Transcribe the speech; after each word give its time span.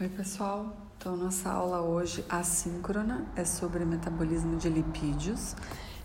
Oi, 0.00 0.08
pessoal. 0.08 0.76
Então, 0.96 1.16
nossa 1.16 1.50
aula 1.50 1.80
hoje 1.80 2.24
assíncrona 2.28 3.26
é 3.34 3.44
sobre 3.44 3.84
metabolismo 3.84 4.56
de 4.56 4.68
lipídios. 4.68 5.56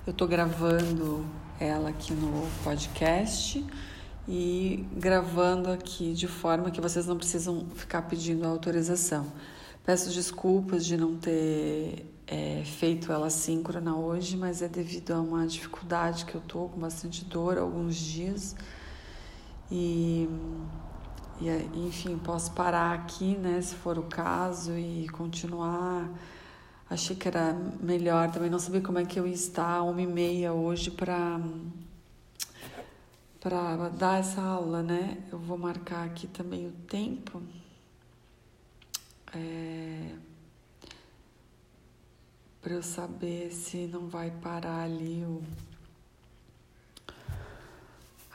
Eu 0.07 0.09
estou 0.09 0.27
gravando 0.27 1.23
ela 1.59 1.89
aqui 1.89 2.11
no 2.11 2.50
podcast 2.64 3.64
e 4.27 4.84
gravando 4.93 5.70
aqui 5.70 6.11
de 6.16 6.27
forma 6.27 6.71
que 6.71 6.82
vocês 6.82 7.05
não 7.05 7.18
precisam 7.18 7.68
ficar 7.75 8.02
pedindo 8.02 8.48
autorização. 8.48 9.32
Peço 9.86 10.10
desculpas 10.12 10.84
de 10.84 10.98
não 10.98 11.16
ter 11.16 12.12
é, 12.25 12.64
feito 12.66 13.12
ela 13.12 13.30
síncrona 13.30 13.96
hoje, 13.96 14.36
mas 14.36 14.64
é 14.64 14.68
devido 14.68 15.12
a 15.12 15.21
uma 15.21 15.46
dificuldade 15.46 16.25
que 16.25 16.34
eu 16.34 16.41
tô 16.41 16.68
com 16.68 16.80
bastante 16.80 17.23
dor 17.25 17.60
alguns 17.60 17.96
dias 17.96 18.55
e 19.71 20.28
e, 21.41 21.50
enfim, 21.88 22.17
posso 22.17 22.52
parar 22.53 22.94
aqui, 22.94 23.35
né, 23.35 23.62
se 23.62 23.76
for 23.76 23.98
o 23.98 24.03
caso, 24.03 24.77
e 24.77 25.08
continuar. 25.09 26.09
Achei 26.89 27.16
que 27.16 27.27
era 27.27 27.53
melhor 27.81 28.31
também 28.31 28.49
não 28.49 28.59
saber 28.59 28.81
como 28.81 28.99
é 28.99 29.05
que 29.05 29.20
eu 29.20 29.25
ia 29.27 29.34
estar 29.34 29.81
uma 29.84 30.02
e 30.02 30.08
meia 30.08 30.53
hoje 30.53 30.91
para 30.91 31.39
para 33.39 33.89
dar 33.89 34.20
essa 34.20 34.41
aula, 34.41 34.81
né? 34.81 35.17
Eu 35.30 35.38
vou 35.38 35.58
marcar 35.58 36.05
aqui 36.05 36.27
também 36.27 36.66
o 36.66 36.72
tempo. 36.88 37.41
É, 39.36 40.16
para 42.61 42.73
eu 42.73 42.84
saber 42.84 43.52
se 43.52 43.88
não 43.88 44.08
vai 44.08 44.31
parar 44.31 44.84
ali 44.84 45.25
o 45.25 45.44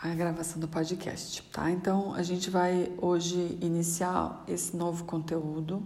a 0.01 0.15
gravação 0.15 0.61
do 0.61 0.69
podcast, 0.69 1.43
tá? 1.53 1.71
Então 1.71 2.15
a 2.15 2.23
gente 2.23 2.51
vai 2.51 2.93
hoje 2.99 3.59
iniciar 3.61 4.45
esse 4.47 4.77
novo 4.77 5.05
conteúdo. 5.05 5.83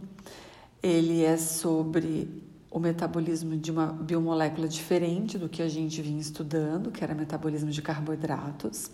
Ele 0.82 1.22
é 1.22 1.36
sobre 1.38 2.42
o 2.70 2.78
metabolismo 2.78 3.56
de 3.56 3.70
uma 3.70 3.86
biomolécula 3.86 4.68
diferente 4.68 5.38
do 5.38 5.48
que 5.48 5.62
a 5.62 5.68
gente 5.68 6.02
vinha 6.02 6.20
estudando, 6.20 6.90
que 6.90 7.02
era 7.02 7.14
metabolismo 7.14 7.70
de 7.70 7.80
carboidratos. 7.80 8.90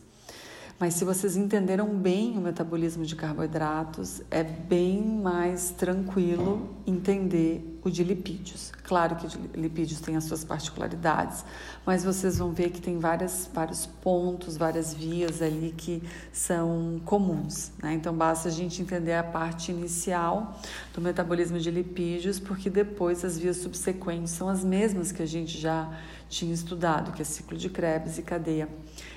Mas 0.81 0.95
se 0.95 1.05
vocês 1.05 1.37
entenderam 1.37 1.89
bem 1.89 2.39
o 2.39 2.41
metabolismo 2.41 3.05
de 3.05 3.17
carboidratos, 3.17 4.23
é 4.31 4.45
bem 4.45 5.03
mais 5.03 5.71
tranquilo 5.71 6.71
entender 6.87 7.81
o 7.83 7.91
de 7.91 8.05
lipídios. 8.05 8.71
Claro 8.85 9.17
que 9.17 9.27
lipídios 9.59 10.01
tem 10.01 10.15
as 10.15 10.23
suas 10.23 10.45
particularidades, 10.45 11.45
mas 11.85 12.05
vocês 12.05 12.39
vão 12.39 12.53
ver 12.53 12.71
que 12.71 12.81
tem 12.81 12.97
várias, 12.97 13.51
vários 13.53 13.87
pontos, 13.87 14.57
várias 14.57 14.95
vias 14.95 15.43
ali 15.43 15.75
que 15.77 16.01
são 16.33 17.01
comuns. 17.05 17.73
Né? 17.83 17.95
Então 17.95 18.15
basta 18.15 18.49
a 18.49 18.53
gente 18.53 18.81
entender 18.81 19.15
a 19.15 19.25
parte 19.25 19.73
inicial 19.73 20.61
do 20.95 21.01
metabolismo 21.01 21.59
de 21.59 21.73
lipídios, 21.73 22.39
porque 22.39 22.71
depois 22.71 23.25
as 23.25 23.37
vias 23.37 23.57
subsequentes 23.57 24.31
são 24.31 24.49
as 24.49 24.63
mesmas 24.63 25.11
que 25.11 25.25
a 25.25 25.27
gente 25.27 25.59
já 25.59 25.93
tinha 26.29 26.55
estudado, 26.55 27.11
que 27.11 27.21
é 27.21 27.25
ciclo 27.25 27.59
de 27.59 27.69
Krebs 27.69 28.17
e 28.17 28.23
cadeia 28.23 28.69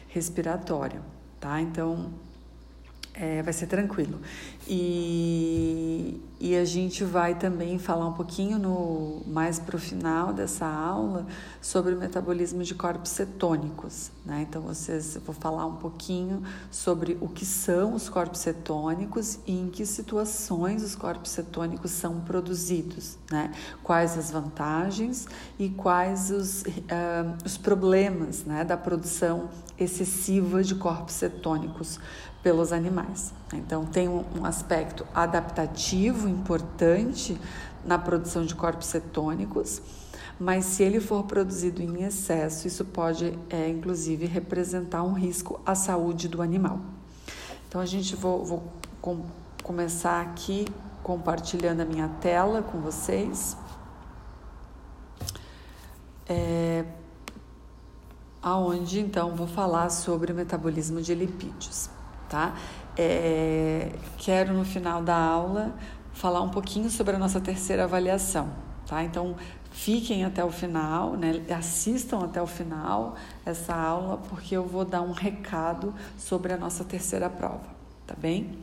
respiratória 0.08 1.21
tá? 1.42 1.60
Então 1.60 2.14
é, 3.14 3.42
vai 3.42 3.52
ser 3.52 3.68
tranquilo. 3.68 4.22
E, 4.74 6.18
e 6.40 6.56
a 6.56 6.64
gente 6.64 7.04
vai 7.04 7.36
também 7.36 7.78
falar 7.78 8.08
um 8.08 8.14
pouquinho 8.14 8.58
no 8.58 9.22
mais 9.28 9.60
para 9.60 9.76
o 9.76 9.80
final 9.80 10.32
dessa 10.32 10.66
aula 10.66 11.28
sobre 11.62 11.94
o 11.94 12.00
metabolismo 12.00 12.64
de 12.64 12.74
corpos 12.74 13.12
cetônicos. 13.12 14.12
Né? 14.26 14.46
Então, 14.48 14.62
vocês, 14.62 15.18
eu 15.18 15.22
vou 15.24 15.36
falar 15.36 15.66
um 15.66 15.76
pouquinho 15.76 16.42
sobre 16.72 17.18
o 17.20 17.28
que 17.28 17.46
são 17.46 17.94
os 17.96 18.08
corpos 18.08 18.40
cetônicos 18.40 19.40
e 19.46 19.60
em 19.60 19.70
que 19.70 19.86
situações 19.86 20.84
os 20.84 20.96
corpos 20.96 21.32
cetônicos 21.32 21.92
são 21.92 22.22
produzidos, 22.22 23.18
né? 23.30 23.52
quais 23.84 24.18
as 24.18 24.32
vantagens 24.32 25.28
e 25.60 25.68
quais 25.68 26.32
os, 26.32 26.62
uh, 26.62 27.36
os 27.44 27.58
problemas 27.58 28.46
né? 28.46 28.64
da 28.64 28.78
produção 28.78 29.50
excessiva 29.78 30.64
de 30.64 30.76
corpos 30.76 31.16
cetônicos 31.16 32.00
pelos 32.42 32.72
animais. 32.74 33.34
Então, 33.54 33.86
tem 33.86 34.08
um 34.10 34.46
aspecto 34.46 35.06
adaptativo 35.14 36.28
importante 36.28 37.40
na 37.86 37.98
produção 37.98 38.46
de 38.46 38.56
corpos 38.56 38.88
cetônicos, 38.88 39.82
mas 40.40 40.66
se 40.66 40.84
ele 40.84 41.00
for 41.00 41.24
produzido 41.24 41.82
em 41.82 42.04
excesso, 42.04 42.68
isso 42.68 42.84
pode, 42.86 43.38
é, 43.50 43.70
inclusive, 43.70 44.26
representar 44.26 45.04
um 45.04 45.14
risco 45.14 45.60
à 45.66 45.76
saúde 45.76 46.28
do 46.28 46.42
animal. 46.42 46.80
Então, 47.68 47.80
a 47.80 47.86
gente 47.86 48.16
vou, 48.16 48.44
vou 48.44 48.64
com, 49.00 49.24
começar 49.64 50.22
aqui 50.22 50.68
compartilhando 51.04 51.82
a 51.82 51.86
minha 51.86 52.08
tela 52.08 52.62
com 52.62 52.80
vocês. 52.80 53.56
É, 56.28 56.86
aonde 58.42 59.00
então 59.00 59.36
vou 59.36 59.48
falar 59.48 59.90
sobre 59.90 60.32
o 60.32 60.36
metabolismo 60.36 61.02
de 61.02 61.14
lipídios 61.14 61.90
tá? 62.32 62.56
É, 62.98 63.92
quero 64.18 64.54
no 64.54 64.64
final 64.64 65.04
da 65.04 65.16
aula 65.16 65.76
falar 66.14 66.42
um 66.42 66.50
pouquinho 66.50 66.90
sobre 66.90 67.18
a 67.18 67.20
nossa 67.20 67.42
terceira 67.42 67.84
avaliação, 67.84 68.50
tá? 68.88 69.04
Então 69.04 69.36
fiquem 69.70 70.24
até 70.24 70.44
o 70.44 70.50
final, 70.50 71.18
né? 71.18 71.42
Assistam 71.56 72.24
até 72.24 72.42
o 72.42 72.48
final 72.48 73.16
essa 73.46 73.76
aula 73.76 74.18
porque 74.30 74.56
eu 74.56 74.66
vou 74.66 74.86
dar 74.86 75.02
um 75.02 75.12
recado 75.12 75.94
sobre 76.18 76.54
a 76.54 76.58
nossa 76.58 76.86
terceira 76.86 77.30
prova, 77.30 77.68
tá 78.08 78.16
bem? 78.18 78.58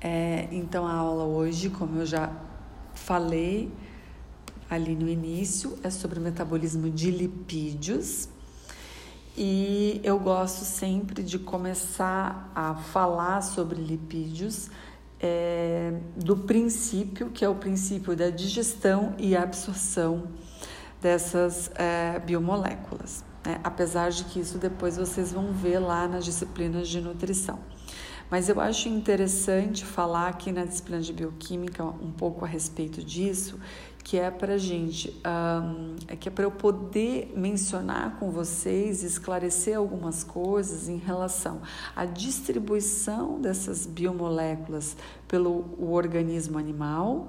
É, 0.00 0.48
então 0.50 0.86
a 0.86 0.94
aula 0.94 1.24
hoje, 1.24 1.68
como 1.68 1.98
eu 1.98 2.06
já 2.06 2.32
falei 2.94 3.70
ali 4.68 4.94
no 4.94 5.08
início, 5.08 5.78
é 5.82 5.90
sobre 5.90 6.18
o 6.18 6.22
metabolismo 6.22 6.88
de 6.88 7.10
lipídios 7.10 8.28
e 9.36 10.00
eu 10.02 10.18
gosto 10.18 10.64
sempre 10.64 11.22
de 11.22 11.38
começar 11.38 12.50
a 12.54 12.74
falar 12.74 13.42
sobre 13.42 13.80
lipídios 13.80 14.70
é, 15.20 15.92
do 16.16 16.36
princípio, 16.36 17.30
que 17.30 17.44
é 17.44 17.48
o 17.48 17.54
princípio 17.54 18.16
da 18.16 18.30
digestão 18.30 19.14
e 19.18 19.36
absorção 19.36 20.28
dessas 21.02 21.70
é, 21.74 22.18
biomoléculas. 22.20 23.24
Né? 23.44 23.60
Apesar 23.62 24.10
de 24.10 24.24
que 24.24 24.40
isso 24.40 24.58
depois 24.58 24.96
vocês 24.96 25.32
vão 25.32 25.52
ver 25.52 25.78
lá 25.80 26.08
nas 26.08 26.24
disciplinas 26.24 26.88
de 26.88 27.00
nutrição. 27.00 27.58
Mas 28.30 28.48
eu 28.48 28.60
acho 28.60 28.88
interessante 28.88 29.84
falar 29.84 30.28
aqui 30.28 30.50
na 30.50 30.64
disciplina 30.64 31.00
de 31.00 31.12
bioquímica 31.12 31.84
um 31.84 32.10
pouco 32.10 32.44
a 32.44 32.48
respeito 32.48 33.02
disso 33.02 33.60
que 34.06 34.16
é 34.16 34.30
para 34.30 34.56
gente, 34.56 35.12
um, 35.26 35.96
é 36.06 36.14
que 36.14 36.28
é 36.28 36.30
para 36.30 36.44
eu 36.44 36.50
poder 36.52 37.32
mencionar 37.36 38.20
com 38.20 38.30
vocês, 38.30 39.02
esclarecer 39.02 39.76
algumas 39.76 40.22
coisas 40.22 40.88
em 40.88 40.96
relação 40.96 41.60
à 41.96 42.04
distribuição 42.04 43.40
dessas 43.40 43.84
biomoléculas 43.84 44.96
pelo 45.26 45.74
organismo 45.80 46.56
animal 46.56 47.26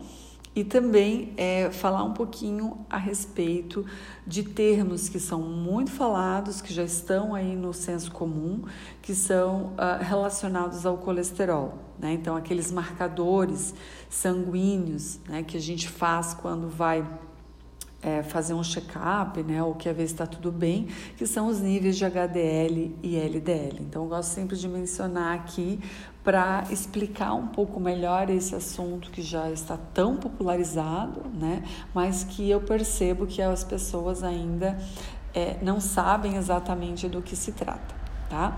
e 0.58 0.64
também 0.64 1.34
é, 1.38 1.70
falar 1.70 2.04
um 2.04 2.14
pouquinho 2.14 2.84
a 2.90 2.98
respeito 2.98 3.86
de 4.26 4.42
termos 4.42 5.08
que 5.08 5.20
são 5.20 5.40
muito 5.40 5.92
falados, 5.92 6.62
que 6.62 6.74
já 6.74 6.84
estão 6.84 7.36
aí 7.36 7.56
no 7.56 7.72
senso 7.72 8.12
comum, 8.12 8.64
que 9.00 9.14
são 9.14 9.74
uh, 9.74 10.02
relacionados 10.04 10.84
ao 10.84 10.98
colesterol. 10.98 11.78
Né? 12.00 12.14
Então, 12.14 12.36
aqueles 12.36 12.72
marcadores 12.72 13.76
sanguíneos 14.10 15.20
né, 15.30 15.44
que 15.44 15.58
a 15.58 15.62
gente 15.62 15.88
faz 15.88 16.34
quando 16.34 16.68
vai 16.68 17.08
é, 18.02 18.24
fazer 18.24 18.56
um 18.56 18.64
check-up, 18.64 19.44
né, 19.44 19.62
ou 19.62 19.76
quer 19.76 19.94
ver 19.94 20.08
se 20.08 20.14
está 20.14 20.26
tudo 20.26 20.52
bem, 20.52 20.88
que 21.18 21.28
são 21.28 21.50
os 21.50 21.60
níveis 21.60 21.96
de 21.96 22.04
HDL 22.04 22.96
e 23.04 23.16
LDL. 23.16 23.82
Então, 23.82 24.06
eu 24.06 24.10
gosto 24.10 24.32
sempre 24.32 24.58
de 24.58 24.68
mencionar 24.68 25.36
aqui 25.36 25.80
para 26.28 26.66
explicar 26.70 27.34
um 27.36 27.48
pouco 27.48 27.80
melhor 27.80 28.30
esse 28.30 28.54
assunto 28.54 29.10
que 29.12 29.22
já 29.22 29.50
está 29.50 29.78
tão 29.94 30.18
popularizado, 30.18 31.24
né? 31.34 31.64
Mas 31.94 32.26
que 32.26 32.50
eu 32.50 32.60
percebo 32.60 33.26
que 33.26 33.42
as 33.42 33.64
pessoas 33.64 34.26
ainda 34.26 34.78
é, 35.34 35.56
não 35.62 35.80
sabem 35.80 36.36
exatamente 36.36 37.08
do 37.08 37.22
que 37.22 37.34
se 37.34 37.54
trata, 37.54 37.96
tá? 38.30 38.58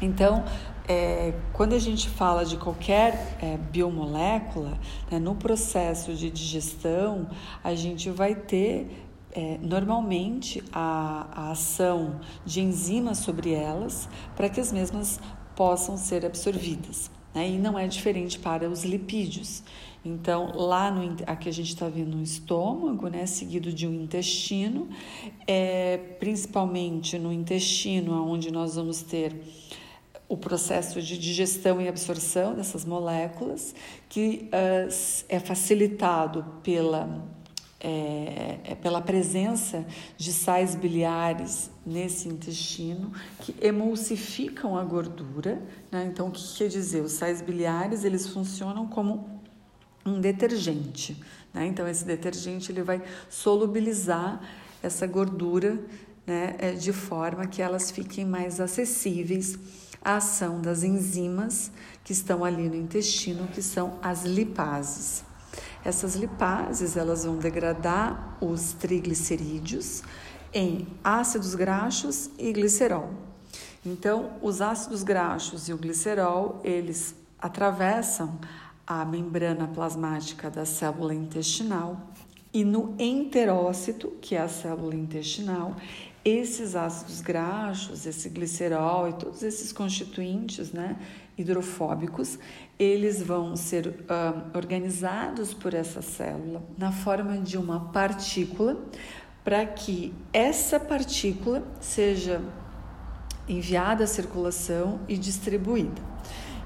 Então, 0.00 0.42
é, 0.88 1.34
quando 1.52 1.74
a 1.74 1.78
gente 1.78 2.08
fala 2.08 2.46
de 2.46 2.56
qualquer 2.56 3.36
é, 3.42 3.58
biomolécula, 3.58 4.78
né, 5.10 5.18
no 5.18 5.34
processo 5.34 6.14
de 6.14 6.30
digestão, 6.30 7.28
a 7.62 7.74
gente 7.74 8.08
vai 8.08 8.34
ter 8.34 9.06
é, 9.32 9.58
normalmente 9.60 10.64
a, 10.72 11.26
a 11.30 11.50
ação 11.50 12.20
de 12.42 12.62
enzimas 12.62 13.18
sobre 13.18 13.52
elas 13.52 14.08
para 14.34 14.48
que 14.48 14.58
as 14.58 14.72
mesmas 14.72 15.20
possam 15.60 15.94
ser 15.98 16.24
absorvidas. 16.24 17.10
Né? 17.34 17.50
E 17.50 17.58
não 17.58 17.78
é 17.78 17.86
diferente 17.86 18.38
para 18.38 18.66
os 18.66 18.82
lipídios. 18.82 19.62
Então, 20.02 20.56
lá 20.56 20.90
no 20.90 21.14
aqui 21.26 21.50
a 21.50 21.52
gente 21.52 21.68
está 21.68 21.86
vendo 21.86 22.16
um 22.16 22.22
estômago, 22.22 23.08
né, 23.08 23.26
seguido 23.26 23.70
de 23.70 23.86
um 23.86 23.92
intestino, 23.92 24.88
é, 25.46 25.98
principalmente 26.18 27.18
no 27.18 27.30
intestino, 27.30 28.26
onde 28.26 28.50
nós 28.50 28.76
vamos 28.76 29.02
ter 29.02 29.38
o 30.26 30.34
processo 30.34 31.02
de 31.02 31.18
digestão 31.18 31.78
e 31.78 31.88
absorção 31.88 32.54
dessas 32.54 32.86
moléculas, 32.86 33.74
que 34.08 34.48
uh, 34.48 34.88
é 35.28 35.38
facilitado 35.38 36.42
pela, 36.62 37.22
é, 37.80 38.58
é 38.64 38.74
pela 38.74 39.00
presença 39.00 39.86
de 40.16 40.32
sais 40.32 40.74
biliares 40.74 41.70
nesse 41.84 42.28
intestino, 42.28 43.12
que 43.40 43.54
emulsificam 43.60 44.76
a 44.76 44.84
gordura. 44.84 45.60
Né? 45.90 46.08
Então, 46.12 46.28
o 46.28 46.30
que 46.30 46.42
quer 46.56 46.68
dizer? 46.68 47.02
Os 47.02 47.12
sais 47.12 47.40
biliares 47.40 48.04
eles 48.04 48.26
funcionam 48.26 48.86
como 48.86 49.40
um 50.04 50.20
detergente. 50.20 51.16
Né? 51.54 51.66
Então, 51.66 51.88
esse 51.88 52.04
detergente 52.04 52.70
ele 52.70 52.82
vai 52.82 53.02
solubilizar 53.28 54.40
essa 54.82 55.06
gordura 55.06 55.78
né, 56.26 56.56
é, 56.58 56.72
de 56.72 56.92
forma 56.92 57.46
que 57.46 57.62
elas 57.62 57.90
fiquem 57.90 58.24
mais 58.24 58.60
acessíveis 58.60 59.58
à 60.02 60.16
ação 60.16 60.60
das 60.60 60.82
enzimas 60.82 61.70
que 62.04 62.12
estão 62.12 62.44
ali 62.44 62.68
no 62.68 62.76
intestino, 62.76 63.46
que 63.48 63.62
são 63.62 63.98
as 64.02 64.24
lipases. 64.24 65.24
Essas 65.84 66.14
lipases 66.14 66.96
elas 66.96 67.24
vão 67.24 67.36
degradar 67.36 68.36
os 68.40 68.72
triglicerídeos 68.72 70.02
em 70.52 70.86
ácidos 71.02 71.54
graxos 71.54 72.30
e 72.38 72.52
glicerol. 72.52 73.10
Então, 73.84 74.32
os 74.42 74.60
ácidos 74.60 75.02
graxos 75.02 75.68
e 75.68 75.72
o 75.72 75.78
glicerol, 75.78 76.60
eles 76.62 77.14
atravessam 77.38 78.38
a 78.86 79.04
membrana 79.04 79.68
plasmática 79.68 80.50
da 80.50 80.64
célula 80.64 81.14
intestinal 81.14 82.10
e 82.52 82.64
no 82.64 82.94
enterócito, 82.98 84.12
que 84.20 84.34
é 84.34 84.40
a 84.40 84.48
célula 84.48 84.96
intestinal, 84.96 85.76
esses 86.24 86.76
ácidos 86.76 87.20
graxos, 87.20 88.04
esse 88.04 88.28
glicerol 88.28 89.08
e 89.08 89.12
todos 89.14 89.42
esses 89.42 89.72
constituintes 89.72 90.72
né, 90.72 90.98
hidrofóbicos, 91.36 92.38
eles 92.78 93.22
vão 93.22 93.56
ser 93.56 93.86
uh, 93.88 94.56
organizados 94.56 95.54
por 95.54 95.74
essa 95.74 96.02
célula 96.02 96.62
na 96.76 96.92
forma 96.92 97.38
de 97.38 97.56
uma 97.56 97.88
partícula, 97.90 98.76
para 99.42 99.64
que 99.66 100.12
essa 100.32 100.78
partícula 100.78 101.62
seja 101.80 102.42
enviada 103.48 104.04
à 104.04 104.06
circulação 104.06 105.00
e 105.08 105.16
distribuída. 105.16 106.02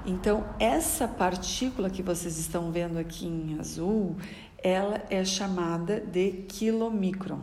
Então, 0.05 0.45
essa 0.59 1.07
partícula 1.07 1.89
que 1.89 2.03
vocês 2.03 2.37
estão 2.37 2.71
vendo 2.71 2.97
aqui 2.97 3.25
em 3.25 3.57
azul, 3.59 4.15
ela 4.61 5.01
é 5.09 5.23
chamada 5.25 5.99
de 5.99 6.43
quilomicron 6.47 7.41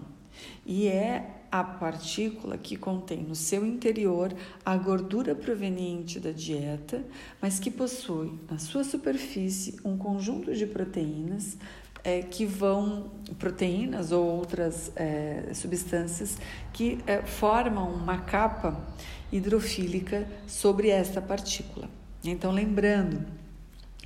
e 0.64 0.86
é 0.86 1.41
a 1.52 1.62
partícula 1.62 2.56
que 2.56 2.78
contém 2.78 3.22
no 3.22 3.34
seu 3.34 3.66
interior 3.66 4.34
a 4.64 4.75
gordura 4.75 5.34
proveniente 5.34 6.19
da 6.19 6.32
dieta, 6.32 7.04
mas 7.43 7.60
que 7.60 7.70
possui 7.70 8.32
na 8.50 8.58
sua 8.58 8.82
superfície 8.82 9.78
um 9.84 9.99
conjunto 9.99 10.54
de 10.54 10.66
proteínas 10.66 11.58
é, 12.02 12.22
que 12.22 12.46
vão, 12.46 13.10
proteínas 13.38 14.12
ou 14.12 14.25
outras 14.25 14.90
é, 14.96 15.50
substâncias 15.52 16.38
que 16.72 16.99
é, 17.06 17.20
formam 17.20 17.93
uma 17.93 18.16
capa 18.16 18.82
hidrofílica 19.31 20.26
sobre 20.46 20.88
esta 20.88 21.20
partícula. 21.20 21.88
Então, 22.25 22.50
lembrando 22.50 23.41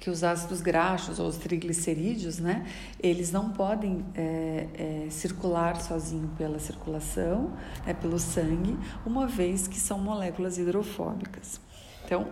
que 0.07 0.11
os 0.11 0.23
ácidos 0.23 0.61
graxos 0.61 1.19
ou 1.19 1.27
os 1.27 1.37
triglicerídeos, 1.37 2.39
né, 2.39 2.65
eles 3.03 3.33
não 3.33 3.51
podem 3.51 4.05
é, 4.15 4.69
é, 4.79 5.11
circular 5.11 5.81
sozinho 5.81 6.31
pela 6.39 6.61
circulação, 6.61 7.51
é, 7.85 7.93
pelo 7.93 8.17
sangue, 8.17 8.79
uma 9.05 9.27
vez 9.27 9.67
que 9.67 9.81
são 9.81 9.99
moléculas 9.99 10.59
hidrofóbicas. 10.59 11.61
Então, 12.05 12.29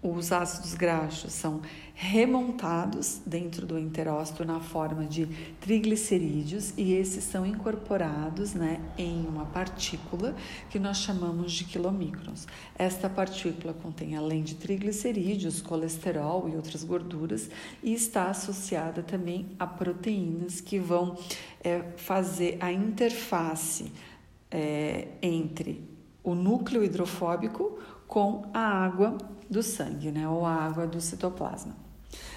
os 0.00 0.30
ácidos 0.30 0.74
graxos 0.74 1.32
são 1.32 1.60
remontados 1.92 3.20
dentro 3.26 3.66
do 3.66 3.76
enterócito 3.76 4.44
na 4.44 4.60
forma 4.60 5.04
de 5.04 5.26
triglicerídeos 5.60 6.72
e 6.76 6.92
esses 6.92 7.24
são 7.24 7.44
incorporados 7.44 8.54
né, 8.54 8.80
em 8.96 9.26
uma 9.26 9.46
partícula 9.46 10.36
que 10.70 10.78
nós 10.78 10.98
chamamos 10.98 11.52
de 11.52 11.64
quilomicrons. 11.64 12.46
Esta 12.78 13.10
partícula 13.10 13.74
contém, 13.74 14.16
além 14.16 14.44
de 14.44 14.54
triglicerídeos, 14.54 15.60
colesterol 15.60 16.48
e 16.48 16.54
outras 16.54 16.84
gorduras, 16.84 17.50
e 17.82 17.92
está 17.92 18.30
associada 18.30 19.02
também 19.02 19.46
a 19.58 19.66
proteínas 19.66 20.60
que 20.60 20.78
vão 20.78 21.18
é, 21.64 21.82
fazer 21.96 22.56
a 22.60 22.70
interface 22.70 23.92
é, 24.48 25.08
entre 25.20 25.82
o 26.22 26.34
núcleo 26.34 26.84
hidrofóbico 26.84 27.78
com 28.08 28.50
a 28.52 28.58
água 28.58 29.16
do 29.48 29.62
sangue, 29.62 30.10
né, 30.10 30.28
ou 30.28 30.44
a 30.44 30.52
água 30.52 30.86
do 30.86 31.00
citoplasma. 31.00 31.76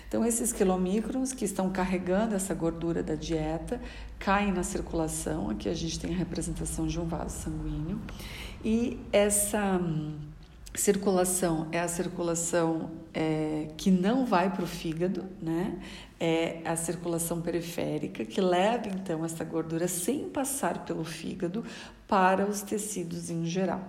Então, 0.08 0.26
esses 0.26 0.52
quilomicrons 0.52 1.32
que 1.32 1.46
estão 1.46 1.70
carregando 1.70 2.36
essa 2.36 2.54
gordura 2.54 3.02
da 3.02 3.16
dieta 3.16 3.80
caem 4.20 4.52
na 4.52 4.62
circulação. 4.62 5.50
Aqui 5.50 5.70
a 5.70 5.74
gente 5.74 5.98
tem 5.98 6.14
a 6.14 6.18
representação 6.18 6.86
de 6.86 7.00
um 7.00 7.06
vaso 7.06 7.44
sanguíneo. 7.44 8.02
E 8.62 9.00
essa 9.14 9.80
hum, 9.82 10.18
circulação 10.76 11.70
é 11.72 11.80
a 11.80 11.88
circulação 11.88 12.92
é, 13.14 13.70
que 13.78 13.90
não 13.90 14.26
vai 14.26 14.50
para 14.50 14.66
o 14.66 14.68
fígado, 14.68 15.26
né? 15.42 15.80
É 16.20 16.60
a 16.66 16.76
circulação 16.76 17.42
periférica 17.42 18.26
que 18.26 18.42
leva 18.42 18.90
então 18.90 19.24
essa 19.24 19.46
gordura 19.46 19.88
sem 19.88 20.30
passar 20.30 20.86
pelo 20.86 21.06
fígado 21.06 21.64
para 22.06 22.46
os 22.46 22.62
tecidos 22.62 23.30
em 23.30 23.46
geral. 23.46 23.82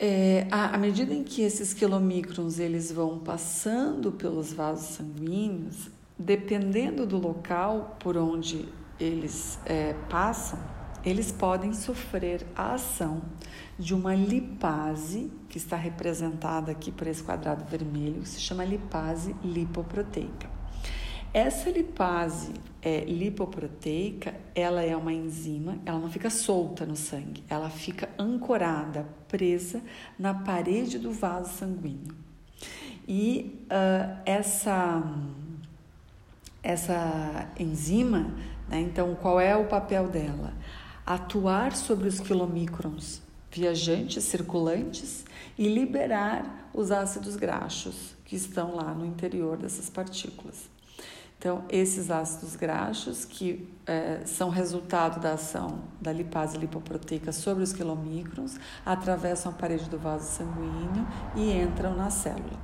É, 0.00 0.46
à, 0.50 0.76
à, 0.76 0.78
medida 0.78 1.12
em 1.12 1.24
que 1.24 1.42
esses 1.42 1.74
quilomicrons 1.74 2.60
eles 2.60 2.92
vão 2.92 3.18
passando 3.18 4.12
pelos 4.12 4.52
vasos 4.52 4.96
sanguíneos, 4.96 5.90
dependendo 6.16 7.04
do 7.04 7.18
local 7.18 7.96
por 7.98 8.16
onde 8.16 8.68
eles 9.00 9.58
é, 9.66 9.94
passam, 10.08 10.58
eles 11.04 11.32
podem 11.32 11.72
sofrer 11.72 12.46
a 12.54 12.74
ação 12.74 13.22
de 13.76 13.92
uma 13.92 14.14
lipase, 14.14 15.32
que 15.48 15.58
está 15.58 15.76
representada 15.76 16.70
aqui 16.70 16.92
por 16.92 17.06
esse 17.06 17.22
quadrado 17.22 17.64
vermelho, 17.64 18.20
que 18.22 18.28
se 18.28 18.40
chama 18.40 18.64
lipase 18.64 19.34
lipoproteica. 19.42 20.48
Essa 21.32 21.70
lipase 21.70 22.52
é, 22.80 23.00
lipoproteica, 23.04 24.34
ela 24.54 24.82
é 24.82 24.96
uma 24.96 25.12
enzima, 25.12 25.78
ela 25.84 25.98
não 25.98 26.10
fica 26.10 26.30
solta 26.30 26.86
no 26.86 26.96
sangue, 26.96 27.44
ela 27.48 27.68
fica 27.68 28.08
ancorada, 28.18 29.06
presa 29.28 29.82
na 30.18 30.34
parede 30.34 30.98
do 30.98 31.12
vaso 31.12 31.56
sanguíneo. 31.56 32.14
E 33.06 33.64
uh, 33.64 34.20
essa, 34.26 35.02
essa 36.62 37.50
enzima, 37.58 38.34
né, 38.68 38.80
então, 38.80 39.14
qual 39.14 39.40
é 39.40 39.56
o 39.56 39.66
papel 39.66 40.08
dela? 40.08 40.52
Atuar 41.06 41.74
sobre 41.74 42.08
os 42.08 42.20
quilomicrons 42.20 43.22
viajantes, 43.50 44.24
circulantes 44.24 45.24
e 45.56 45.68
liberar 45.68 46.70
os 46.72 46.90
ácidos 46.90 47.34
graxos 47.36 48.14
que 48.24 48.36
estão 48.36 48.76
lá 48.76 48.94
no 48.94 49.06
interior 49.06 49.56
dessas 49.56 49.88
partículas. 49.88 50.68
Então, 51.38 51.64
esses 51.68 52.10
ácidos 52.10 52.56
graxos, 52.56 53.24
que 53.24 53.72
é, 53.86 54.22
são 54.24 54.50
resultado 54.50 55.20
da 55.20 55.34
ação 55.34 55.84
da 56.00 56.12
lipase 56.12 56.58
lipoproteica 56.58 57.30
sobre 57.30 57.62
os 57.62 57.72
quilomicrons, 57.72 58.58
atravessam 58.84 59.52
a 59.52 59.54
parede 59.54 59.88
do 59.88 59.96
vaso 59.96 60.26
sanguíneo 60.32 61.06
e 61.36 61.52
entram 61.52 61.94
na 61.94 62.10
célula. 62.10 62.58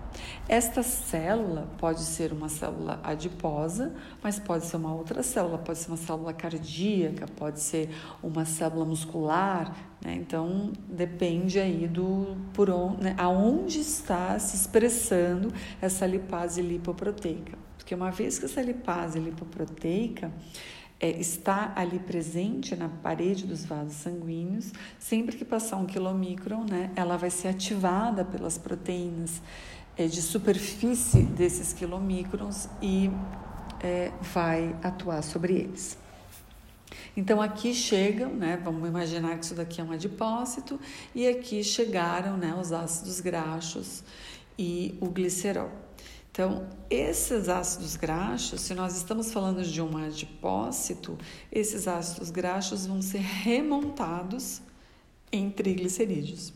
Esta 0.48 0.82
célula 0.82 1.68
pode 1.78 2.00
ser 2.00 2.32
uma 2.32 2.48
célula 2.48 2.98
adiposa, 3.04 3.94
mas 4.20 4.40
pode 4.40 4.66
ser 4.66 4.76
uma 4.76 4.92
outra 4.92 5.22
célula, 5.22 5.56
pode 5.56 5.78
ser 5.78 5.92
uma 5.92 5.96
célula 5.96 6.32
cardíaca, 6.32 7.26
pode 7.36 7.60
ser 7.60 7.94
uma 8.20 8.44
célula 8.44 8.84
muscular, 8.84 9.72
né? 10.04 10.16
Então, 10.16 10.72
depende 10.88 11.60
aí 11.60 11.86
do 11.86 12.36
por 12.52 12.68
onde, 12.68 13.04
né? 13.04 13.14
aonde 13.18 13.78
está 13.78 14.36
se 14.40 14.56
expressando 14.56 15.52
essa 15.80 16.04
lipase 16.04 16.60
lipoproteica. 16.60 17.63
Porque 17.84 17.94
uma 17.94 18.10
vez 18.10 18.38
que 18.38 18.46
essa 18.46 18.62
lipase 18.62 19.18
lipoproteica 19.18 20.32
é, 20.98 21.10
está 21.20 21.70
ali 21.76 21.98
presente 21.98 22.74
na 22.74 22.88
parede 22.88 23.46
dos 23.46 23.66
vasos 23.66 23.92
sanguíneos, 23.96 24.72
sempre 24.98 25.36
que 25.36 25.44
passar 25.44 25.76
um 25.76 25.84
quilomicron, 25.84 26.64
né, 26.64 26.90
ela 26.96 27.18
vai 27.18 27.28
ser 27.28 27.48
ativada 27.48 28.24
pelas 28.24 28.56
proteínas 28.56 29.42
é, 29.98 30.06
de 30.06 30.22
superfície 30.22 31.24
desses 31.24 31.74
quilomicrons 31.74 32.70
e 32.80 33.10
é, 33.82 34.10
vai 34.32 34.74
atuar 34.82 35.22
sobre 35.22 35.52
eles. 35.52 35.98
Então 37.14 37.42
aqui 37.42 37.74
chegam, 37.74 38.30
né, 38.32 38.58
vamos 38.64 38.88
imaginar 38.88 39.36
que 39.36 39.44
isso 39.44 39.54
daqui 39.54 39.82
é 39.82 39.84
um 39.84 39.92
adipócito, 39.92 40.80
e 41.14 41.28
aqui 41.28 41.62
chegaram 41.62 42.38
né, 42.38 42.56
os 42.58 42.72
ácidos 42.72 43.20
graxos 43.20 44.02
e 44.58 44.96
o 45.02 45.10
glicerol. 45.10 45.83
Então, 46.34 46.66
esses 46.90 47.48
ácidos 47.48 47.94
graxos, 47.94 48.62
se 48.62 48.74
nós 48.74 48.96
estamos 48.96 49.32
falando 49.32 49.62
de 49.62 49.80
um 49.80 49.96
adipócito, 49.96 51.16
esses 51.52 51.86
ácidos 51.86 52.28
graxos 52.28 52.86
vão 52.86 53.00
ser 53.00 53.20
remontados 53.20 54.60
em 55.30 55.48
triglicerídeos. 55.48 56.52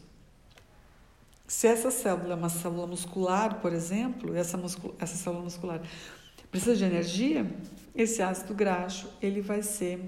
Se 1.47 1.69
essa 1.69 1.93
célula 1.93 2.33
é 2.33 2.37
uma 2.37 2.49
célula 2.49 2.89
muscular, 2.89 3.61
por 3.61 3.73
exemplo, 3.73 4.35
essa, 4.35 4.57
muscul 4.57 4.97
essa 4.99 5.15
célula 5.15 5.45
muscular 5.45 5.81
precisa 6.51 6.75
de 6.75 6.83
energia, 6.83 7.49
esse 7.95 8.21
ácido 8.21 8.55
graxo 8.55 9.09
ele 9.23 9.41
vai 9.41 9.63
ser 9.63 10.03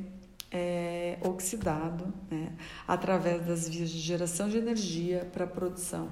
é, 0.50 1.16
oxidado 1.22 2.12
né, 2.28 2.56
através 2.88 3.46
das 3.46 3.68
vias 3.68 3.88
de 3.88 4.00
geração 4.00 4.48
de 4.48 4.58
energia 4.58 5.30
para 5.32 5.44
a 5.44 5.48
produção 5.48 6.08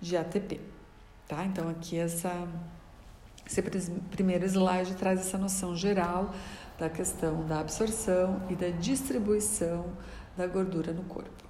de 0.00 0.16
ATP. 0.16 0.58
Tá? 1.28 1.44
Então, 1.44 1.68
aqui 1.68 1.98
essa, 1.98 2.48
esse 3.46 3.62
primeiro 4.10 4.44
slide 4.46 4.94
traz 4.94 5.20
essa 5.20 5.38
noção 5.38 5.76
geral 5.76 6.34
da 6.78 6.88
questão 6.88 7.44
da 7.46 7.60
absorção 7.60 8.42
e 8.48 8.54
da 8.54 8.68
distribuição 8.70 9.86
da 10.36 10.46
gordura 10.46 10.92
no 10.92 11.04
corpo. 11.04 11.44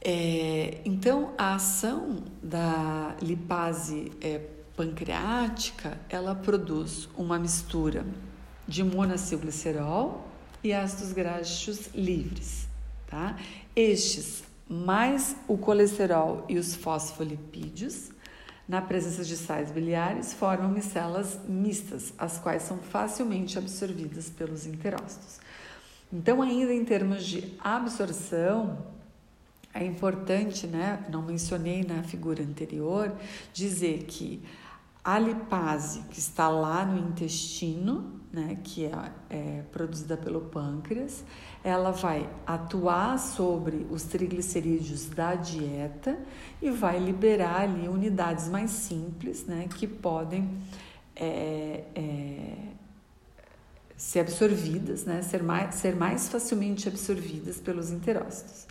É, 0.00 0.80
então, 0.84 1.32
a 1.36 1.54
ação 1.54 2.22
da 2.42 3.16
lipase 3.20 4.12
é, 4.20 4.40
pancreática, 4.76 5.98
ela 6.08 6.34
produz 6.34 7.08
uma 7.16 7.38
mistura 7.38 8.06
de 8.66 8.84
monacilglicerol 8.84 10.28
e 10.62 10.72
ácidos 10.72 11.12
graxos 11.12 11.88
livres, 11.94 12.68
tá? 13.08 13.36
Estes, 13.74 14.44
mais 14.68 15.34
o 15.48 15.56
colesterol 15.56 16.44
e 16.48 16.58
os 16.58 16.74
fosfolipídios, 16.76 18.10
na 18.68 18.82
presença 18.82 19.24
de 19.24 19.36
sais 19.36 19.70
biliares, 19.70 20.34
formam 20.34 20.68
micelas 20.68 21.38
mistas, 21.48 22.12
as 22.18 22.38
quais 22.38 22.62
são 22.62 22.76
facilmente 22.76 23.58
absorvidas 23.58 24.28
pelos 24.28 24.66
enterócitos. 24.66 25.40
Então, 26.12 26.42
ainda 26.42 26.72
em 26.72 26.84
termos 26.84 27.24
de 27.24 27.54
absorção, 27.58 28.86
é 29.72 29.84
importante, 29.84 30.66
né? 30.66 31.04
Não 31.10 31.22
mencionei 31.22 31.82
na 31.82 32.02
figura 32.02 32.42
anterior, 32.42 33.12
dizer 33.52 34.04
que 34.04 34.42
a 35.04 35.18
lipase 35.18 36.02
que 36.10 36.18
está 36.18 36.48
lá 36.48 36.84
no 36.84 36.98
intestino, 36.98 38.20
né, 38.30 38.58
que 38.62 38.84
é, 38.84 39.12
é, 39.30 39.62
produzida 39.72 40.16
pelo 40.18 40.42
pâncreas, 40.42 41.24
ela 41.68 41.90
vai 41.90 42.28
atuar 42.46 43.18
sobre 43.18 43.86
os 43.90 44.02
triglicerídeos 44.04 45.06
da 45.06 45.34
dieta 45.34 46.18
e 46.60 46.70
vai 46.70 46.98
liberar 46.98 47.60
ali 47.62 47.88
unidades 47.88 48.48
mais 48.48 48.70
simples, 48.70 49.44
né, 49.44 49.68
que 49.68 49.86
podem 49.86 50.48
é, 51.14 51.84
é, 51.94 52.54
ser 53.96 54.20
absorvidas, 54.20 55.04
né, 55.04 55.22
ser 55.22 55.42
mais, 55.42 55.74
ser 55.74 55.94
mais 55.94 56.28
facilmente 56.28 56.88
absorvidas 56.88 57.58
pelos 57.58 57.90
enterócitos. 57.90 58.66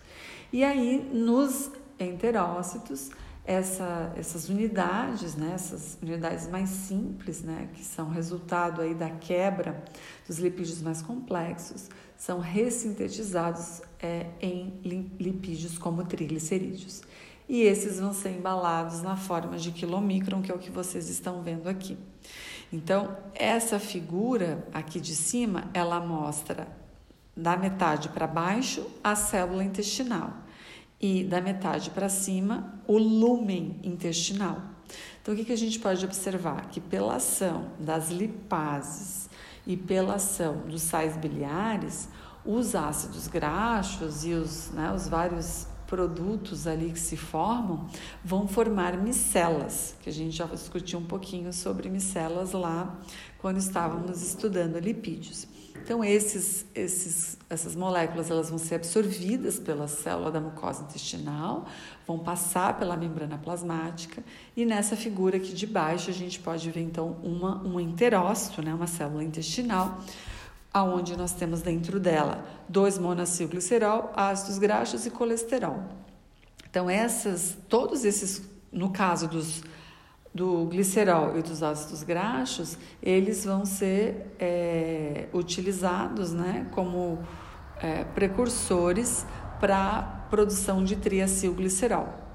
E 0.52 0.64
aí, 0.64 1.08
nos 1.12 1.70
enterócitos, 2.00 3.10
essa, 3.44 4.12
essas 4.16 4.48
unidades, 4.48 5.34
né, 5.34 5.52
essas 5.54 5.98
unidades 6.02 6.48
mais 6.48 6.68
simples, 6.68 7.42
né, 7.42 7.68
que 7.74 7.84
são 7.84 8.10
resultado 8.10 8.82
aí 8.82 8.94
da 8.94 9.10
quebra 9.10 9.82
dos 10.26 10.38
lipídios 10.38 10.82
mais 10.82 11.00
complexos, 11.00 11.88
são 12.18 12.40
ressintetizados 12.40 13.80
é, 14.00 14.26
em 14.42 14.74
lipídios 15.18 15.78
como 15.78 16.04
triglicerídeos. 16.04 17.02
E 17.48 17.62
esses 17.62 17.98
vão 17.98 18.12
ser 18.12 18.30
embalados 18.30 19.00
na 19.00 19.16
forma 19.16 19.56
de 19.56 19.70
quilomicron, 19.70 20.42
que 20.42 20.50
é 20.50 20.54
o 20.54 20.58
que 20.58 20.70
vocês 20.70 21.08
estão 21.08 21.42
vendo 21.42 21.68
aqui. 21.68 21.96
Então, 22.70 23.16
essa 23.34 23.78
figura 23.78 24.66
aqui 24.74 25.00
de 25.00 25.14
cima, 25.14 25.70
ela 25.72 26.00
mostra 26.00 26.68
da 27.34 27.56
metade 27.56 28.08
para 28.10 28.26
baixo 28.26 28.84
a 29.02 29.14
célula 29.14 29.62
intestinal 29.62 30.34
e 31.00 31.22
da 31.22 31.40
metade 31.40 31.90
para 31.90 32.08
cima 32.08 32.82
o 32.86 32.98
lumen 32.98 33.78
intestinal. 33.82 34.60
Então, 35.22 35.32
o 35.32 35.36
que, 35.36 35.44
que 35.44 35.52
a 35.52 35.56
gente 35.56 35.78
pode 35.78 36.04
observar? 36.04 36.68
Que 36.68 36.80
pela 36.80 37.14
ação 37.16 37.70
das 37.78 38.10
lipases 38.10 39.27
e 39.68 39.76
pela 39.76 40.14
ação 40.14 40.62
dos 40.66 40.80
sais 40.80 41.14
biliares, 41.18 42.08
os 42.42 42.74
ácidos 42.74 43.28
graxos 43.28 44.24
e 44.24 44.32
os, 44.32 44.70
né, 44.70 44.90
os 44.92 45.06
vários 45.06 45.66
produtos 45.86 46.66
ali 46.66 46.90
que 46.90 46.98
se 46.98 47.18
formam 47.18 47.86
vão 48.24 48.48
formar 48.48 48.96
micelas, 48.96 49.94
que 50.00 50.08
a 50.08 50.12
gente 50.12 50.34
já 50.34 50.46
discutiu 50.46 50.98
um 50.98 51.04
pouquinho 51.04 51.52
sobre 51.52 51.90
micelas 51.90 52.52
lá 52.52 52.98
quando 53.38 53.58
estávamos 53.58 54.22
estudando 54.22 54.78
lipídios. 54.78 55.46
Então 55.88 56.04
esses, 56.04 56.66
esses, 56.74 57.38
essas 57.48 57.74
moléculas 57.74 58.30
elas 58.30 58.50
vão 58.50 58.58
ser 58.58 58.74
absorvidas 58.74 59.58
pela 59.58 59.88
célula 59.88 60.30
da 60.30 60.38
mucosa 60.38 60.82
intestinal, 60.82 61.64
vão 62.06 62.18
passar 62.18 62.78
pela 62.78 62.94
membrana 62.94 63.38
plasmática 63.38 64.22
e 64.54 64.66
nessa 64.66 64.94
figura 64.94 65.38
aqui 65.38 65.54
de 65.54 65.66
baixo 65.66 66.10
a 66.10 66.12
gente 66.12 66.40
pode 66.40 66.70
ver 66.70 66.82
então 66.82 67.16
uma 67.22 67.66
um 67.66 67.80
enterócito, 67.80 68.60
né, 68.60 68.74
uma 68.74 68.86
célula 68.86 69.24
intestinal 69.24 69.98
aonde 70.74 71.16
nós 71.16 71.32
temos 71.32 71.62
dentro 71.62 71.98
dela 71.98 72.44
dois 72.68 72.98
monacilglicerol, 72.98 74.12
ácidos 74.14 74.58
graxos 74.58 75.06
e 75.06 75.10
colesterol. 75.10 75.84
Então 76.68 76.90
essas, 76.90 77.56
todos 77.66 78.04
esses, 78.04 78.42
no 78.70 78.90
caso 78.90 79.26
dos 79.26 79.62
do 80.38 80.66
glicerol 80.66 81.36
e 81.36 81.42
dos 81.42 81.64
ácidos 81.64 82.04
graxos, 82.04 82.78
eles 83.02 83.44
vão 83.44 83.66
ser 83.66 84.36
é, 84.38 85.26
utilizados, 85.32 86.32
né, 86.32 86.68
como 86.70 87.18
é, 87.82 88.04
precursores 88.04 89.26
para 89.58 90.26
produção 90.30 90.84
de 90.84 90.94
triacilglicerol. 90.94 92.27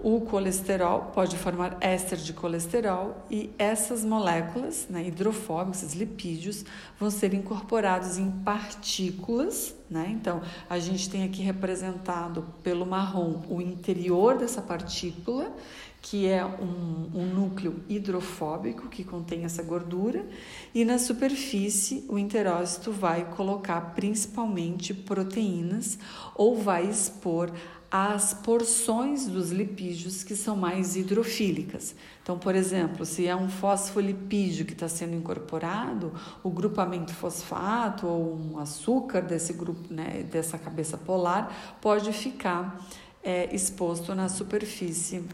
O 0.00 0.20
colesterol 0.20 1.10
pode 1.12 1.36
formar 1.36 1.76
éster 1.80 2.18
de 2.18 2.32
colesterol 2.32 3.16
e 3.28 3.50
essas 3.58 4.04
moléculas 4.04 4.86
né, 4.88 5.04
hidrofóbicas, 5.04 5.82
esses 5.82 5.96
lipídios, 5.96 6.64
vão 7.00 7.10
ser 7.10 7.34
incorporados 7.34 8.16
em 8.16 8.30
partículas. 8.30 9.74
Né? 9.90 10.08
Então, 10.14 10.40
a 10.70 10.78
gente 10.78 11.10
tem 11.10 11.24
aqui 11.24 11.42
representado 11.42 12.46
pelo 12.62 12.86
marrom 12.86 13.42
o 13.50 13.60
interior 13.60 14.38
dessa 14.38 14.62
partícula, 14.62 15.52
que 16.00 16.28
é 16.28 16.44
um, 16.44 17.10
um 17.12 17.26
núcleo 17.26 17.82
hidrofóbico 17.88 18.88
que 18.88 19.02
contém 19.02 19.44
essa 19.44 19.64
gordura, 19.64 20.24
e 20.72 20.84
na 20.84 20.96
superfície 20.96 22.04
o 22.08 22.16
enterócito 22.16 22.92
vai 22.92 23.24
colocar 23.34 23.80
principalmente 23.96 24.94
proteínas 24.94 25.98
ou 26.36 26.56
vai 26.56 26.86
expor 26.86 27.50
as 27.90 28.34
porções 28.34 29.26
dos 29.26 29.50
lipídios 29.50 30.22
que 30.22 30.36
são 30.36 30.54
mais 30.54 30.94
hidrofílicas. 30.94 31.94
Então, 32.22 32.38
por 32.38 32.54
exemplo, 32.54 33.06
se 33.06 33.26
é 33.26 33.34
um 33.34 33.48
fosfolipídio 33.48 34.66
que 34.66 34.74
está 34.74 34.88
sendo 34.88 35.14
incorporado, 35.14 36.12
o 36.42 36.50
grupamento 36.50 37.14
fosfato 37.14 38.06
ou 38.06 38.36
um 38.36 38.58
açúcar 38.58 39.22
desse 39.22 39.54
grupo, 39.54 39.92
né, 39.92 40.26
dessa 40.30 40.58
cabeça 40.58 40.98
polar, 40.98 41.78
pode 41.80 42.12
ficar 42.12 42.78
é, 43.24 43.54
exposto 43.54 44.14
na 44.14 44.28
superfície 44.28 45.24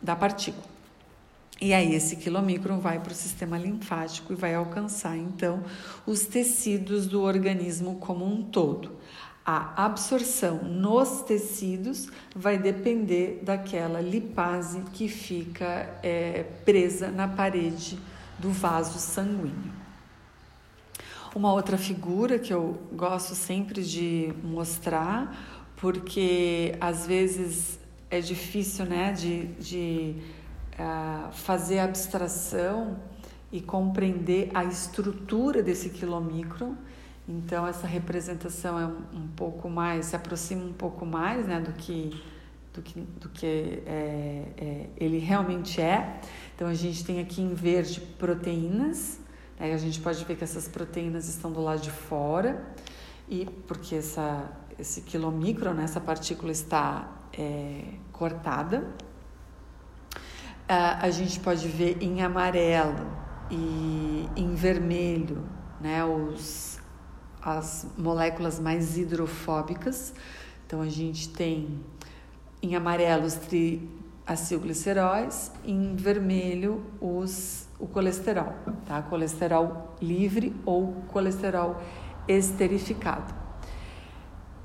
da 0.00 0.16
partícula. 0.16 0.78
E 1.60 1.74
aí 1.74 1.94
esse 1.94 2.16
quilomicron 2.16 2.78
vai 2.78 3.00
para 3.00 3.12
o 3.12 3.14
sistema 3.14 3.58
linfático 3.58 4.32
e 4.32 4.36
vai 4.36 4.54
alcançar 4.54 5.16
então 5.16 5.64
os 6.06 6.24
tecidos 6.24 7.06
do 7.06 7.20
organismo 7.20 7.96
como 7.96 8.24
um 8.24 8.42
todo 8.42 8.97
a 9.50 9.86
absorção 9.86 10.62
nos 10.62 11.22
tecidos 11.22 12.10
vai 12.36 12.58
depender 12.58 13.40
daquela 13.42 13.98
lipase 13.98 14.82
que 14.92 15.08
fica 15.08 15.88
é, 16.02 16.42
presa 16.66 17.10
na 17.10 17.26
parede 17.26 17.98
do 18.38 18.50
vaso 18.50 18.98
sanguíneo. 18.98 19.72
Uma 21.34 21.50
outra 21.50 21.78
figura 21.78 22.38
que 22.38 22.52
eu 22.52 22.78
gosto 22.92 23.34
sempre 23.34 23.82
de 23.82 24.34
mostrar, 24.44 25.34
porque 25.76 26.76
às 26.78 27.06
vezes 27.06 27.78
é 28.10 28.20
difícil 28.20 28.84
né, 28.84 29.12
de, 29.12 29.46
de 29.54 30.14
uh, 30.74 31.32
fazer 31.32 31.78
abstração 31.78 32.98
e 33.50 33.62
compreender 33.62 34.50
a 34.52 34.66
estrutura 34.66 35.62
desse 35.62 35.88
quilomicron 35.88 36.74
então 37.28 37.66
essa 37.66 37.86
representação 37.86 38.78
é 38.80 38.86
um, 38.86 39.28
pouco 39.36 39.68
mais, 39.68 40.06
se 40.06 40.16
aproxima 40.16 40.64
um 40.64 40.72
pouco 40.72 41.04
mais 41.04 41.46
né, 41.46 41.60
do 41.60 41.72
que, 41.74 42.18
do 42.72 42.80
que, 42.80 43.00
do 43.00 43.28
que 43.28 43.82
é, 43.86 44.44
é, 44.56 44.86
ele 44.96 45.18
realmente 45.18 45.78
é. 45.78 46.20
Então 46.56 46.66
a 46.66 46.72
gente 46.72 47.04
tem 47.04 47.20
aqui 47.20 47.42
em 47.42 47.52
verde 47.52 48.00
proteínas, 48.00 49.20
né, 49.60 49.74
a 49.74 49.76
gente 49.76 50.00
pode 50.00 50.24
ver 50.24 50.36
que 50.36 50.44
essas 50.44 50.68
proteínas 50.68 51.28
estão 51.28 51.52
do 51.52 51.60
lado 51.60 51.82
de 51.82 51.90
fora, 51.90 52.64
e 53.28 53.44
porque 53.66 53.96
essa, 53.96 54.50
esse 54.78 55.02
quilomicro, 55.02 55.74
né, 55.74 55.84
essa 55.84 56.00
partícula 56.00 56.50
está 56.50 57.12
é, 57.36 57.82
cortada. 58.10 58.88
Uh, 60.70 61.00
a 61.00 61.10
gente 61.10 61.40
pode 61.40 61.66
ver 61.66 61.96
em 62.02 62.22
amarelo 62.22 63.06
e 63.50 64.28
em 64.36 64.54
vermelho 64.54 65.42
né, 65.80 66.04
os 66.04 66.67
as 67.42 67.86
moléculas 67.96 68.58
mais 68.58 68.96
hidrofóbicas. 68.96 70.12
Então 70.66 70.80
a 70.80 70.88
gente 70.88 71.28
tem 71.30 71.80
em 72.62 72.74
amarelo 72.74 73.24
os 73.24 73.34
tri, 73.34 73.88
acilgliceróis, 74.26 75.50
em 75.64 75.96
vermelho 75.96 76.84
os, 77.00 77.66
o 77.78 77.86
colesterol, 77.86 78.52
tá? 78.84 79.00
Colesterol 79.02 79.96
livre 80.02 80.54
ou 80.66 80.92
colesterol 81.08 81.80
esterificado. 82.26 83.47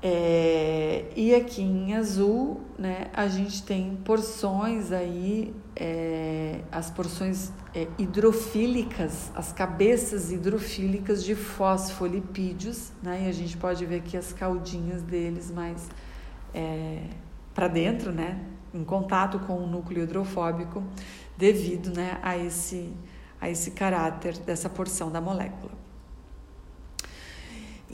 É, 0.06 1.06
e 1.16 1.34
aqui 1.34 1.62
em 1.62 1.94
azul, 1.94 2.60
né, 2.78 3.06
a 3.14 3.26
gente 3.26 3.62
tem 3.62 3.96
porções 4.04 4.92
aí, 4.92 5.54
é, 5.74 6.60
as 6.70 6.90
porções 6.90 7.50
é, 7.74 7.88
hidrofílicas, 7.96 9.32
as 9.34 9.50
cabeças 9.50 10.30
hidrofílicas 10.30 11.24
de 11.24 11.34
fosfolipídios, 11.34 12.92
né, 13.02 13.22
e 13.24 13.28
a 13.30 13.32
gente 13.32 13.56
pode 13.56 13.86
ver 13.86 13.96
aqui 13.96 14.14
as 14.14 14.30
caldinhas 14.30 15.00
deles 15.00 15.50
mais 15.50 15.88
é, 16.52 17.04
para 17.54 17.66
dentro, 17.66 18.12
né, 18.12 18.44
em 18.74 18.84
contato 18.84 19.38
com 19.38 19.54
o 19.54 19.66
núcleo 19.66 20.02
hidrofóbico, 20.02 20.84
devido 21.34 21.96
né, 21.96 22.18
a, 22.22 22.36
esse, 22.36 22.92
a 23.40 23.48
esse 23.48 23.70
caráter 23.70 24.36
dessa 24.36 24.68
porção 24.68 25.10
da 25.10 25.22
molécula. 25.22 25.83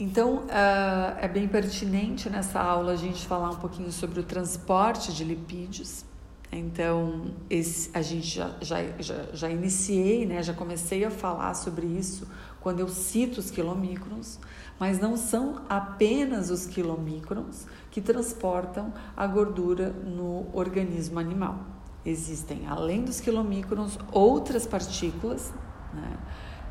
Então, 0.01 0.37
uh, 0.37 1.15
é 1.19 1.27
bem 1.27 1.47
pertinente 1.47 2.27
nessa 2.27 2.59
aula 2.59 2.93
a 2.93 2.95
gente 2.95 3.27
falar 3.27 3.51
um 3.51 3.57
pouquinho 3.57 3.91
sobre 3.91 4.19
o 4.19 4.23
transporte 4.23 5.13
de 5.13 5.23
lipídios. 5.23 6.03
Então, 6.51 7.35
esse, 7.47 7.91
a 7.93 8.01
gente 8.01 8.25
já, 8.25 8.49
já, 8.61 8.77
já, 8.97 9.27
já 9.31 9.47
iniciei, 9.47 10.25
né, 10.25 10.41
já 10.41 10.55
comecei 10.55 11.05
a 11.05 11.11
falar 11.11 11.53
sobre 11.53 11.85
isso 11.85 12.27
quando 12.61 12.79
eu 12.79 12.87
cito 12.87 13.39
os 13.39 13.51
quilomicrons, 13.51 14.39
mas 14.79 14.97
não 14.97 15.15
são 15.15 15.61
apenas 15.69 16.49
os 16.49 16.65
quilomicrons 16.65 17.67
que 17.91 18.01
transportam 18.01 18.91
a 19.15 19.27
gordura 19.27 19.91
no 19.91 20.47
organismo 20.51 21.19
animal. 21.19 21.59
Existem, 22.03 22.65
além 22.65 23.03
dos 23.03 23.21
quilomicrons, 23.21 23.99
outras 24.11 24.65
partículas 24.65 25.53
né, 25.93 26.17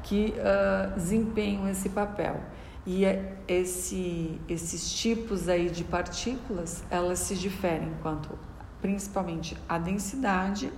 que 0.02 0.34
uh, 0.34 0.96
desempenham 0.96 1.68
esse 1.68 1.90
papel. 1.90 2.40
E 2.86 3.04
é 3.04 3.36
esse, 3.46 4.40
esses 4.48 4.92
tipos 4.94 5.48
aí 5.48 5.68
de 5.68 5.84
partículas, 5.84 6.82
elas 6.90 7.18
se 7.18 7.34
diferem 7.34 7.92
quanto 8.02 8.38
principalmente 8.80 9.56
a 9.68 9.78
densidade 9.78 10.72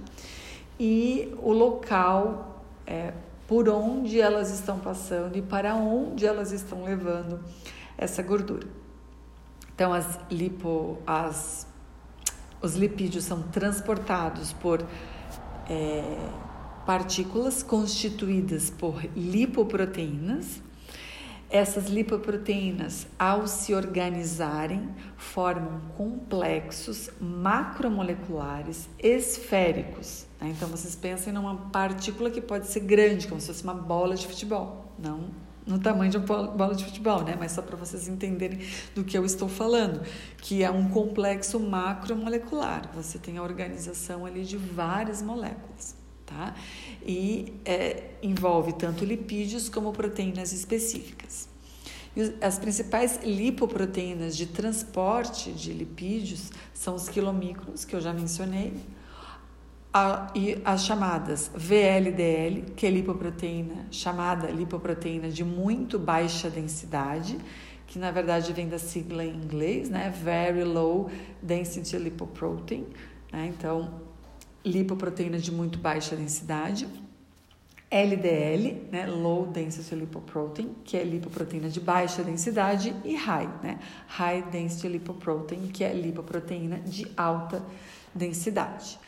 e 0.78 1.32
o 1.40 1.52
local 1.52 2.64
é, 2.84 3.12
por 3.46 3.68
onde 3.68 4.20
elas 4.20 4.50
estão 4.50 4.80
passando 4.80 5.36
e 5.36 5.42
para 5.42 5.76
onde 5.76 6.26
elas 6.26 6.50
estão 6.50 6.84
levando 6.84 7.40
essa 7.96 8.22
gordura. 8.22 8.66
Então, 9.74 9.92
as 9.92 10.18
lipo, 10.30 10.98
as, 11.06 11.66
os 12.60 12.74
lipídios 12.74 13.24
são 13.24 13.42
transportados 13.42 14.52
por 14.52 14.84
é, 15.70 16.28
partículas 16.84 17.62
constituídas 17.62 18.70
por 18.70 19.04
lipoproteínas 19.16 20.60
essas 21.52 21.90
lipoproteínas, 21.90 23.06
ao 23.18 23.46
se 23.46 23.74
organizarem, 23.74 24.88
formam 25.18 25.82
complexos 25.98 27.10
macromoleculares 27.20 28.88
esféricos. 28.98 30.26
Né? 30.40 30.48
Então, 30.56 30.66
vocês 30.66 30.96
pensem 30.96 31.30
numa 31.30 31.54
partícula 31.70 32.30
que 32.30 32.40
pode 32.40 32.68
ser 32.68 32.80
grande, 32.80 33.28
como 33.28 33.38
se 33.38 33.48
fosse 33.48 33.62
uma 33.62 33.74
bola 33.74 34.16
de 34.16 34.26
futebol. 34.26 34.92
Não 34.98 35.30
no 35.64 35.78
tamanho 35.78 36.10
de 36.10 36.16
uma 36.16 36.26
bola 36.26 36.74
de 36.74 36.84
futebol, 36.84 37.22
né? 37.22 37.36
Mas 37.38 37.52
só 37.52 37.62
para 37.62 37.76
vocês 37.76 38.08
entenderem 38.08 38.58
do 38.96 39.04
que 39.04 39.16
eu 39.16 39.24
estou 39.24 39.48
falando, 39.48 40.02
que 40.38 40.64
é 40.64 40.68
um 40.68 40.88
complexo 40.88 41.60
macromolecular. 41.60 42.90
Você 42.96 43.16
tem 43.16 43.38
a 43.38 43.42
organização 43.44 44.26
ali 44.26 44.44
de 44.44 44.56
várias 44.56 45.22
moléculas 45.22 46.01
tá? 46.26 46.54
E 47.04 47.54
é, 47.64 48.10
envolve 48.22 48.72
tanto 48.72 49.04
lipídios 49.04 49.68
como 49.68 49.92
proteínas 49.92 50.52
específicas. 50.52 51.48
E 52.16 52.34
as 52.44 52.58
principais 52.58 53.20
lipoproteínas 53.24 54.36
de 54.36 54.46
transporte 54.46 55.50
de 55.52 55.72
lipídios 55.72 56.50
são 56.74 56.94
os 56.94 57.08
quilomicrons, 57.08 57.84
que 57.84 57.96
eu 57.96 58.00
já 58.00 58.12
mencionei, 58.12 58.74
a, 59.92 60.30
e 60.34 60.58
as 60.64 60.84
chamadas 60.84 61.50
VLDL, 61.54 62.72
que 62.74 62.86
é 62.86 62.90
lipoproteína, 62.90 63.86
chamada 63.90 64.50
lipoproteína 64.50 65.28
de 65.28 65.44
muito 65.44 65.98
baixa 65.98 66.48
densidade, 66.48 67.38
que 67.86 67.98
na 67.98 68.10
verdade 68.10 68.52
vem 68.54 68.68
da 68.68 68.78
sigla 68.78 69.22
em 69.22 69.34
inglês, 69.34 69.90
né? 69.90 70.08
Very 70.10 70.64
Low 70.64 71.10
Density 71.42 71.98
Lipoprotein. 71.98 72.86
Né? 73.30 73.52
Então, 73.54 74.01
lipoproteína 74.64 75.38
de 75.38 75.52
muito 75.52 75.78
baixa 75.78 76.16
densidade, 76.16 76.88
LDL, 77.92 78.88
né, 78.90 79.06
Low 79.06 79.46
Density 79.46 79.94
Lipoprotein, 79.94 80.74
que 80.82 80.96
é 80.96 81.04
lipoproteína 81.04 81.68
de 81.68 81.78
baixa 81.78 82.22
densidade, 82.22 82.96
e 83.04 83.14
High, 83.14 83.50
né, 83.62 83.78
High 84.06 84.42
Density 84.50 84.88
Lipoprotein, 84.88 85.68
que 85.68 85.84
é 85.84 85.92
lipoproteína 85.92 86.78
de 86.78 87.06
alta 87.14 87.62
densidade. 88.14 88.98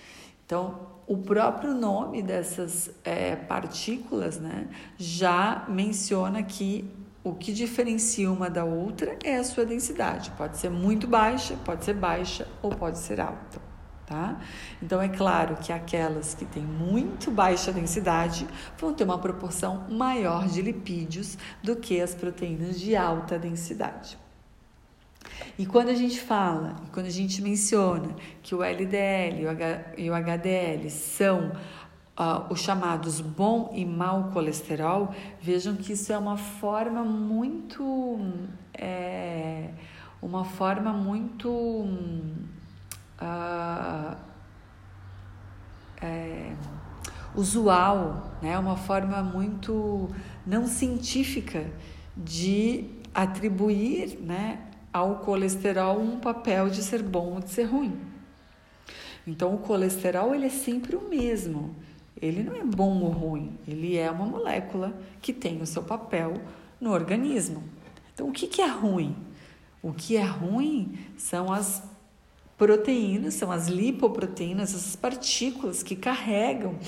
Então, 0.45 0.93
o 1.07 1.17
próprio 1.17 1.73
nome 1.73 2.23
dessas 2.23 2.90
é, 3.03 3.35
partículas 3.35 4.38
né, 4.38 4.69
já 4.99 5.64
menciona 5.69 6.43
que 6.43 6.85
o 7.23 7.35
que 7.35 7.55
diferencia 7.55 8.31
uma 8.31 8.51
da 8.51 8.67
outra 8.67 9.19
é 9.25 9.37
a 9.37 9.45
sua 9.45 9.64
densidade. 9.64 10.31
Pode 10.33 10.59
ser 10.59 10.69
muito 10.69 11.07
baixa, 11.07 11.57
pode 11.64 11.87
ser 11.87 11.95
baixa 11.95 12.47
ou 12.61 12.71
pode 12.71 12.99
ser 12.99 13.19
alta 13.19 13.73
tá? 14.07 14.38
Então 14.83 15.01
é 15.01 15.09
claro 15.09 15.57
que 15.57 15.73
aquelas 15.73 16.35
que 16.35 16.45
têm 16.45 16.62
muito 16.62 17.31
baixa 17.31 17.73
densidade 17.73 18.47
vão 18.79 18.93
ter 18.93 19.05
uma 19.05 19.19
proporção 19.19 19.87
maior 19.88 20.47
de 20.47 20.62
lipídios 20.62 21.38
do 21.62 21.77
que 21.77 22.01
as 22.01 22.14
proteínas 22.14 22.79
de 22.79 22.95
alta 22.97 23.38
densidade. 23.38 24.19
E 25.59 25.67
quando 25.67 25.88
a 25.88 25.95
gente 25.95 26.21
fala, 26.21 26.77
quando 26.93 27.07
a 27.07 27.11
gente 27.11 27.40
menciona 27.40 28.14
que 28.43 28.55
o 28.55 28.62
LDL 28.62 29.47
e 29.97 30.11
o 30.11 30.14
HDL 30.14 30.90
são 30.90 31.53
uh, 32.19 32.53
os 32.53 32.61
chamados 32.61 33.21
bom 33.21 33.73
e 33.75 33.85
mau 33.85 34.31
colesterol, 34.33 35.14
vejam 35.40 35.77
que 35.77 35.93
isso 35.93 36.12
é 36.12 36.19
uma 36.19 36.37
forma 36.37 37.05
muito. 37.05 38.19
É, 38.77 39.71
uma 40.21 40.45
forma 40.45 40.93
muito 40.93 41.87
uh, 43.24 44.16
é, 46.00 46.52
usual, 47.34 48.32
né? 48.42 48.58
uma 48.58 48.76
forma 48.76 49.22
muito 49.22 50.08
não 50.46 50.66
científica 50.66 51.66
de 52.16 52.90
atribuir 53.14 54.18
né, 54.20 54.60
ao 54.92 55.16
colesterol 55.16 56.00
um 56.00 56.20
papel 56.20 56.68
de 56.68 56.82
ser 56.82 57.02
bom 57.02 57.34
ou 57.34 57.40
de 57.40 57.50
ser 57.50 57.64
ruim. 57.64 57.98
Então, 59.26 59.54
o 59.54 59.58
colesterol 59.58 60.34
ele 60.34 60.46
é 60.46 60.50
sempre 60.50 60.94
o 60.94 61.08
mesmo. 61.08 61.74
Ele 62.20 62.42
não 62.42 62.54
é 62.54 62.62
bom 62.62 63.00
ou 63.00 63.10
ruim, 63.10 63.58
ele 63.66 63.96
é 63.96 64.10
uma 64.10 64.26
molécula 64.26 64.94
que 65.20 65.32
tem 65.32 65.60
o 65.60 65.66
seu 65.66 65.82
papel 65.82 66.34
no 66.80 66.92
organismo. 66.92 67.62
Então, 68.12 68.28
o 68.28 68.32
que, 68.32 68.46
que 68.46 68.62
é 68.62 68.68
ruim? 68.68 69.16
O 69.82 69.92
que 69.92 70.16
é 70.16 70.22
ruim 70.22 70.96
são 71.16 71.52
as 71.52 71.82
proteínas, 72.57 73.35
são 73.35 73.51
as 73.51 73.69
lipoproteínas, 73.69 74.75
essas 74.75 74.97
partículas 74.97 75.83
que 75.83 75.97
carregam 75.97 76.79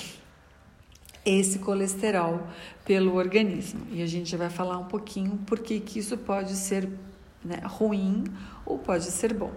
esse 1.24 1.58
colesterol 1.58 2.46
pelo 2.84 3.16
organismo. 3.16 3.80
E 3.90 4.00
a 4.00 4.06
gente 4.06 4.36
vai 4.36 4.48
falar 4.48 4.78
um 4.78 4.84
pouquinho 4.84 5.38
porque 5.44 5.80
que 5.80 5.98
isso 5.98 6.16
pode 6.16 6.54
ser 6.54 6.88
né, 7.44 7.60
ruim 7.64 8.24
ou 8.64 8.78
pode 8.78 9.04
ser 9.06 9.34
bom. 9.34 9.52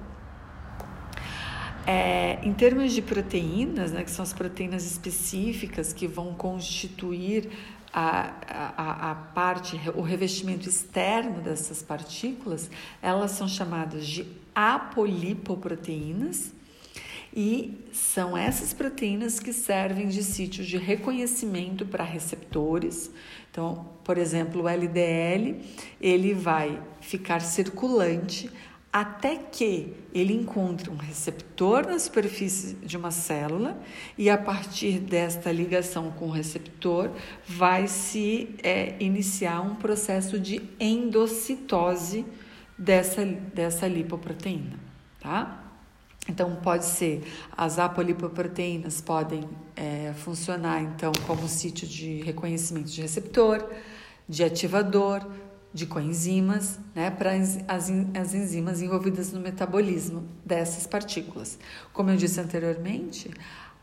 É, 1.86 2.40
em 2.44 2.54
termos 2.54 2.92
de 2.92 3.02
proteínas, 3.02 3.92
né, 3.92 4.04
que 4.04 4.12
são 4.12 4.24
as 4.24 4.34
proteínas 4.34 4.86
específicas 4.86 5.94
que 5.94 6.08
vão 6.08 6.34
constituir 6.34 7.50
a, 7.92 8.34
a, 8.48 9.12
a 9.12 9.16
parte, 9.16 9.80
o 9.96 10.02
revestimento 10.02 10.70
externo 10.70 11.42
dessas 11.42 11.82
partículas, 11.82 12.70
elas 13.02 13.32
são 13.32 13.48
chamadas 13.48 14.06
de 14.06 14.24
apolipoproteínas 14.60 16.52
e 17.34 17.78
são 17.94 18.38
essas 18.38 18.74
proteínas 18.74 19.40
que 19.40 19.54
servem 19.54 20.10
de 20.10 20.22
sítio 20.22 20.66
de 20.66 20.76
reconhecimento 20.78 21.86
para 21.86 22.04
receptores. 22.04 23.10
Então, 23.50 23.86
por 24.04 24.18
exemplo, 24.18 24.64
o 24.64 24.68
LDL, 24.68 25.62
ele 26.02 26.34
vai 26.34 26.82
ficar 27.00 27.40
circulante 27.40 28.52
até 28.92 29.38
que 29.38 29.94
ele 30.14 30.34
encontre 30.34 30.90
um 30.90 30.98
receptor 30.98 31.86
na 31.86 31.98
superfície 31.98 32.74
de 32.84 32.98
uma 32.98 33.12
célula 33.12 33.82
e 34.18 34.30
a 34.30 34.38
partir 34.38 35.00
desta 35.00 35.54
ligação 35.54 36.12
com 36.12 36.26
o 36.26 36.32
receptor 36.32 37.12
vai 37.48 37.88
se 37.88 38.50
é, 38.62 38.96
iniciar 39.00 39.62
um 39.62 39.76
processo 39.76 40.38
de 40.38 40.62
endocitose 40.80 42.26
dessa, 42.80 43.26
dessa 43.26 43.88
lipoproteína, 43.88 44.80
tá? 45.20 45.66
Então, 46.28 46.56
pode 46.58 46.86
ser, 46.86 47.24
as 47.58 47.80
apolipoproteínas 47.80 49.02
podem 49.02 49.50
é, 49.76 50.14
funcionar, 50.14 50.82
então, 50.82 51.12
como 51.26 51.48
sítio 51.48 51.88
de 51.88 52.22
reconhecimento 52.22 52.90
de 52.90 53.02
receptor, 53.02 53.68
de 54.28 54.44
ativador, 54.44 55.26
de 55.74 55.86
coenzimas, 55.86 56.80
né, 56.96 57.10
para 57.12 57.34
as, 57.34 57.60
as 57.68 58.34
enzimas 58.34 58.82
envolvidas 58.82 59.32
no 59.32 59.40
metabolismo 59.40 60.28
dessas 60.46 60.88
partículas. 60.88 61.60
Como 61.94 62.10
eu 62.10 62.16
disse 62.16 62.40
anteriormente, 62.40 63.30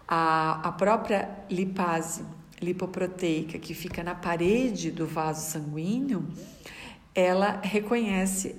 a, 0.07 0.69
a 0.69 0.73
própria 0.73 1.29
lipase 1.51 2.25
lipoproteica 2.61 3.59
que 3.59 3.75
fica 3.75 4.03
na 4.03 4.15
parede 4.15 4.91
do 4.91 5.07
vaso 5.07 5.51
sanguíneo, 5.51 6.27
ela 7.15 7.61
reconhece 7.63 8.57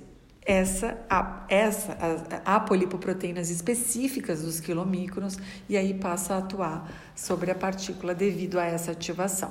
essa, 0.48 0.96
a, 1.10 1.44
essa 1.46 1.98
a, 2.42 2.56
apolipoproteínas 2.56 3.50
específicas 3.50 4.40
dos 4.40 4.60
quilomicrons 4.60 5.36
e 5.68 5.76
aí 5.76 5.92
passa 5.92 6.36
a 6.36 6.38
atuar 6.38 6.90
sobre 7.14 7.50
a 7.50 7.54
partícula 7.54 8.14
devido 8.14 8.58
a 8.58 8.64
essa 8.64 8.92
ativação. 8.92 9.50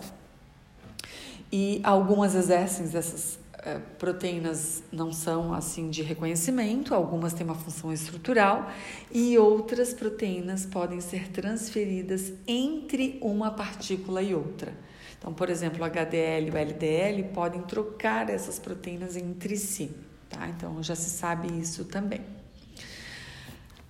E 1.52 1.80
algumas 1.84 2.34
exercem 2.34 2.88
dessas 2.88 3.38
é, 3.60 3.78
proteínas 4.00 4.82
não 4.92 5.14
são 5.14 5.54
assim 5.54 5.92
de 5.92 6.02
reconhecimento, 6.02 6.96
algumas 6.96 7.32
têm 7.32 7.46
uma 7.46 7.54
função 7.54 7.94
estrutural 7.94 8.68
e 9.12 9.38
outras 9.38 9.94
proteínas 9.94 10.66
podem 10.66 11.00
ser 11.00 11.30
transferidas 11.30 12.34
entre 12.48 13.20
uma 13.22 13.52
partícula 13.52 14.24
e 14.24 14.34
outra. 14.34 14.74
Então, 15.20 15.32
por 15.32 15.48
exemplo, 15.48 15.82
o 15.82 15.86
HDL 15.86 16.48
e 16.48 16.52
o 16.52 16.58
LDL 16.58 17.24
podem 17.36 17.62
trocar 17.62 18.32
essas 18.32 18.58
proteínas 18.58 19.16
entre 19.16 19.58
si. 19.58 20.07
Tá? 20.30 20.48
Então 20.50 20.82
já 20.84 20.96
se 20.96 21.10
sabe 21.10 21.48
isso 21.60 21.86
também. 21.86 22.22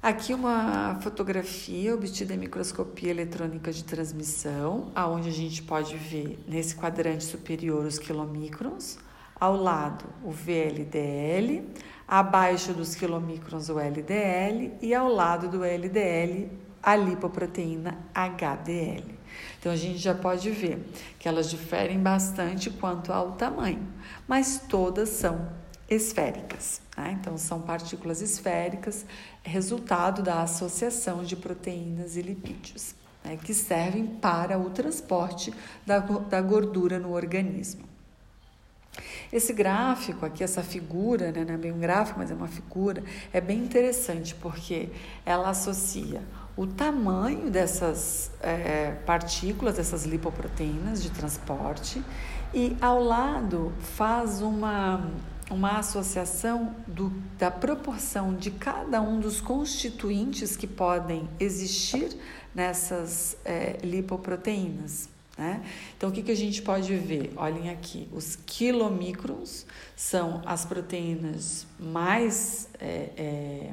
Aqui 0.02 0.34
uma 0.34 1.00
fotografia 1.02 1.94
obtida 1.94 2.34
em 2.34 2.38
microscopia 2.38 3.10
eletrônica 3.10 3.74
de 3.74 3.84
transmissão, 3.84 4.92
aonde 4.96 5.28
a 5.28 5.34
gente 5.34 5.64
pode 5.64 5.98
ver 5.98 6.40
nesse 6.48 6.76
quadrante 6.76 7.24
superior 7.24 7.84
os 7.84 7.98
quilomicrons, 7.98 9.00
ao 9.40 9.56
lado 9.56 10.06
o 10.24 10.32
VLDL, 10.32 11.68
abaixo 12.08 12.74
dos 12.74 12.96
quilomicrons 12.96 13.70
o 13.70 13.80
LDL 13.80 14.72
e 14.82 14.94
ao 14.94 15.12
lado 15.12 15.50
do 15.50 15.64
LDL 15.64 16.50
a 16.82 16.96
lipoproteína 16.96 17.98
HDL. 18.14 19.18
Então 19.60 19.72
a 19.72 19.76
gente 19.76 19.98
já 19.98 20.16
pode 20.16 20.50
ver 20.52 20.88
que 21.20 21.28
elas 21.28 21.50
diferem 21.50 22.00
bastante 22.00 22.70
quanto 22.70 23.12
ao 23.12 23.34
tamanho, 23.34 23.86
mas 24.28 24.64
todas 24.70 25.10
são 25.10 25.50
esféricas. 25.90 26.82
Né? 26.98 27.18
Então, 27.20 27.38
são 27.38 27.62
partículas 27.62 28.22
esféricas, 28.22 29.06
resultado 29.44 30.22
da 30.22 30.42
associação 30.42 31.24
de 31.24 31.36
proteínas 31.36 32.16
e 32.18 32.22
lipídios, 32.22 32.96
né? 33.24 33.38
que 33.38 33.54
servem 33.54 34.06
para 34.06 34.58
o 34.58 34.70
transporte 34.70 35.54
da, 35.86 36.00
da 36.00 36.42
gordura 36.42 37.00
no 37.00 37.14
organismo. 37.14 37.88
Esse 39.32 39.54
gráfico 39.54 40.26
aqui, 40.26 40.44
essa 40.44 40.64
figura, 40.64 41.32
né, 41.32 41.44
não 41.46 41.54
é 41.54 41.58
bem 41.58 41.72
um 41.72 41.80
gráfico, 41.80 42.18
mas 42.18 42.32
é 42.32 42.34
uma 42.34 42.48
figura, 42.48 43.04
é 43.34 43.42
bem 43.42 43.60
interessante 43.60 44.34
porque 44.36 44.90
ela 45.26 45.50
associa 45.50 46.22
o 46.56 46.66
tamanho 46.66 47.52
dessas 47.52 48.32
é, 48.42 48.94
partículas, 49.06 49.76
dessas 49.76 50.06
lipoproteínas 50.06 51.04
de 51.04 51.12
transporte, 51.12 52.04
e 52.54 52.76
ao 52.82 53.04
lado 53.04 53.72
faz 53.80 54.42
uma 54.42 55.12
uma 55.50 55.80
associação 55.80 56.76
do, 56.88 57.10
da 57.38 57.50
proporção 57.50 58.36
de 58.36 58.52
cada 58.52 59.02
um 59.02 59.20
dos 59.20 59.40
constituintes 59.40 60.58
que 60.58 60.68
podem 60.68 61.28
existir 61.40 62.18
nessas 62.54 63.38
é, 63.46 63.78
lipoproteínas. 63.84 65.10
Né? 65.38 65.64
Então, 65.96 66.10
o 66.10 66.12
que, 66.12 66.24
que 66.24 66.32
a 66.32 66.36
gente 66.36 66.62
pode 66.62 66.96
ver? 66.96 67.32
Olhem 67.38 67.70
aqui, 67.70 68.08
os 68.12 68.36
quilomicrons 68.36 69.66
são 69.96 70.42
as 70.46 70.66
proteínas 70.66 71.68
mais, 71.80 72.68
é, 72.80 73.10
é, 73.16 73.70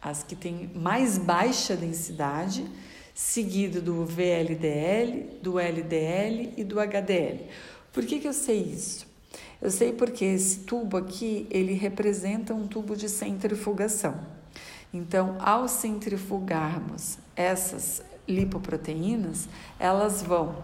as 0.00 0.22
que 0.22 0.36
têm 0.36 0.70
mais 0.74 1.16
baixa 1.16 1.74
densidade, 1.74 2.66
seguido 3.14 3.80
do 3.80 4.04
VLDL, 4.04 5.38
do 5.40 5.58
LDL 5.58 6.52
e 6.56 6.62
do 6.62 6.78
HDL. 6.78 7.48
Por 7.92 8.04
que, 8.04 8.18
que 8.18 8.28
eu 8.28 8.32
sei 8.32 8.60
isso? 8.60 9.13
Eu 9.64 9.70
sei 9.70 9.94
porque 9.94 10.26
esse 10.26 10.58
tubo 10.58 10.98
aqui, 10.98 11.46
ele 11.50 11.72
representa 11.72 12.52
um 12.52 12.66
tubo 12.66 12.94
de 12.94 13.08
centrifugação. 13.08 14.14
Então, 14.92 15.38
ao 15.40 15.66
centrifugarmos 15.68 17.16
essas 17.34 18.02
lipoproteínas, 18.28 19.48
elas 19.78 20.22
vão 20.22 20.54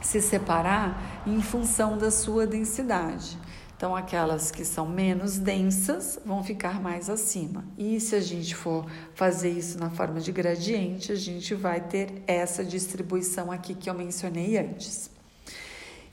se 0.00 0.22
separar 0.22 1.22
em 1.26 1.42
função 1.42 1.98
da 1.98 2.10
sua 2.10 2.46
densidade. 2.46 3.38
Então, 3.76 3.94
aquelas 3.94 4.50
que 4.50 4.64
são 4.64 4.88
menos 4.88 5.36
densas 5.36 6.18
vão 6.24 6.42
ficar 6.42 6.80
mais 6.80 7.10
acima. 7.10 7.66
E 7.76 8.00
se 8.00 8.14
a 8.16 8.20
gente 8.20 8.54
for 8.54 8.86
fazer 9.14 9.50
isso 9.50 9.78
na 9.78 9.90
forma 9.90 10.20
de 10.20 10.32
gradiente, 10.32 11.12
a 11.12 11.16
gente 11.16 11.54
vai 11.54 11.82
ter 11.82 12.22
essa 12.26 12.64
distribuição 12.64 13.52
aqui 13.52 13.74
que 13.74 13.90
eu 13.90 13.94
mencionei 13.94 14.56
antes. 14.56 15.10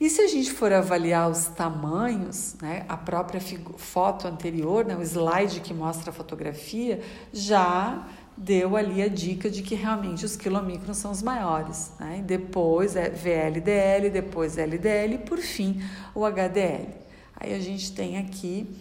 E 0.00 0.08
se 0.08 0.22
a 0.22 0.26
gente 0.26 0.50
for 0.50 0.72
avaliar 0.72 1.28
os 1.28 1.48
tamanhos, 1.48 2.56
né, 2.62 2.86
a 2.88 2.96
própria 2.96 3.38
foto 3.76 4.26
anterior, 4.26 4.82
né, 4.82 4.96
o 4.96 5.02
slide 5.02 5.60
que 5.60 5.74
mostra 5.74 6.08
a 6.08 6.12
fotografia, 6.12 7.02
já 7.30 8.08
deu 8.34 8.76
ali 8.76 9.02
a 9.02 9.08
dica 9.08 9.50
de 9.50 9.60
que 9.60 9.74
realmente 9.74 10.24
os 10.24 10.36
quilomicrons 10.36 10.96
são 10.96 11.10
os 11.10 11.22
maiores. 11.22 11.92
Né? 12.00 12.24
Depois 12.26 12.96
é 12.96 13.10
VLDL, 13.10 14.08
depois 14.10 14.56
LDL 14.56 15.16
e 15.16 15.18
por 15.18 15.38
fim 15.38 15.82
o 16.14 16.24
HDL. 16.24 16.88
Aí 17.36 17.52
a 17.54 17.60
gente 17.60 17.92
tem 17.92 18.16
aqui 18.16 18.74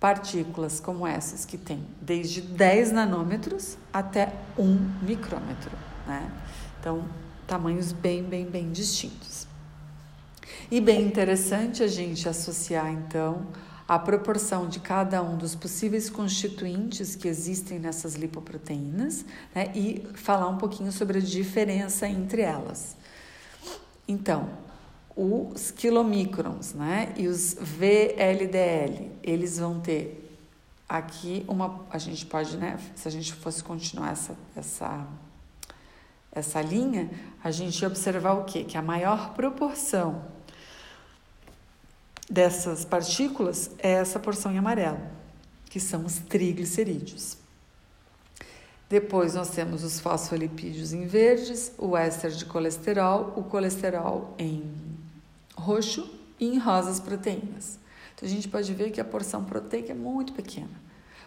partículas 0.00 0.80
como 0.80 1.06
essas 1.06 1.44
que 1.44 1.58
tem 1.58 1.84
desde 2.00 2.40
10 2.40 2.92
nanômetros 2.92 3.76
até 3.92 4.32
1 4.58 4.64
micrômetro. 5.02 5.70
Né? 6.06 6.30
Então, 6.80 7.04
tamanhos 7.46 7.92
bem, 7.92 8.22
bem, 8.22 8.46
bem 8.46 8.72
distintos. 8.72 9.51
E 10.72 10.80
bem 10.80 11.02
interessante 11.02 11.82
a 11.82 11.86
gente 11.86 12.26
associar 12.26 12.90
então 12.90 13.46
a 13.86 13.98
proporção 13.98 14.66
de 14.66 14.80
cada 14.80 15.22
um 15.22 15.36
dos 15.36 15.54
possíveis 15.54 16.08
constituintes 16.08 17.14
que 17.14 17.28
existem 17.28 17.78
nessas 17.78 18.14
lipoproteínas 18.14 19.22
né, 19.54 19.70
e 19.74 20.02
falar 20.14 20.48
um 20.48 20.56
pouquinho 20.56 20.90
sobre 20.90 21.18
a 21.18 21.20
diferença 21.20 22.08
entre 22.08 22.40
elas. 22.40 22.96
Então, 24.08 24.48
os 25.14 25.70
quilomicrons 25.70 26.72
né, 26.72 27.12
e 27.18 27.28
os 27.28 27.52
VLDL, 27.52 29.10
eles 29.22 29.58
vão 29.58 29.78
ter 29.78 30.34
aqui 30.88 31.44
uma. 31.46 31.84
A 31.90 31.98
gente 31.98 32.24
pode, 32.24 32.56
né, 32.56 32.78
se 32.94 33.06
a 33.06 33.10
gente 33.10 33.34
fosse 33.34 33.62
continuar 33.62 34.12
essa, 34.12 34.34
essa, 34.56 35.06
essa 36.34 36.62
linha, 36.62 37.10
a 37.44 37.50
gente 37.50 37.78
ia 37.82 37.88
observar 37.88 38.32
o 38.32 38.44
quê? 38.44 38.64
Que 38.64 38.78
a 38.78 38.82
maior 38.82 39.34
proporção 39.34 40.31
dessas 42.32 42.82
partículas 42.82 43.70
é 43.78 43.90
essa 43.90 44.18
porção 44.18 44.50
em 44.50 44.56
amarelo, 44.56 44.98
que 45.66 45.78
são 45.78 46.06
os 46.06 46.16
triglicerídeos. 46.16 47.36
Depois 48.88 49.34
nós 49.34 49.50
temos 49.50 49.84
os 49.84 50.00
fosfolipídios 50.00 50.94
em 50.94 51.06
verdes, 51.06 51.72
o 51.76 51.94
éster 51.94 52.30
de 52.30 52.46
colesterol, 52.46 53.34
o 53.36 53.42
colesterol 53.42 54.34
em 54.38 54.72
roxo 55.54 56.10
e 56.40 56.46
em 56.46 56.58
rosas 56.58 56.98
proteínas. 56.98 57.78
Então 58.14 58.26
a 58.26 58.32
gente 58.32 58.48
pode 58.48 58.72
ver 58.72 58.90
que 58.90 59.00
a 59.00 59.04
porção 59.04 59.44
proteica 59.44 59.92
é 59.92 59.94
muito 59.94 60.32
pequena. 60.32 60.80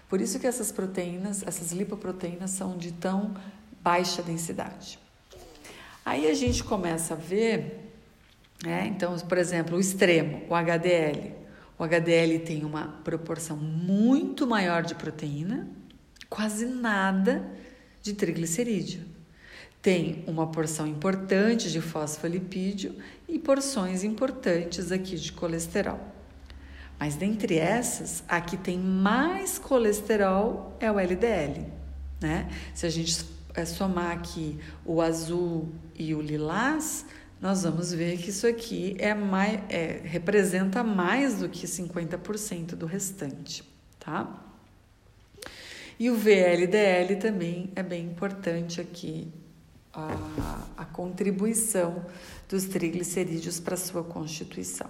Por 0.09 0.19
isso 0.19 0.39
que 0.39 0.47
essas 0.47 0.71
proteínas, 0.71 1.43
essas 1.45 1.71
lipoproteínas 1.71 2.49
são 2.49 2.77
de 2.77 2.91
tão 2.91 3.35
baixa 3.79 4.23
densidade. 4.23 4.97
Aí 6.03 6.27
a 6.27 6.33
gente 6.33 6.63
começa 6.63 7.13
a 7.13 7.17
ver 7.17 7.84
é, 8.63 8.85
então, 8.85 9.17
por 9.19 9.37
exemplo, 9.37 9.77
o 9.77 9.79
extremo, 9.79 10.43
o 10.49 10.55
HDL. 10.55 11.33
O 11.77 11.83
HDL 11.83 12.39
tem 12.39 12.63
uma 12.63 12.87
proporção 13.03 13.57
muito 13.57 14.47
maior 14.47 14.83
de 14.83 14.95
proteína, 14.95 15.67
quase 16.29 16.65
nada 16.65 17.45
de 18.01 18.13
triglicerídeo. 18.13 19.03
Tem 19.81 20.23
uma 20.25 20.47
porção 20.47 20.87
importante 20.87 21.71
de 21.71 21.81
fosfolipídio 21.81 22.95
e 23.27 23.37
porções 23.37 24.03
importantes 24.03 24.91
aqui 24.91 25.15
de 25.15 25.31
colesterol. 25.31 25.99
Mas 26.97 27.15
dentre 27.15 27.57
essas, 27.57 28.23
a 28.27 28.39
que 28.39 28.55
tem 28.55 28.79
mais 28.79 29.59
colesterol 29.59 30.75
é 30.79 30.89
o 30.91 30.97
LDL. 30.97 31.65
Né? 32.21 32.49
Se 32.73 32.85
a 32.85 32.89
gente 32.89 33.25
eh, 33.53 33.65
somar 33.65 34.11
aqui 34.11 34.57
o 34.85 35.01
azul 35.01 35.69
e 35.93 36.15
o 36.15 36.21
lilás, 36.21 37.05
nós 37.41 37.63
vamos 37.63 37.93
ver 37.93 38.17
que 38.17 38.29
isso 38.29 38.47
aqui 38.47 38.95
é 38.97 39.13
mais, 39.13 39.59
é, 39.69 40.01
representa 40.03 40.83
mais 40.83 41.39
do 41.39 41.49
que 41.49 41.67
50% 41.67 42.75
do 42.75 42.85
restante, 42.85 43.63
tá? 43.99 44.41
E 45.99 46.09
o 46.09 46.15
VLDL 46.15 47.15
também 47.19 47.71
é 47.75 47.83
bem 47.83 48.05
importante 48.05 48.81
aqui, 48.81 49.31
a, 49.93 50.65
a 50.77 50.85
contribuição 50.85 52.05
dos 52.49 52.65
triglicerídeos 52.65 53.59
para 53.59 53.77
sua 53.77 54.03
constituição. 54.03 54.89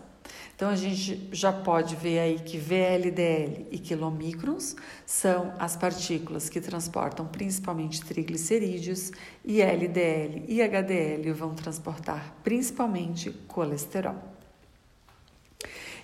Então 0.56 0.70
a 0.70 0.76
gente 0.76 1.28
já 1.34 1.52
pode 1.52 1.96
ver 1.96 2.20
aí 2.20 2.40
que 2.40 2.58
VLDL 2.58 3.68
e 3.72 3.78
quilomicrons 3.78 4.76
são 5.06 5.54
as 5.60 5.76
partículas 5.76 6.48
que 6.48 6.62
transportam 6.62 7.26
principalmente 7.28 8.02
triglicerídeos 8.02 9.12
e 9.44 9.62
LDL 9.62 10.46
e 10.48 10.62
HDL 10.62 11.34
vão 11.34 11.54
transportar 11.54 12.36
principalmente 12.42 13.32
colesterol. 13.48 14.16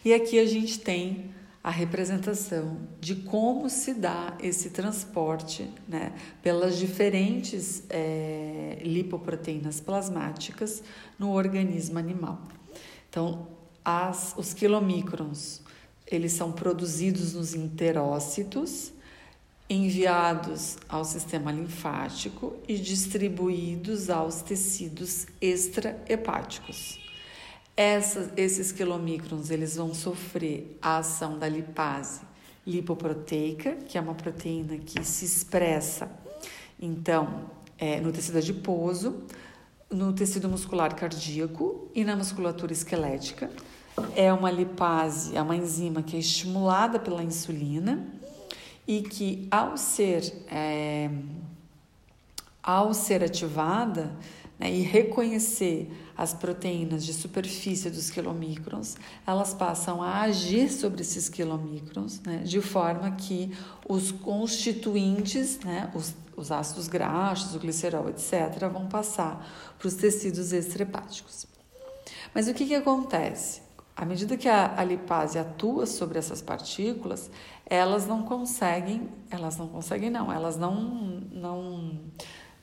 E 0.04 0.14
aqui 0.14 0.38
a 0.38 0.46
gente 0.46 0.80
tem 0.80 1.32
a 1.64 1.70
representação 1.70 2.80
de 3.00 3.16
como 3.16 3.70
se 3.70 3.94
dá 3.94 4.36
esse 4.42 4.72
transporte 4.72 5.70
né, 5.88 6.12
pelas 6.42 6.78
diferentes 6.78 7.84
é, 7.90 8.80
lipoproteínas 8.82 9.80
plasmáticas 9.80 10.84
no 11.20 11.32
organismo 11.32 12.00
animal. 12.00 12.42
Então, 13.10 13.48
as, 13.84 14.34
os 14.38 14.54
quilomicrons, 14.54 15.62
eles 16.06 16.34
são 16.34 16.52
produzidos 16.52 17.34
nos 17.34 17.54
enterócitos, 17.56 18.92
enviados 19.70 20.78
ao 20.90 21.06
sistema 21.06 21.52
linfático 21.52 22.54
e 22.68 22.78
distribuídos 22.78 24.10
aos 24.10 24.42
tecidos 24.42 25.28
extrahepáticos. 25.40 27.00
Essas, 27.76 28.32
esses 28.36 28.72
quilomicrons 28.72 29.50
eles 29.50 29.78
vão 29.78 29.94
sofrer 29.94 30.78
a 30.82 30.98
ação 30.98 31.40
da 31.40 31.48
lipase 31.48 32.22
lipoproteica, 32.68 33.76
que 33.76 33.98
é 33.98 34.02
uma 34.02 34.14
proteína 34.14 34.78
que 34.78 35.04
se 35.04 35.26
expressa 35.26 36.12
então 36.80 37.50
é, 37.78 38.00
no 38.02 38.12
tecido 38.12 38.40
adiposo, 38.40 39.24
no 39.90 40.14
tecido 40.14 40.50
muscular 40.50 40.96
cardíaco 40.96 41.90
e 41.94 42.04
na 42.04 42.16
musculatura 42.16 42.74
esquelética. 42.74 43.50
É 44.16 44.32
uma 44.32 44.50
lipase, 44.50 45.36
é 45.36 45.42
uma 45.42 45.56
enzima 45.56 46.02
que 46.02 46.16
é 46.16 46.20
estimulada 46.20 47.00
pela 47.00 47.24
insulina 47.24 48.06
e 48.88 49.02
que 49.02 49.48
ao 49.52 49.78
ser 49.78 50.22
é, 50.50 51.10
ao 52.64 52.94
ser 52.94 53.24
ativada 53.24 54.16
né, 54.60 54.72
e 54.72 54.82
reconhecer 54.82 55.92
as 56.16 56.34
proteínas 56.34 57.04
de 57.04 57.14
superfície 57.14 57.90
dos 57.90 58.12
quilomicrons, 58.12 58.96
elas 59.26 59.54
passam 59.54 60.04
a 60.04 60.22
agir 60.22 60.70
sobre 60.72 61.02
esses 61.02 61.28
quilomicrons, 61.28 62.20
né, 62.22 62.38
de 62.46 62.62
forma 62.62 63.10
que 63.12 63.52
os 63.90 64.12
constituintes, 64.12 65.60
né, 65.62 65.92
os, 65.96 66.14
os 66.38 66.52
ácidos 66.52 66.88
graxos, 66.88 67.56
o 67.56 67.60
glicerol, 67.60 68.08
etc., 68.10 68.70
vão 68.72 68.88
passar 68.88 69.44
para 69.80 69.88
os 69.88 69.96
tecidos 69.96 70.54
extrahepáticos. 70.54 71.48
Mas 72.36 72.48
o 72.48 72.54
que, 72.54 72.68
que 72.68 72.76
acontece? 72.76 73.62
À 74.02 74.06
medida 74.06 74.36
que 74.36 74.50
a, 74.50 74.74
a 74.76 74.84
lipase 74.84 75.38
atua 75.38 75.86
sobre 75.86 76.18
essas 76.18 76.42
partículas, 76.42 77.30
elas 77.68 78.08
não 78.08 78.24
conseguem, 78.24 79.08
elas 79.30 79.58
não 79.58 79.68
conseguem 79.68 80.10
não, 80.10 80.34
elas 80.34 80.58
não, 80.58 80.74
não 81.32 82.00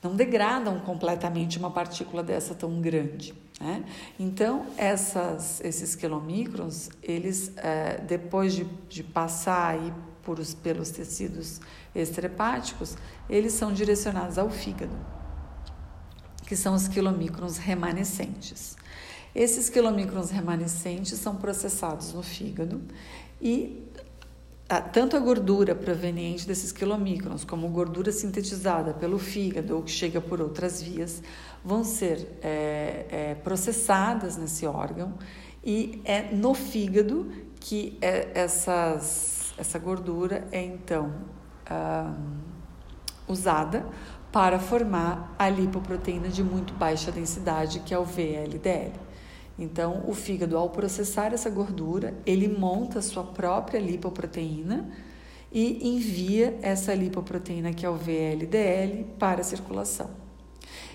não 0.03 0.17
degradam 0.17 0.81
completamente 0.81 1.57
uma 1.57 1.71
partícula 1.71 2.25
dessa 2.25 2.57
tão 2.57 2.81
grande. 2.81 3.33
Né? 3.61 3.85
Então, 4.19 4.67
essas, 4.77 5.61
esses 5.61 5.95
quilomicrons, 5.95 6.91
eles, 7.01 7.53
é, 7.57 7.99
depois 7.99 8.53
de, 8.55 8.65
de 8.89 9.05
passar 9.05 9.75
aí 9.75 9.95
por 10.25 10.41
os, 10.41 10.55
pelos 10.55 10.91
tecidos 10.91 11.61
extrahepáticos, 11.95 12.97
eles 13.31 13.53
são 13.53 13.73
direcionados 13.73 14.39
ao 14.39 14.51
fígado, 14.51 14.97
que 16.49 16.57
são 16.57 16.75
os 16.75 16.89
quilomicrons 16.89 17.59
remanescentes. 17.59 18.77
Esses 19.39 19.71
quilomicrons 19.71 20.31
remanescentes 20.31 21.17
são 21.17 21.37
processados 21.37 22.13
no 22.13 22.25
fígado 22.25 22.81
e 23.41 23.85
tanto 24.93 25.17
a 25.17 25.21
gordura 25.21 25.77
proveniente 25.77 26.45
desses 26.45 26.73
quilomicrons 26.73 27.45
como 27.45 27.69
gordura 27.69 28.11
sintetizada 28.11 28.93
pelo 28.95 29.17
fígado 29.17 29.77
ou 29.77 29.83
que 29.85 29.93
chega 29.93 30.21
por 30.21 30.41
outras 30.41 30.83
vias 30.83 31.23
vão 31.65 31.85
ser 31.85 32.37
é, 32.43 33.07
é, 33.11 33.35
processadas 33.37 34.37
nesse 34.37 34.67
órgão 34.67 35.15
e 35.65 36.03
é 36.05 36.33
no 36.33 36.53
fígado 36.53 37.31
que 37.61 37.97
é, 38.01 38.33
essas, 38.35 39.55
essa 39.57 39.79
gordura 39.79 40.49
é 40.51 40.61
então 40.65 41.15
usada 43.29 43.87
para 44.33 44.59
formar 44.59 45.33
a 45.39 45.49
lipoproteína 45.49 46.29
de 46.29 46.43
muito 46.43 46.75
baixa 46.75 47.13
densidade 47.13 47.79
que 47.81 47.95
é 47.95 47.99
o 47.99 48.05
VLDL. 48.05 49.07
Então, 49.59 50.05
o 50.07 50.15
fígado, 50.15 50.57
ao 50.57 50.71
processar 50.71 51.33
essa 51.35 51.51
gordura, 51.51 52.15
ele 52.25 52.47
monta 52.47 53.01
a 53.01 53.03
sua 53.03 53.25
própria 53.25 53.81
lipoproteína 53.81 54.89
e 55.51 55.89
envia 55.89 56.59
essa 56.63 56.95
lipoproteína, 56.95 57.73
que 57.73 57.85
é 57.85 57.91
o 57.91 57.97
VLDL, 57.97 59.05
para 59.19 59.41
a 59.41 59.45
circulação. 59.45 60.11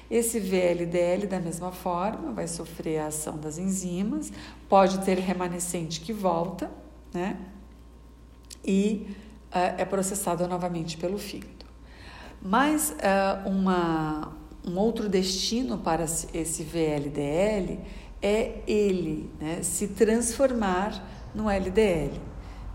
Esse 0.10 0.40
VLDL, 0.40 1.28
da 1.28 1.40
mesma 1.40 1.72
forma, 1.72 2.32
vai 2.32 2.48
sofrer 2.48 3.00
a 3.00 3.08
ação 3.08 3.38
das 3.38 3.58
enzimas, 3.58 4.32
pode 4.70 5.00
ter 5.00 5.18
remanescente 5.18 6.00
que 6.02 6.14
volta, 6.14 6.70
né? 7.14 7.38
E 8.64 9.08
uh, 9.50 9.76
é 9.78 9.84
processado 9.84 10.48
novamente 10.48 10.98
pelo 10.98 11.18
fígado. 11.18 11.66
Mas 12.42 12.92
uh, 12.92 13.50
uma, 13.50 14.34
um 14.66 14.78
outro 14.78 15.10
destino 15.10 15.78
para 15.80 16.04
esse 16.04 16.64
VLDL 16.64 17.80
é 18.24 18.62
ele 18.66 19.30
né, 19.38 19.62
se 19.62 19.90
transformar 19.90 21.06
no 21.36 21.50
LDL, 21.50 22.22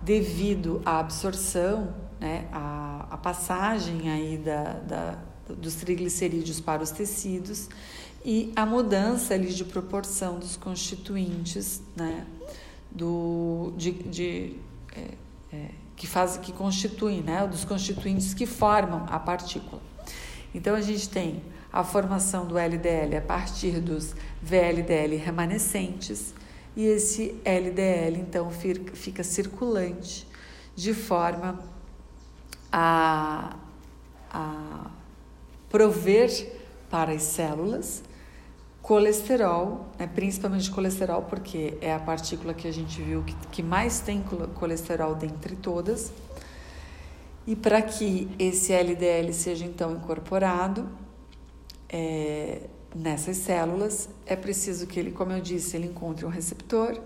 devido 0.03 0.83
à 0.85 1.01
absorção, 1.01 1.95
né, 2.21 2.47
à, 2.53 3.19
passagem 3.23 4.11
aí 4.11 4.37
da, 4.37 4.75
da, 4.75 5.19
dos 5.49 5.75
triglicerídeos 5.77 6.61
para 6.61 6.83
os 6.83 6.91
tecidos 6.91 7.69
e 8.25 8.53
a 8.55 8.65
mudança 8.65 9.35
ali 9.35 9.53
de 9.53 9.65
proporção 9.65 10.39
dos 10.39 10.57
constituintes, 10.57 11.83
né, 11.97 12.27
do, 12.91 13.73
de, 13.77 13.93
de 13.93 14.57
é, 14.95 15.15
é, 15.53 15.71
que 15.97 16.07
faz, 16.07 16.37
que 16.37 16.53
constituem, 16.53 17.23
né, 17.23 17.47
dos 17.47 17.65
constituintes 17.65 18.35
que 18.35 18.47
formam 18.47 19.07
a 19.09 19.19
partícula. 19.19 19.81
Então 20.55 20.75
a 20.75 20.81
gente 20.81 21.09
tem 21.09 21.43
a 21.73 21.85
formação 21.85 22.47
do 22.47 22.59
LDL 22.59 23.17
a 23.17 23.21
partir 23.21 23.81
dos 23.81 24.15
VLDL 24.43 25.17
remanescentes 25.17 26.35
e 26.77 26.85
esse 26.85 27.35
LDL 27.45 28.19
então 28.19 28.51
fica 28.51 29.23
circulante 29.23 30.27
de 30.75 30.95
forma 30.95 31.59
a, 32.73 33.57
a 34.31 34.91
prover 35.69 36.31
para 36.89 37.13
as 37.13 37.23
células 37.23 38.03
colesterol, 38.89 39.87
né, 39.99 40.07
principalmente 40.07 40.71
colesterol, 40.71 41.21
porque 41.23 41.77
é 41.79 41.93
a 41.93 41.99
partícula 41.99 42.55
que 42.55 42.67
a 42.67 42.73
gente 42.73 43.03
viu 43.03 43.23
que, 43.23 43.35
que 43.53 43.63
mais 43.63 44.01
tem 44.01 44.25
colesterol 44.55 45.15
dentre 45.15 45.57
todas. 45.57 46.11
E 47.47 47.55
para 47.55 47.83
que 47.83 48.29
esse 48.39 48.73
LDL 48.73 49.31
seja 49.35 49.67
então 49.67 49.93
incorporado, 49.93 50.89
é, 51.89 52.63
nessas 52.95 53.37
células, 53.39 54.09
é 54.27 54.37
preciso 54.37 54.87
que 54.87 54.99
ele, 54.99 55.11
como 55.11 55.33
eu 55.33 55.41
disse, 55.41 55.77
ele 55.77 55.87
encontre 55.87 56.25
um 56.25 56.29
receptor 56.29 57.01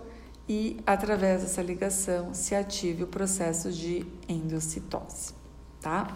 e, 0.49 0.79
através 0.85 1.43
dessa 1.43 1.63
ligação, 1.63 2.35
se 2.35 2.55
ative 2.55 3.05
o 3.05 3.07
processo 3.07 3.71
de 3.71 4.05
endocitose, 4.29 5.35
tá? 5.81 6.13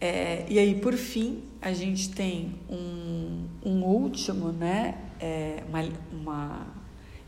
É, 0.00 0.46
e 0.48 0.58
aí, 0.58 0.80
por 0.80 0.94
fim, 0.94 1.42
a 1.60 1.72
gente 1.72 2.10
tem 2.10 2.54
um, 2.70 3.46
um 3.64 3.84
último, 3.84 4.50
né? 4.50 4.96
É, 5.20 5.62
uma, 5.68 5.80
uma, 6.10 6.66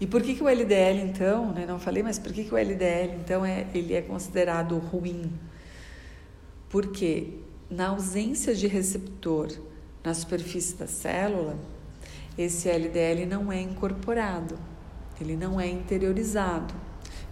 E 0.00 0.06
por 0.06 0.22
que, 0.22 0.34
que 0.34 0.42
o 0.42 0.48
LDL, 0.48 1.00
então, 1.02 1.52
né? 1.52 1.66
Não 1.66 1.78
falei, 1.78 2.02
mas 2.02 2.18
por 2.18 2.32
que, 2.32 2.44
que 2.44 2.54
o 2.54 2.56
LDL, 2.56 3.16
então, 3.20 3.44
é, 3.44 3.66
ele 3.74 3.92
é 3.92 4.00
considerado 4.00 4.78
ruim? 4.78 5.30
Porque 6.70 7.40
na 7.72 7.88
ausência 7.88 8.54
de 8.54 8.66
receptor 8.66 9.48
na 10.04 10.12
superfície 10.12 10.76
da 10.76 10.86
célula, 10.86 11.58
esse 12.36 12.68
LDL 12.68 13.24
não 13.26 13.50
é 13.50 13.60
incorporado, 13.62 14.58
ele 15.18 15.36
não 15.36 15.58
é 15.58 15.68
interiorizado. 15.68 16.74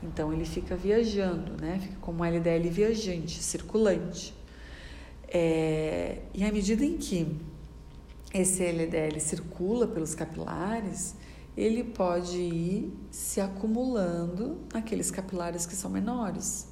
Então 0.02 0.32
ele 0.32 0.46
fica 0.46 0.74
viajando, 0.74 1.60
né? 1.60 1.78
Fica 1.82 1.96
como 2.00 2.22
um 2.22 2.24
LDL 2.24 2.70
viajante, 2.70 3.42
circulante. 3.42 4.34
É, 5.28 6.20
e 6.32 6.42
à 6.42 6.50
medida 6.50 6.84
em 6.84 6.96
que 6.96 7.36
esse 8.32 8.64
LDL 8.64 9.20
circula 9.20 9.86
pelos 9.86 10.14
capilares, 10.14 11.16
ele 11.54 11.84
pode 11.84 12.38
ir 12.38 12.92
se 13.10 13.42
acumulando 13.42 14.58
naqueles 14.72 15.10
capilares 15.10 15.66
que 15.66 15.74
são 15.74 15.90
menores. 15.90 16.69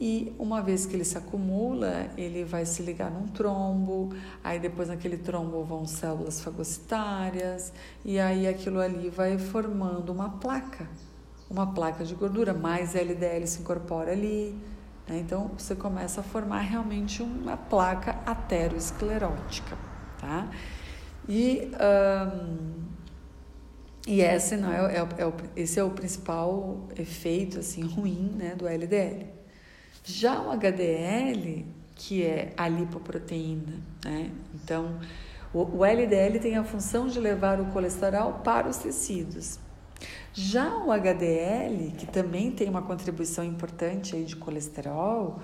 E 0.00 0.32
uma 0.38 0.62
vez 0.62 0.86
que 0.86 0.94
ele 0.94 1.04
se 1.04 1.18
acumula, 1.18 2.08
ele 2.16 2.44
vai 2.44 2.64
se 2.64 2.82
ligar 2.82 3.10
num 3.10 3.26
trombo, 3.26 4.14
aí 4.44 4.60
depois 4.60 4.88
naquele 4.88 5.16
trombo 5.16 5.64
vão 5.64 5.84
células 5.86 6.40
fagocitárias, 6.40 7.72
e 8.04 8.20
aí 8.20 8.46
aquilo 8.46 8.78
ali 8.78 9.10
vai 9.10 9.36
formando 9.38 10.10
uma 10.12 10.30
placa, 10.30 10.88
uma 11.50 11.74
placa 11.74 12.04
de 12.04 12.14
gordura, 12.14 12.54
mais 12.54 12.94
LDL 12.94 13.44
se 13.48 13.60
incorpora 13.60 14.12
ali, 14.12 14.56
né? 15.08 15.18
então 15.18 15.50
você 15.58 15.74
começa 15.74 16.20
a 16.20 16.24
formar 16.24 16.60
realmente 16.60 17.20
uma 17.20 17.56
placa 17.56 18.20
aterosclerótica, 18.24 19.76
tá? 20.20 20.48
E, 21.28 21.72
e 24.06 24.20
esse, 24.20 24.56
não 24.56 24.72
é, 24.72 24.96
é, 24.96 25.00
é, 25.00 25.32
esse 25.56 25.80
é 25.80 25.82
o 25.82 25.90
principal 25.90 26.86
efeito 26.96 27.58
assim, 27.58 27.82
ruim 27.82 28.32
né, 28.36 28.54
do 28.54 28.66
LDL. 28.66 29.37
Já 30.10 30.40
o 30.40 30.50
HDL, 30.50 31.66
que 31.94 32.24
é 32.24 32.54
a 32.56 32.66
lipoproteína, 32.66 33.74
né? 34.02 34.30
então 34.54 34.98
o, 35.52 35.84
LDL 35.84 36.38
tem 36.40 36.56
a 36.56 36.64
função 36.64 37.06
de 37.06 37.20
levar 37.20 37.60
o 37.60 37.66
colesterol 37.66 38.32
para 38.42 38.66
os 38.66 38.78
tecidos. 38.78 39.58
Já 40.32 40.74
o 40.78 40.90
HDL, 40.90 41.92
que 41.98 42.06
também 42.06 42.50
tem 42.50 42.70
uma 42.70 42.80
contribuição 42.80 43.44
importante 43.44 44.16
aí 44.16 44.24
de 44.24 44.34
colesterol, 44.34 45.40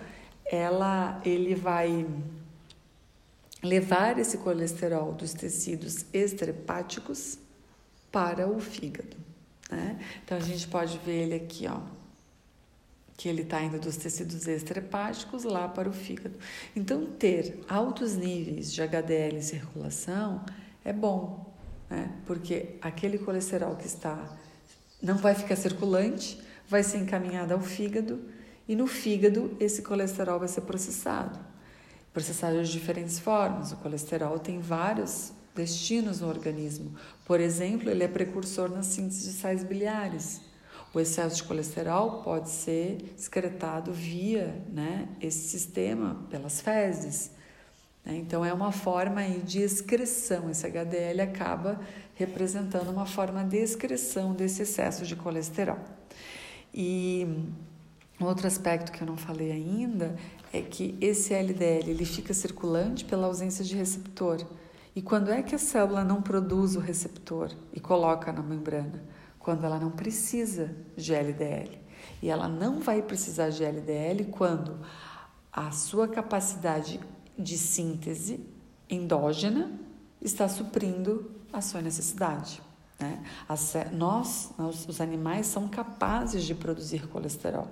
ela, 0.47 1.21
ele 1.27 1.55
vai 1.55 2.07
levar 3.63 4.19
esse 4.19 4.39
colesterol 4.39 5.13
dos 5.13 5.35
tecidos 5.35 6.07
extrahepáticos 6.11 7.39
para 8.11 8.49
o 8.49 8.59
fígado. 8.59 9.17
Né? 9.71 9.99
Então 10.25 10.39
a 10.39 10.41
gente 10.41 10.67
pode 10.69 10.97
ver 11.05 11.25
ele 11.25 11.35
aqui, 11.35 11.67
ó, 11.69 11.81
que 13.17 13.29
ele 13.29 13.43
está 13.43 13.63
indo 13.63 13.79
dos 13.79 13.97
tecidos 13.97 14.47
extrahepáticos 14.47 15.45
lá 15.45 15.69
para 15.69 15.89
o 15.89 15.93
fígado. 15.93 16.35
Então, 16.75 17.07
ter 17.07 17.61
altos 17.69 18.17
níveis 18.17 18.73
de 18.73 18.83
HDL 18.83 19.37
em 19.37 19.43
circulação 19.43 20.45
é 20.85 20.93
bom, 20.93 21.53
né? 21.89 22.11
porque 22.27 22.77
aquele 22.81 23.19
colesterol 23.19 23.77
que 23.77 23.87
está 23.87 24.37
não 25.01 25.17
vai 25.17 25.35
ficar 25.35 25.57
circulante, 25.57 26.41
vai 26.69 26.83
ser 26.83 26.99
encaminhado 26.99 27.53
ao 27.53 27.61
fígado 27.61 28.21
e 28.67 28.75
no 28.75 28.87
fígado 28.87 29.55
esse 29.61 29.83
colesterol 29.83 30.39
vai 30.39 30.49
ser 30.49 30.63
processado. 30.63 31.39
Processado 32.13 32.63
de 32.63 32.73
diferentes 32.73 33.19
formas. 33.19 33.73
O 33.73 33.77
colesterol 33.77 34.39
tem 34.39 34.61
vários 34.61 35.33
destinos 35.55 36.21
no 36.21 36.29
organismo. 36.29 36.95
Por 37.27 37.39
exemplo, 37.39 37.91
ele 37.91 38.03
é 38.03 38.09
precursor 38.09 38.71
na 38.71 38.83
síntese 38.83 39.31
de 39.31 39.37
sais 39.37 39.63
biliares. 39.63 40.41
O 40.95 41.01
excesso 41.01 41.37
de 41.37 41.43
colesterol 41.43 42.23
pode 42.23 42.49
ser 42.49 43.13
excretado 43.19 43.93
via 43.93 44.63
né, 44.73 45.09
esse 45.21 45.49
sistema, 45.49 46.25
pelas 46.31 46.61
fezes. 46.61 47.33
Né? 48.05 48.15
Então, 48.15 48.45
é 48.45 48.53
uma 48.53 48.71
forma 48.71 49.29
de 49.29 49.61
excreção. 49.61 50.49
Esse 50.49 50.65
HDL 50.65 51.23
acaba 51.23 51.81
representando 52.15 52.91
uma 52.91 53.07
forma 53.07 53.43
de 53.43 53.57
excreção 53.57 54.35
desse 54.35 54.63
excesso 54.63 55.05
de 55.05 55.17
colesterol. 55.17 55.81
E 56.73 57.27
outro 58.21 58.47
aspecto 58.47 58.93
que 58.93 59.03
eu 59.03 59.07
não 59.07 59.17
falei 59.17 59.51
ainda 59.51 60.15
é 60.53 60.63
que 60.63 60.97
esse 61.01 61.35
LDL 61.35 61.91
ele 61.91 62.05
fica 62.05 62.33
circulante 62.33 63.05
pela 63.05 63.27
ausência 63.27 63.65
de 63.65 63.75
receptor. 63.75 64.47
E 64.95 65.03
quando 65.03 65.33
é 65.33 65.43
que 65.43 65.57
a 65.57 65.59
célula 65.59 66.05
não 66.05 66.23
produz 66.23 66.77
o 66.77 66.81
receptor 66.81 67.51
e 67.73 67.81
coloca 67.81 68.33
na 68.33 68.43
membrana? 68.43 69.14
Quando 69.45 69.63
ela 69.65 69.79
não 69.79 69.91
precisa 69.91 70.75
de 70.97 71.15
LDL. 71.15 71.79
E 72.23 72.31
ela 72.31 72.49
não 72.49 72.81
vai 72.81 73.03
precisar 73.03 73.51
de 73.51 73.63
LDL 73.63 74.25
quando 74.31 74.81
a 75.53 75.71
sua 75.71 76.09
capacidade 76.09 76.99
de 77.39 77.59
síntese 77.59 78.41
endógena 78.89 79.71
está 80.21 80.49
suprindo 80.49 81.31
a 81.53 81.61
sua 81.61 81.83
necessidade. 81.83 82.63
Né? 82.99 83.23
As, 83.47 83.75
nós, 83.93 84.51
os 84.89 85.01
animais, 85.01 85.47
são 85.47 85.69
capazes 85.69 86.43
de 86.45 86.55
produzir 86.55 87.07
colesterol. 87.09 87.69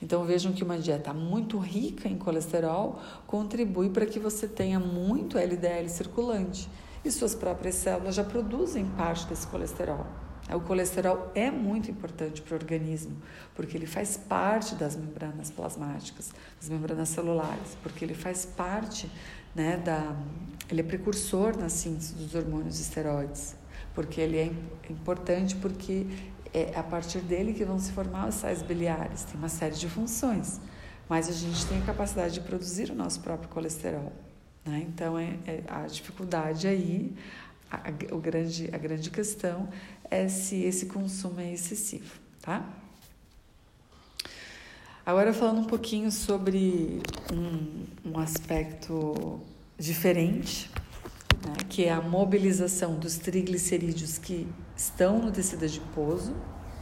Então 0.00 0.24
vejam 0.24 0.52
que 0.52 0.62
uma 0.62 0.78
dieta 0.78 1.12
muito 1.12 1.58
rica 1.58 2.08
em 2.08 2.16
colesterol 2.16 3.00
contribui 3.26 3.90
para 3.90 4.06
que 4.06 4.20
você 4.20 4.46
tenha 4.46 4.78
muito 4.78 5.36
LDL 5.36 5.88
circulante 5.88 6.68
e 7.04 7.10
suas 7.10 7.34
próprias 7.34 7.74
células 7.74 8.14
já 8.14 8.24
produzem 8.24 8.86
parte 8.86 9.26
desse 9.26 9.46
colesterol. 9.48 10.29
O 10.54 10.60
colesterol 10.60 11.30
é 11.34 11.50
muito 11.50 11.90
importante 11.90 12.42
para 12.42 12.54
o 12.54 12.56
organismo, 12.58 13.16
porque 13.54 13.76
ele 13.76 13.86
faz 13.86 14.16
parte 14.16 14.74
das 14.74 14.96
membranas 14.96 15.50
plasmáticas, 15.50 16.32
das 16.60 16.68
membranas 16.68 17.08
celulares, 17.10 17.76
porque 17.82 18.04
ele 18.04 18.14
faz 18.14 18.46
parte, 18.46 19.10
né, 19.54 19.76
da, 19.76 20.16
ele 20.68 20.80
é 20.80 20.84
precursor 20.84 21.56
na 21.56 21.68
síntese 21.68 22.14
dos 22.14 22.34
hormônios 22.34 22.80
esteroides, 22.80 23.54
porque 23.94 24.20
ele 24.20 24.38
é 24.38 24.52
importante 24.90 25.54
porque 25.56 26.06
é 26.52 26.76
a 26.76 26.82
partir 26.82 27.20
dele 27.20 27.52
que 27.52 27.64
vão 27.64 27.78
se 27.78 27.92
formar 27.92 28.28
os 28.28 28.34
sais 28.34 28.62
biliares, 28.62 29.24
tem 29.24 29.36
uma 29.36 29.48
série 29.48 29.74
de 29.74 29.88
funções, 29.88 30.60
mas 31.08 31.28
a 31.28 31.32
gente 31.32 31.64
tem 31.66 31.78
a 31.78 31.84
capacidade 31.84 32.34
de 32.34 32.40
produzir 32.40 32.90
o 32.90 32.94
nosso 32.94 33.20
próprio 33.20 33.48
colesterol. 33.48 34.12
Né? 34.64 34.84
Então, 34.86 35.18
é, 35.18 35.38
é 35.46 35.62
a 35.68 35.86
dificuldade 35.86 36.66
aí, 36.66 37.12
a, 37.70 37.76
a, 37.76 38.14
o 38.14 38.18
grande, 38.18 38.68
a 38.72 38.78
grande 38.78 39.10
questão 39.10 39.68
é 40.10 40.28
se 40.28 40.62
esse 40.64 40.86
consumo 40.86 41.40
é 41.40 41.52
excessivo, 41.52 42.12
tá? 42.42 42.68
Agora 45.06 45.32
falando 45.32 45.60
um 45.60 45.64
pouquinho 45.64 46.12
sobre 46.12 47.00
um, 47.32 48.10
um 48.10 48.18
aspecto 48.18 49.40
diferente, 49.78 50.70
né, 51.44 51.54
que 51.68 51.84
é 51.84 51.92
a 51.92 52.00
mobilização 52.02 52.96
dos 52.96 53.16
triglicerídeos 53.16 54.18
que 54.18 54.46
estão 54.76 55.18
no 55.18 55.32
tecido 55.32 55.64
adiposo. 55.64 56.34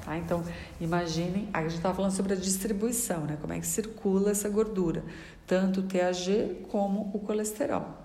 Tá? 0.05 0.19
Então, 0.19 0.45
imaginem, 0.81 1.49
a 1.53 1.63
gente 1.63 1.77
estava 1.77 1.95
falando 1.95 2.13
sobre 2.13 2.33
a 2.33 2.37
distribuição, 2.37 3.21
né, 3.25 3.39
como 3.41 3.53
é 3.53 3.61
que 3.61 3.67
circula 3.67 4.31
essa 4.33 4.49
gordura, 4.49 5.05
tanto 5.47 5.81
o 5.81 5.83
TAG 5.85 6.67
como 6.71 7.11
o 7.15 7.21
colesterol. 7.21 7.97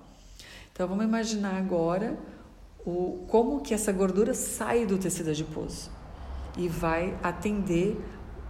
Então, 0.71 0.87
vamos 0.87 1.05
imaginar 1.05 1.57
agora 1.57 2.17
o, 2.85 3.25
como 3.27 3.61
que 3.61 3.73
essa 3.73 3.91
gordura 3.91 4.33
sai 4.33 4.85
do 4.85 4.97
tecido 4.97 5.29
adiposo 5.29 5.89
e 6.57 6.67
vai 6.67 7.17
atender 7.23 7.99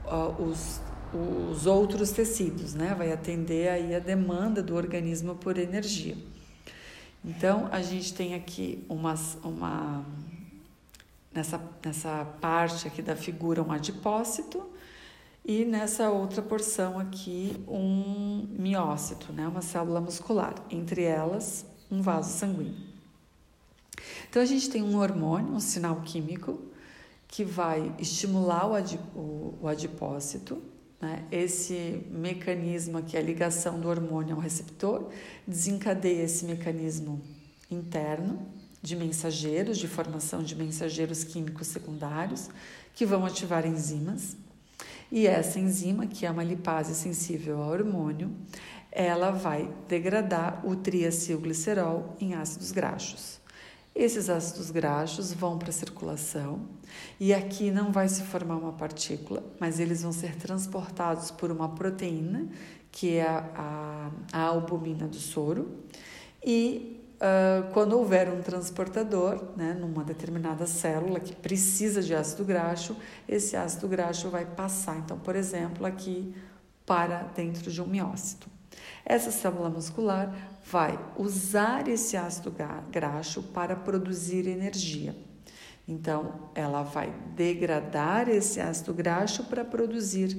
uh, 0.06 0.44
os, 0.44 0.82
os 1.14 1.66
outros 1.66 2.12
tecidos, 2.12 2.74
né? 2.74 2.94
Vai 2.98 3.12
atender 3.12 3.70
aí 3.70 3.96
a 3.96 4.00
demanda 4.00 4.62
do 4.62 4.76
organismo 4.76 5.36
por 5.36 5.58
energia. 5.58 6.18
Então, 7.24 7.70
a 7.72 7.82
gente 7.82 8.14
tem 8.14 8.34
aqui 8.34 8.84
uma, 8.90 9.16
uma 9.44 10.06
nessa, 11.34 11.62
nessa 11.84 12.26
parte 12.42 12.88
aqui 12.88 13.02
da 13.02 13.16
figura 13.16 13.64
um 13.64 13.72
adipócito 13.72 14.62
e 15.46 15.64
nessa 15.64 16.10
outra 16.10 16.42
porção 16.42 17.00
aqui 17.00 17.56
um 17.68 18.48
miócito, 18.58 19.32
né? 19.32 19.48
Uma 19.48 19.62
célula 19.62 20.02
muscular. 20.02 20.56
Entre 20.70 21.04
elas, 21.04 21.66
um 21.90 22.02
vaso 22.02 22.30
sanguíneo. 22.38 22.93
Então 24.34 24.42
a 24.42 24.48
gente 24.48 24.68
tem 24.68 24.82
um 24.82 24.98
hormônio, 24.98 25.54
um 25.54 25.60
sinal 25.60 26.02
químico, 26.02 26.60
que 27.28 27.44
vai 27.44 27.94
estimular 28.00 28.66
o, 28.66 28.74
adip, 28.74 29.00
o, 29.16 29.60
o 29.62 29.68
adipócito. 29.68 30.60
Né? 31.00 31.24
Esse 31.32 32.02
mecanismo 32.10 32.98
aqui, 32.98 33.16
a 33.16 33.22
ligação 33.22 33.80
do 33.80 33.88
hormônio 33.88 34.36
ao 34.36 34.42
receptor, 34.42 35.08
desencadeia 35.46 36.24
esse 36.24 36.46
mecanismo 36.46 37.22
interno 37.70 38.44
de 38.82 38.96
mensageiros, 38.96 39.78
de 39.78 39.88
formação 39.88 40.42
de 40.42 40.56
mensageiros 40.56 41.24
químicos 41.24 41.68
secundários, 41.68 42.50
que 42.96 43.06
vão 43.06 43.28
ativar 43.28 43.68
enzimas. 43.68 44.36
E 45.12 45.28
essa 45.28 45.60
enzima, 45.60 46.08
que 46.08 46.26
é 46.26 46.32
uma 46.32 46.44
lipase 46.44 46.96
sensível 46.96 47.62
ao 47.62 47.70
hormônio, 47.70 48.36
ela 48.92 49.30
vai 49.30 49.72
degradar 49.88 50.66
o 50.66 50.76
triacilglicerol 50.76 52.18
em 52.20 52.34
ácidos 52.34 52.72
graxos. 52.72 53.43
Esses 53.96 54.28
ácidos 54.28 54.72
graxos 54.72 55.32
vão 55.32 55.60
para 55.60 55.70
a 55.70 55.74
circulação 55.74 56.68
e 57.20 57.32
aqui 57.32 57.70
não 57.70 57.92
vai 57.92 58.10
se 58.10 58.24
formar 58.24 58.56
uma 58.58 58.74
partícula, 58.74 59.44
mas 59.60 59.80
eles 59.80 60.02
vão 60.02 60.12
ser 60.12 60.36
transportados 60.36 61.30
por 61.30 61.52
uma 61.52 61.70
proteína, 61.70 62.48
que 62.92 63.18
é 63.18 63.28
a, 63.28 63.50
a, 63.56 64.12
a 64.34 64.42
albumina 64.42 65.08
do 65.08 65.18
soro, 65.18 65.78
e 66.44 67.04
uh, 67.18 67.72
quando 67.72 67.94
houver 67.94 68.30
um 68.30 68.42
transportador, 68.42 69.44
né, 69.56 69.74
numa 69.74 70.04
determinada 70.04 70.66
célula 70.66 71.20
que 71.20 71.36
precisa 71.36 72.02
de 72.02 72.16
ácido 72.16 72.44
graxo, 72.44 72.98
esse 73.28 73.56
ácido 73.56 73.88
graxo 73.88 74.30
vai 74.30 74.46
passar, 74.46 74.98
então, 74.98 75.20
por 75.20 75.36
exemplo, 75.36 75.86
aqui 75.86 76.34
para 76.86 77.24
dentro 77.36 77.72
de 77.72 77.82
um 77.82 77.88
miócito. 77.88 78.53
Essa 79.06 79.32
célula 79.32 79.70
muscular 79.70 80.34
vai 80.66 80.98
usar 81.18 81.88
esse 81.88 82.16
ácido 82.16 82.54
graxo 82.90 83.44
para 83.44 83.76
produzir 83.76 84.48
energia. 84.48 85.16
Então, 85.88 86.50
ela 86.56 86.84
vai 86.84 87.14
degradar 87.36 88.30
esse 88.30 88.62
ácido 88.62 88.94
graxo 88.94 89.44
para 89.46 89.66
produzir 89.66 90.38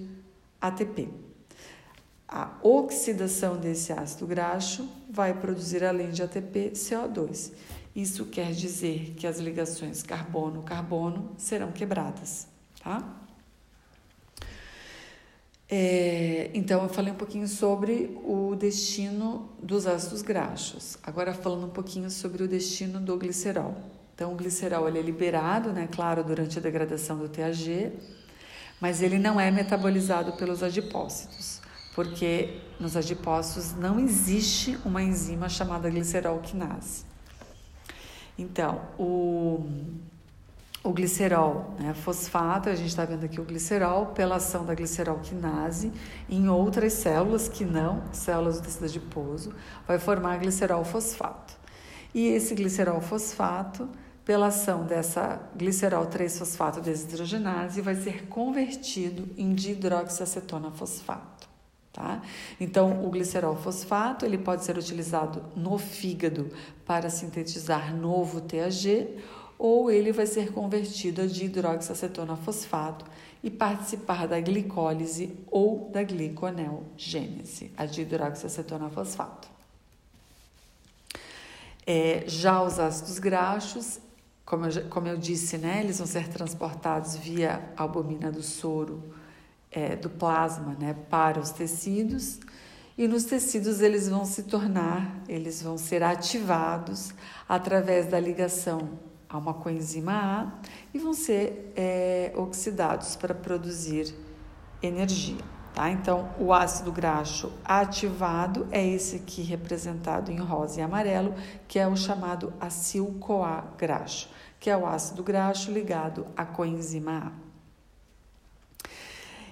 ATP. 0.60 1.08
a 2.26 2.58
oxidação 2.62 3.56
desse 3.56 3.92
ácido 3.92 4.26
graxo 4.26 4.88
vai 5.08 5.38
produzir, 5.38 5.84
além 5.84 6.10
de 6.10 6.22
ATP, 6.22 6.72
CO2. 6.74 7.52
Isso 7.94 8.26
quer 8.26 8.50
dizer 8.50 9.14
que 9.16 9.26
as 9.26 9.38
ligações 9.38 10.02
carbono-carbono 10.02 11.32
serão 11.36 11.70
quebradas, 11.70 12.48
tá? 12.82 13.23
É, 15.68 16.50
então, 16.52 16.82
eu 16.82 16.88
falei 16.88 17.12
um 17.12 17.16
pouquinho 17.16 17.48
sobre 17.48 18.20
o 18.24 18.54
destino 18.54 19.48
dos 19.62 19.86
ácidos 19.86 20.22
graxos. 20.22 20.98
Agora, 21.02 21.32
falando 21.32 21.66
um 21.66 21.70
pouquinho 21.70 22.10
sobre 22.10 22.42
o 22.42 22.48
destino 22.48 23.00
do 23.00 23.16
glicerol. 23.16 23.74
Então, 24.14 24.32
o 24.32 24.36
glicerol 24.36 24.86
ele 24.86 24.98
é 24.98 25.02
liberado, 25.02 25.72
né, 25.72 25.88
claro, 25.90 26.22
durante 26.22 26.58
a 26.58 26.62
degradação 26.62 27.18
do 27.18 27.28
TAG, 27.28 27.92
mas 28.80 29.02
ele 29.02 29.18
não 29.18 29.40
é 29.40 29.50
metabolizado 29.50 30.32
pelos 30.34 30.62
adipócitos, 30.62 31.60
porque 31.94 32.60
nos 32.78 32.96
adipócitos 32.96 33.74
não 33.74 33.98
existe 33.98 34.78
uma 34.84 35.02
enzima 35.02 35.48
chamada 35.48 35.90
glicerol 35.90 36.38
quinase. 36.40 37.04
Então, 38.38 38.82
o 38.98 39.66
o 40.84 40.92
glicerol, 40.92 41.74
né, 41.78 41.94
fosfato, 41.94 42.68
a 42.68 42.74
gente 42.74 42.88
está 42.88 43.06
vendo 43.06 43.24
aqui 43.24 43.40
o 43.40 43.44
glicerol 43.44 44.08
pela 44.08 44.36
ação 44.36 44.66
da 44.66 44.74
glicerol 44.74 45.18
quinase 45.18 45.90
em 46.28 46.46
outras 46.50 46.92
células 46.92 47.48
que 47.48 47.64
não 47.64 48.02
células 48.12 48.60
do 48.60 48.64
tecido 48.64 48.84
adiposo, 48.84 49.54
vai 49.88 49.98
formar 49.98 50.36
glicerol 50.36 50.84
fosfato. 50.84 51.56
E 52.14 52.28
esse 52.28 52.54
glicerol 52.54 53.00
fosfato, 53.00 53.88
pela 54.26 54.48
ação 54.48 54.84
dessa 54.84 55.40
glicerol 55.56 56.06
3-fosfato 56.06 56.82
desidrogenase, 56.82 57.80
vai 57.80 57.94
ser 57.94 58.26
convertido 58.26 59.26
em 59.38 59.54
dihidroxiacetona 59.54 60.70
fosfato. 60.70 61.48
Tá? 61.92 62.20
Então, 62.60 63.06
o 63.06 63.10
glicerol 63.10 63.56
fosfato 63.56 64.26
ele 64.26 64.36
pode 64.36 64.64
ser 64.64 64.76
utilizado 64.76 65.44
no 65.56 65.78
fígado 65.78 66.50
para 66.84 67.08
sintetizar 67.08 67.94
novo 67.94 68.40
TAG 68.40 69.16
ou 69.66 69.90
ele 69.90 70.12
vai 70.12 70.26
ser 70.26 70.52
convertido 70.52 71.22
a 71.22 71.26
dihidroxiacetona 71.26 72.36
fosfato 72.36 73.06
e 73.42 73.50
participar 73.50 74.28
da 74.28 74.38
glicólise 74.38 75.38
ou 75.50 75.88
da 75.90 76.02
gliconeogênese, 76.02 77.72
a 77.74 77.86
dihidroxiacetona 77.86 78.90
fosfato. 78.90 79.48
É, 81.86 82.24
já 82.26 82.62
os 82.62 82.78
ácidos 82.78 83.18
graxos, 83.18 84.00
como 84.44 84.66
eu, 84.66 84.84
como 84.90 85.08
eu 85.08 85.16
disse, 85.16 85.56
né, 85.56 85.80
eles 85.82 85.96
vão 85.96 86.06
ser 86.06 86.28
transportados 86.28 87.16
via 87.16 87.72
albumina 87.74 88.30
do 88.30 88.42
soro 88.42 89.02
é, 89.72 89.96
do 89.96 90.10
plasma 90.10 90.76
né, 90.78 90.94
para 91.08 91.40
os 91.40 91.48
tecidos 91.52 92.38
e 92.98 93.08
nos 93.08 93.24
tecidos 93.24 93.80
eles 93.80 94.10
vão 94.10 94.26
se 94.26 94.42
tornar, 94.42 95.22
eles 95.26 95.62
vão 95.62 95.78
ser 95.78 96.02
ativados 96.02 97.14
através 97.48 98.10
da 98.10 98.20
ligação 98.20 99.13
a 99.34 99.38
uma 99.38 99.52
coenzima 99.52 100.12
A 100.12 100.52
e 100.92 100.98
vão 100.98 101.12
ser 101.12 101.72
é, 101.74 102.32
oxidados 102.36 103.16
para 103.16 103.34
produzir 103.34 104.14
energia. 104.80 105.42
Tá? 105.74 105.90
Então, 105.90 106.30
o 106.38 106.52
ácido 106.52 106.92
graxo 106.92 107.52
ativado 107.64 108.68
é 108.70 108.86
esse 108.86 109.16
aqui 109.16 109.42
representado 109.42 110.30
em 110.30 110.38
rosa 110.38 110.78
e 110.78 110.82
amarelo, 110.84 111.34
que 111.66 111.80
é 111.80 111.88
o 111.88 111.96
chamado 111.96 112.52
acil-CoA 112.60 113.64
graxo, 113.76 114.30
que 114.60 114.70
é 114.70 114.76
o 114.76 114.86
ácido 114.86 115.24
graxo 115.24 115.72
ligado 115.72 116.28
à 116.36 116.44
coenzima 116.44 117.32
A. 117.32 117.44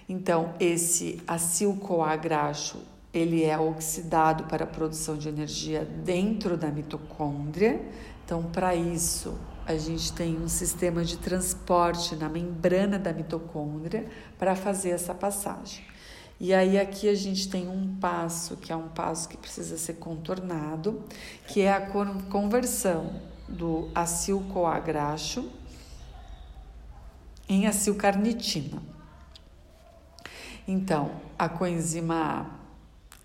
Então, 0.09 0.55
esse 0.61 1.21
acil-CoA 1.27 2.15
graxo, 2.15 2.79
ele 3.13 3.43
é 3.43 3.59
oxidado 3.59 4.45
para 4.45 4.63
a 4.63 4.67
produção 4.67 5.17
de 5.17 5.29
energia 5.29 5.85
dentro 5.85 6.57
da 6.57 6.69
mitocôndria. 6.69 7.85
Então, 8.25 8.45
para 8.45 8.77
isso, 8.77 9.37
a 9.67 9.77
gente 9.77 10.13
tem 10.13 10.37
um 10.37 10.49
sistema 10.49 11.05
de 11.05 11.19
transporte 11.19 12.17
na 12.17 12.29
membrana 12.29 12.99
da 12.99 13.13
mitocôndria 13.13 14.07
para 14.39 14.57
fazer 14.57 14.91
essa 14.91 15.15
passagem. 15.15 15.85
E 16.41 16.53
aí 16.53 16.79
aqui 16.79 17.09
a 17.09 17.15
gente 17.15 17.49
tem 17.49 17.69
um 17.69 17.97
passo, 17.97 18.57
que 18.57 18.73
é 18.73 18.77
um 18.77 18.89
passo 18.89 19.29
que 19.29 19.37
precisa 19.37 19.79
ser 19.79 19.95
contornado, 19.95 21.05
que 21.47 21.61
é 21.61 21.73
a 21.73 21.81
conversão 22.31 23.21
do 23.49 23.89
acil-CoA 23.95 24.81
graxo 24.81 25.49
em 27.49 27.67
acilcarnitina. 27.67 28.83
Então, 30.67 31.13
a 31.39 31.49
coenzima 31.49 32.15
A, 32.15 32.47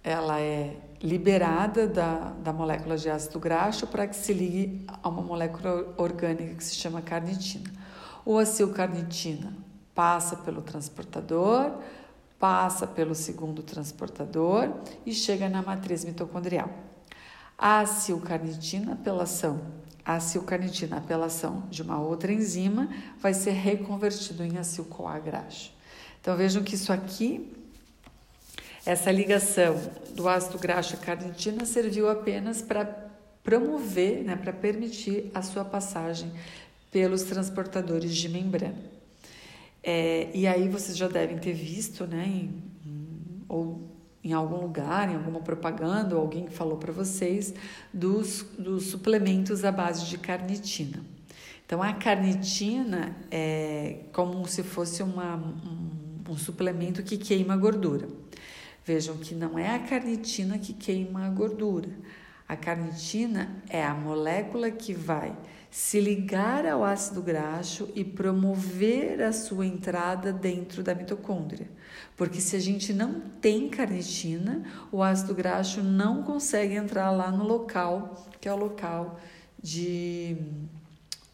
ela 0.04 0.40
é 0.40 0.76
liberada 1.02 1.88
da, 1.88 2.34
da 2.44 2.52
molécula 2.52 2.98
de 2.98 3.10
ácido 3.10 3.40
graxo 3.40 3.86
para 3.88 4.08
que 4.08 4.16
se 4.16 4.34
ligue 4.34 4.86
a 5.04 5.10
uma 5.10 5.22
molécula 5.22 5.94
orgânica 5.98 6.56
que 6.56 6.64
se 6.64 6.76
chama 6.76 7.02
carnitina. 7.02 7.72
O 8.26 8.38
acilcarnitina 8.38 9.54
passa 9.94 10.36
pelo 10.36 10.62
transportador, 10.62 11.72
passa 12.40 12.86
pelo 12.86 13.16
segundo 13.16 13.64
transportador 13.64 14.72
e 15.06 15.14
chega 15.14 15.50
na 15.50 15.62
matriz 15.62 16.04
mitocondrial. 16.04 16.70
A 17.58 17.80
acilcarnitina, 17.80 18.96
pela 18.98 19.24
ação, 19.24 19.62
a 20.06 20.16
acilcarnitina, 20.16 21.02
pela 21.02 21.26
ação 21.26 21.64
de 21.70 21.82
uma 21.82 22.00
outra 22.00 22.32
enzima, 22.32 22.90
vai 23.20 23.34
ser 23.34 23.52
reconvertido 23.52 24.44
em 24.44 24.58
acil-CoA 24.58 25.20
graxo. 25.20 25.72
Então 26.22 26.36
vejam 26.38 26.64
que 26.64 26.76
isso 26.76 26.94
aqui 26.94 27.56
essa 28.88 29.12
ligação 29.12 29.76
do 30.16 30.30
ácido 30.30 30.58
graxo 30.58 30.96
à 30.96 30.98
carnitina 30.98 31.66
serviu 31.66 32.10
apenas 32.10 32.62
para 32.62 32.86
promover, 33.44 34.24
né, 34.24 34.38
para 34.38 34.54
permitir 34.54 35.30
a 35.34 35.42
sua 35.42 35.66
passagem 35.66 36.32
pelos 36.90 37.24
transportadores 37.24 38.16
de 38.16 38.30
membrana. 38.30 38.82
É, 39.84 40.30
e 40.34 40.48
aí 40.48 40.70
vocês 40.70 40.96
já 40.96 41.10
devem 41.10 41.38
ter 41.38 41.52
visto, 41.52 42.08
né, 42.08 42.28
em, 42.28 42.64
em, 42.86 43.44
ou 43.50 43.92
em 44.24 44.32
algum 44.32 44.62
lugar, 44.62 45.12
em 45.12 45.16
alguma 45.16 45.42
propaganda, 45.42 46.16
ou 46.16 46.22
alguém 46.22 46.48
falou 46.48 46.78
para 46.78 46.94
vocês, 46.94 47.54
dos, 47.94 48.44
dos 48.58 48.86
suplementos 48.86 49.66
à 49.66 49.72
base 49.72 50.06
de 50.06 50.18
carnitina. 50.18 51.04
Então, 51.66 51.84
a 51.84 51.92
carnitina 51.92 53.18
é 53.30 53.98
como 54.14 54.48
se 54.48 54.64
fosse 54.64 55.04
uma, 55.04 55.36
um, 55.36 56.32
um 56.32 56.38
suplemento 56.38 57.04
que 57.04 57.18
queima 57.18 57.58
gordura. 57.58 58.08
Vejam 58.88 59.18
que 59.18 59.36
não 59.36 59.60
é 59.60 59.76
a 59.76 59.80
carnitina 59.80 60.58
que 60.58 60.72
queima 60.72 61.26
a 61.26 61.30
gordura. 61.30 61.90
A 62.48 62.56
carnitina 62.56 63.62
é 63.68 63.84
a 63.84 63.94
molécula 63.94 64.72
que 64.72 64.94
vai 64.94 65.36
se 65.70 66.00
ligar 66.00 66.66
ao 66.66 66.86
ácido 66.86 67.22
graxo 67.22 67.90
e 67.94 68.06
promover 68.06 69.22
a 69.22 69.34
sua 69.34 69.66
entrada 69.66 70.32
dentro 70.32 70.82
da 70.82 70.96
mitocôndria. 70.96 71.70
Porque 72.16 72.40
se 72.40 72.56
a 72.56 72.60
gente 72.60 72.94
não 72.94 73.20
tem 73.20 73.68
carnitina, 73.68 74.64
o 74.90 75.04
ácido 75.04 75.36
graxo 75.36 75.84
não 75.84 76.24
consegue 76.24 76.76
entrar 76.76 77.12
lá 77.12 77.30
no 77.30 77.44
local, 77.44 78.26
que 78.40 78.48
é 78.48 78.54
o 78.54 78.58
local 78.58 79.20
de 79.62 80.38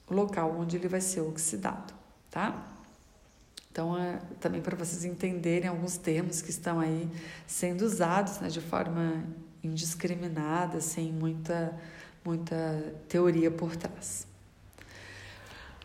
o 0.07 0.13
local 0.15 0.57
onde 0.59 0.75
ele 0.75 0.87
vai 0.87 1.01
ser 1.01 1.21
oxidado, 1.21 1.93
tá? 2.31 2.72
Então, 3.73 3.97
é, 3.97 4.19
também 4.39 4.61
para 4.61 4.75
vocês 4.75 5.03
entenderem 5.03 5.67
alguns 5.67 5.97
termos 5.97 6.43
que 6.43 6.51
estão 6.51 6.79
aí 6.79 7.09
sendo 7.47 7.81
usados 7.81 8.39
né, 8.39 8.47
de 8.47 8.61
forma 8.61 9.23
indiscriminada, 9.63 10.79
sem 10.79 11.11
muita, 11.11 11.75
muita 12.23 12.55
teoria 13.09 13.49
por 13.49 13.75
trás. 13.75 14.27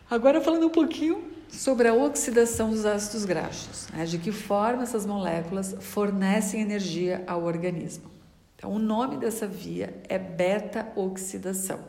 Agora, 0.07 0.39
falando 0.39 0.67
um 0.67 0.69
pouquinho 0.69 1.31
sobre 1.49 1.87
a 1.87 1.93
oxidação 1.95 2.69
dos 2.69 2.85
ácidos 2.85 3.25
graxos, 3.25 3.87
né, 3.87 4.05
de 4.05 4.19
que 4.19 4.31
forma 4.31 4.83
essas 4.83 5.03
moléculas 5.03 5.75
fornecem 5.79 6.61
energia 6.61 7.23
ao 7.25 7.43
organismo. 7.43 8.11
Então, 8.55 8.71
o 8.71 8.77
nome 8.77 9.17
dessa 9.17 9.47
via 9.47 9.99
é 10.07 10.19
beta-oxidação. 10.19 11.79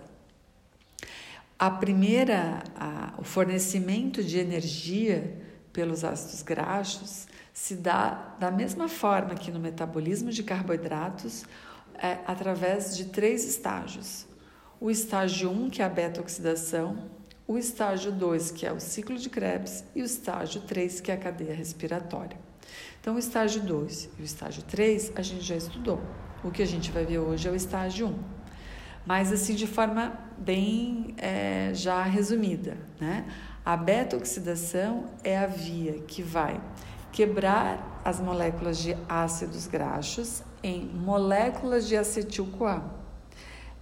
A 1.58 1.70
primeira, 1.70 2.64
a, 2.74 3.12
o 3.18 3.22
fornecimento 3.22 4.24
de 4.24 4.38
energia 4.38 5.49
pelos 5.72 6.04
ácidos 6.04 6.42
graxos 6.42 7.26
se 7.52 7.74
dá 7.74 8.36
da 8.38 8.50
mesma 8.50 8.88
forma 8.88 9.34
que 9.34 9.50
no 9.50 9.60
metabolismo 9.60 10.30
de 10.30 10.42
carboidratos, 10.42 11.44
é, 11.94 12.18
através 12.26 12.96
de 12.96 13.06
três 13.06 13.44
estágios. 13.44 14.26
O 14.80 14.90
estágio 14.90 15.50
1, 15.50 15.68
que 15.68 15.82
é 15.82 15.84
a 15.84 15.88
beta-oxidação, 15.88 17.10
o 17.46 17.58
estágio 17.58 18.12
2, 18.12 18.52
que 18.52 18.64
é 18.64 18.72
o 18.72 18.80
ciclo 18.80 19.18
de 19.18 19.28
Krebs, 19.28 19.84
e 19.94 20.00
o 20.00 20.04
estágio 20.04 20.62
3, 20.62 21.00
que 21.00 21.10
é 21.10 21.14
a 21.14 21.18
cadeia 21.18 21.54
respiratória. 21.54 22.38
Então, 23.00 23.16
o 23.16 23.18
estágio 23.18 23.60
2 23.62 24.10
e 24.18 24.22
o 24.22 24.24
estágio 24.24 24.62
3 24.62 25.12
a 25.16 25.22
gente 25.22 25.42
já 25.42 25.56
estudou. 25.56 26.00
O 26.44 26.50
que 26.50 26.62
a 26.62 26.66
gente 26.66 26.90
vai 26.90 27.04
ver 27.04 27.18
hoje 27.18 27.48
é 27.48 27.50
o 27.50 27.56
estágio 27.56 28.06
1. 28.06 28.18
Mas, 29.04 29.32
assim, 29.32 29.54
de 29.54 29.66
forma 29.66 30.18
bem 30.38 31.14
é, 31.18 31.72
já 31.74 32.02
resumida, 32.02 32.76
né? 32.98 33.26
A 33.64 33.76
beta-oxidação 33.76 35.04
é 35.22 35.36
a 35.36 35.46
via 35.46 36.00
que 36.06 36.22
vai 36.22 36.58
quebrar 37.12 38.00
as 38.02 38.18
moléculas 38.18 38.78
de 38.78 38.96
ácidos 39.06 39.66
graxos 39.66 40.42
em 40.62 40.86
moléculas 40.86 41.86
de 41.86 41.94
acetil-CoA. 41.94 42.82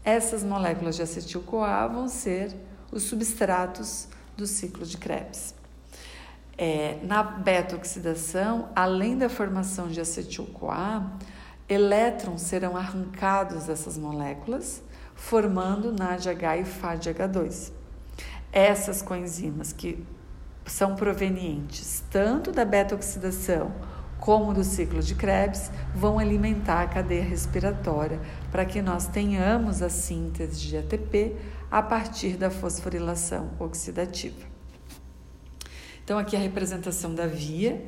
Essas 0.04 0.42
moléculas 0.42 0.96
de 0.96 1.02
acetil-CoA 1.02 1.86
vão 1.86 2.08
ser 2.08 2.54
os 2.90 3.04
substratos 3.04 4.08
do 4.36 4.46
ciclo 4.46 4.84
de 4.84 4.96
Krebs. 4.96 5.54
É, 6.56 6.98
na 7.04 7.22
beta-oxidação, 7.22 8.70
além 8.74 9.16
da 9.16 9.28
formação 9.28 9.86
de 9.86 10.00
acetil-CoA, 10.00 11.12
elétrons 11.68 12.40
serão 12.40 12.76
arrancados 12.76 13.64
dessas 13.66 13.96
moléculas, 13.96 14.82
formando 15.14 15.92
NADH 15.92 16.58
e 16.58 16.64
FADH2. 16.64 17.77
Essas 18.58 19.00
coenzimas 19.00 19.72
que 19.72 20.04
são 20.66 20.96
provenientes 20.96 22.02
tanto 22.10 22.50
da 22.50 22.64
beta-oxidação 22.64 23.72
como 24.18 24.52
do 24.52 24.64
ciclo 24.64 25.00
de 25.00 25.14
Krebs 25.14 25.70
vão 25.94 26.18
alimentar 26.18 26.82
a 26.82 26.88
cadeia 26.88 27.22
respiratória 27.22 28.20
para 28.50 28.64
que 28.64 28.82
nós 28.82 29.06
tenhamos 29.06 29.80
a 29.80 29.88
síntese 29.88 30.58
de 30.58 30.76
ATP 30.76 31.36
a 31.70 31.80
partir 31.80 32.36
da 32.36 32.50
fosforilação 32.50 33.50
oxidativa. 33.60 34.44
Então, 36.02 36.18
aqui 36.18 36.34
a 36.34 36.40
representação 36.40 37.14
da 37.14 37.28
via, 37.28 37.80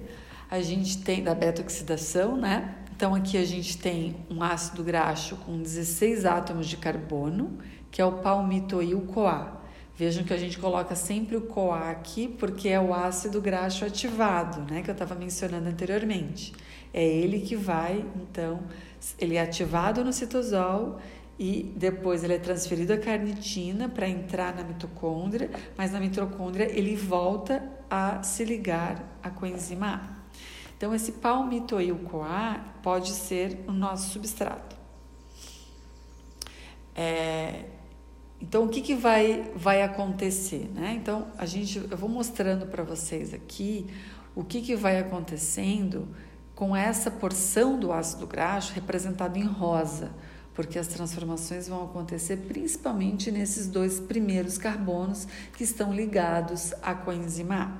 a 0.48 0.60
gente 0.60 0.98
tem 0.98 1.24
da 1.24 1.34
beta-oxidação, 1.34 2.36
né? 2.36 2.76
Então, 2.94 3.12
aqui 3.12 3.36
a 3.36 3.44
gente 3.44 3.76
tem 3.76 4.24
um 4.30 4.40
ácido 4.40 4.84
graxo 4.84 5.34
com 5.34 5.60
16 5.60 6.24
átomos 6.24 6.68
de 6.68 6.76
carbono, 6.76 7.58
que 7.90 8.00
é 8.00 8.04
o 8.04 8.18
palmitoil-CoA. 8.18 9.58
Vejam 10.01 10.24
que 10.24 10.32
a 10.32 10.38
gente 10.38 10.59
coloca 10.59 10.94
sempre 10.94 11.36
o 11.36 11.42
CoA 11.42 11.90
aqui, 11.90 12.26
porque 12.26 12.70
é 12.70 12.80
o 12.80 12.94
ácido 12.94 13.38
graxo 13.38 13.84
ativado, 13.84 14.62
né? 14.62 14.80
Que 14.80 14.88
eu 14.88 14.94
estava 14.94 15.14
mencionando 15.14 15.68
anteriormente. 15.68 16.55
É 16.90 17.07
ele 17.07 17.40
que 17.40 17.55
vai, 17.55 18.03
então, 18.16 18.62
ele 19.18 19.36
é 19.36 19.42
ativado 19.42 20.03
no 20.03 20.11
citosol 20.11 20.98
e 21.38 21.74
depois 21.76 22.24
ele 22.24 22.32
é 22.32 22.38
transferido 22.38 22.94
à 22.94 22.96
carnitina 22.96 23.90
para 23.90 24.09
entrar 24.09 24.55
na 24.55 24.64
mitocôndria, 24.64 25.51
mas 25.76 25.92
na 25.92 26.01
mitocôndria 26.01 26.64
ele 26.74 26.96
volta 26.96 27.62
a 27.90 28.22
se 28.22 28.42
ligar 28.42 29.18
à 29.22 29.28
coenzima 29.28 29.96
A. 29.96 30.32
Então, 30.78 30.94
esse 30.94 31.12
palmitoil-CoA 31.12 32.59
pode 32.82 33.11
ser 33.11 33.62
o 33.68 33.72
nosso 33.72 34.09
substrato. 34.12 34.74
É, 36.96 37.79
então, 38.41 38.64
o 38.64 38.68
que, 38.68 38.80
que 38.80 38.95
vai, 38.95 39.53
vai 39.55 39.82
acontecer? 39.82 40.70
Né? 40.74 40.99
Então, 41.01 41.26
a 41.36 41.45
gente, 41.45 41.86
eu 41.91 41.97
vou 41.97 42.09
mostrando 42.09 42.66
para 42.66 42.82
vocês 42.82 43.34
aqui 43.34 43.86
o 44.34 44.43
que, 44.43 44.62
que 44.62 44.74
vai 44.74 44.99
acontecendo 44.99 46.09
com 46.55 46.74
essa 46.74 47.11
porção 47.11 47.78
do 47.78 47.93
ácido 47.93 48.26
graxo 48.26 48.72
representado 48.72 49.38
em 49.38 49.45
rosa 49.45 50.11
porque 50.61 50.78
as 50.78 50.88
transformações 50.88 51.68
vão 51.68 51.84
acontecer 51.84 52.36
principalmente 52.49 53.30
nesses 53.30 53.66
dois 53.66 53.99
primeiros 53.99 54.59
carbonos 54.59 55.26
que 55.57 55.64
estão 55.64 55.91
ligados 55.91 56.74
à 56.82 56.95
coenzima 56.95 57.55
A. 57.55 57.72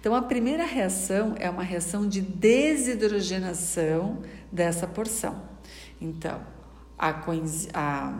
Então, 0.00 0.14
a 0.14 0.22
primeira 0.22 0.64
reação 0.64 1.34
é 1.38 1.50
uma 1.50 1.62
reação 1.62 2.08
de 2.08 2.22
desidrogenação 2.22 4.22
dessa 4.50 4.86
porção. 4.86 5.42
Então, 6.00 6.40
a, 6.98 7.10
a, 7.74 8.18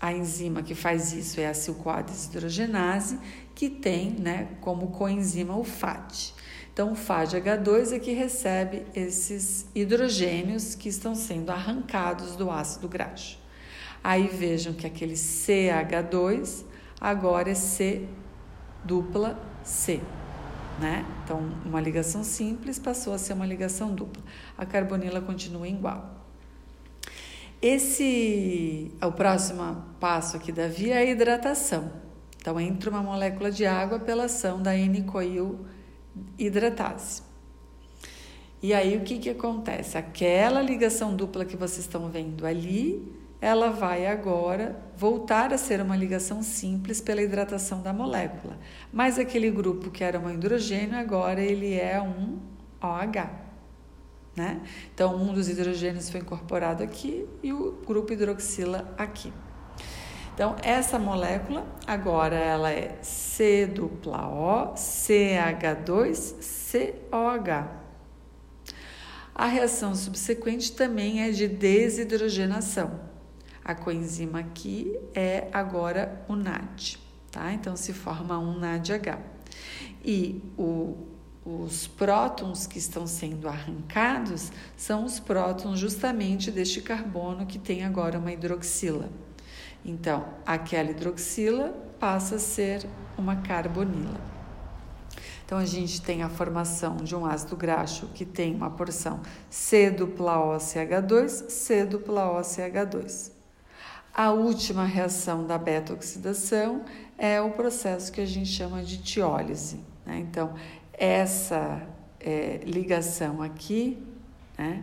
a 0.00 0.12
enzima 0.12 0.62
que 0.62 0.74
faz 0.74 1.12
isso 1.12 1.40
é 1.40 1.46
a 1.46 1.54
silcoadesidrogenase, 1.54 3.18
que 3.54 3.68
tem 3.68 4.10
né, 4.10 4.48
como 4.60 4.88
coenzima 4.88 5.56
o 5.56 5.64
FAT. 5.64 6.32
Então, 6.72 6.92
o 6.92 6.96
FADH2 6.96 7.92
é 7.92 7.98
que 7.98 8.12
recebe 8.12 8.86
esses 8.94 9.66
hidrogênios 9.74 10.76
que 10.76 10.88
estão 10.88 11.14
sendo 11.14 11.50
arrancados 11.50 12.36
do 12.36 12.50
ácido 12.50 12.88
graxo. 12.88 13.36
Aí 14.02 14.28
vejam 14.28 14.72
que 14.72 14.86
aquele 14.86 15.14
CH2 15.14 16.64
agora 17.00 17.50
é 17.50 17.54
C 17.54 18.06
dupla 18.84 19.36
C. 19.64 20.00
Né? 20.80 21.04
Então, 21.24 21.40
uma 21.64 21.80
ligação 21.80 22.22
simples 22.22 22.78
passou 22.78 23.12
a 23.12 23.18
ser 23.18 23.32
uma 23.32 23.44
ligação 23.44 23.92
dupla. 23.92 24.22
A 24.56 24.64
carbonila 24.64 25.20
continua 25.20 25.66
igual. 25.66 26.17
Esse, 27.60 28.92
o 29.02 29.10
próximo 29.10 29.84
passo 29.98 30.36
aqui 30.36 30.52
da 30.52 30.68
via 30.68 30.94
é 30.94 30.98
a 30.98 31.04
hidratação. 31.04 31.90
Então, 32.36 32.58
entra 32.60 32.88
uma 32.88 33.02
molécula 33.02 33.50
de 33.50 33.66
água 33.66 33.98
pela 33.98 34.24
ação 34.24 34.62
da 34.62 34.76
N-coil 34.76 35.66
hidratase. 36.38 37.22
E 38.62 38.72
aí 38.72 38.96
o 38.96 39.00
que, 39.00 39.18
que 39.18 39.30
acontece? 39.30 39.98
Aquela 39.98 40.62
ligação 40.62 41.14
dupla 41.14 41.44
que 41.44 41.56
vocês 41.56 41.80
estão 41.80 42.08
vendo 42.08 42.46
ali, 42.46 43.12
ela 43.40 43.70
vai 43.70 44.06
agora 44.06 44.80
voltar 44.96 45.52
a 45.52 45.58
ser 45.58 45.80
uma 45.80 45.96
ligação 45.96 46.42
simples 46.42 47.00
pela 47.00 47.22
hidratação 47.22 47.82
da 47.82 47.92
molécula. 47.92 48.58
Mas 48.92 49.18
aquele 49.18 49.50
grupo 49.50 49.90
que 49.90 50.02
era 50.02 50.18
um 50.18 50.30
hidrogênio, 50.30 50.96
agora 50.96 51.40
ele 51.40 51.74
é 51.74 52.00
um 52.00 52.38
OH. 52.80 53.47
Né? 54.38 54.60
Então, 54.94 55.16
um 55.16 55.34
dos 55.34 55.48
hidrogênios 55.48 56.08
foi 56.08 56.20
incorporado 56.20 56.80
aqui 56.80 57.26
e 57.42 57.52
o 57.52 57.72
grupo 57.84 58.12
hidroxila 58.12 58.94
aqui. 58.96 59.32
Então, 60.32 60.54
essa 60.62 60.96
molécula 60.96 61.66
agora 61.84 62.36
ela 62.36 62.70
é 62.70 62.96
C 63.02 63.66
dupla 63.66 64.28
O, 64.28 64.74
CH2, 64.74 66.36
COH. 67.10 67.68
A 69.34 69.46
reação 69.46 69.92
subsequente 69.96 70.70
também 70.70 71.22
é 71.22 71.32
de 71.32 71.48
desidrogenação. 71.48 73.00
A 73.64 73.74
coenzima 73.74 74.38
aqui 74.38 74.96
é 75.12 75.48
agora 75.52 76.24
o 76.28 76.36
NAD, 76.36 76.96
tá? 77.32 77.52
Então 77.52 77.74
se 77.74 77.92
forma 77.92 78.38
um 78.38 78.56
NADH. 78.56 79.18
E 80.04 80.40
o, 80.56 80.96
os 81.48 81.86
prótons 81.86 82.66
que 82.66 82.78
estão 82.78 83.06
sendo 83.06 83.48
arrancados 83.48 84.52
são 84.76 85.04
os 85.04 85.18
prótons 85.18 85.78
justamente 85.78 86.50
deste 86.50 86.82
carbono 86.82 87.46
que 87.46 87.58
tem 87.58 87.84
agora 87.84 88.18
uma 88.18 88.30
hidroxila. 88.30 89.08
Então, 89.82 90.26
aquela 90.44 90.90
hidroxila 90.90 91.70
passa 91.98 92.34
a 92.34 92.38
ser 92.38 92.86
uma 93.16 93.36
carbonila. 93.36 94.20
Então, 95.46 95.56
a 95.56 95.64
gente 95.64 96.02
tem 96.02 96.22
a 96.22 96.28
formação 96.28 96.96
de 96.96 97.16
um 97.16 97.24
ácido 97.24 97.56
graxo 97.56 98.08
que 98.08 98.26
tem 98.26 98.54
uma 98.54 98.68
porção 98.68 99.20
C 99.48 99.90
dupla 99.90 100.36
OCH2, 100.56 101.48
C 101.48 101.86
dupla 101.86 102.40
OCH2. 102.42 103.32
A 104.12 104.32
última 104.32 104.84
reação 104.84 105.46
da 105.46 105.56
beta-oxidação 105.56 106.84
é 107.16 107.40
o 107.40 107.52
processo 107.52 108.12
que 108.12 108.20
a 108.20 108.26
gente 108.26 108.50
chama 108.50 108.82
de 108.82 108.98
tiólise. 108.98 109.80
Né? 110.04 110.18
Então, 110.18 110.54
essa 110.98 111.82
é, 112.20 112.60
ligação 112.64 113.40
aqui, 113.42 113.98
né? 114.56 114.82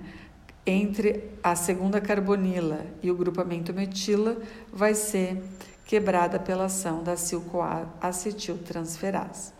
entre 0.66 1.30
a 1.44 1.56
segunda 1.56 2.02
carbonila 2.02 2.86
e 3.04 3.12
o 3.12 3.16
grupamento 3.16 3.74
metila 3.74 4.38
vai 4.74 4.96
ser 4.96 5.44
quebrada 5.86 6.40
pela 6.40 6.66
ação 6.66 7.04
da 7.04 7.16
acetiltransferase. 8.02 9.54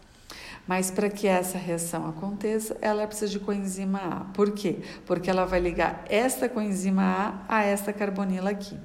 Mas 0.68 0.90
para 0.90 1.10
que 1.10 1.28
essa 1.28 1.60
reação 1.60 2.08
aconteça, 2.08 2.76
ela 2.82 3.06
precisa 3.06 3.32
de 3.32 3.40
coenzima 3.40 4.00
A. 4.00 4.20
Por 4.34 4.52
quê? 4.52 4.80
Porque 5.06 5.30
ela 5.30 5.46
vai 5.46 5.60
ligar 5.60 6.04
esta 6.10 6.50
coenzima 6.50 7.46
A 7.48 7.58
a 7.58 7.64
esta 7.64 7.94
carbonila 7.94 8.50
aqui. 8.50 8.76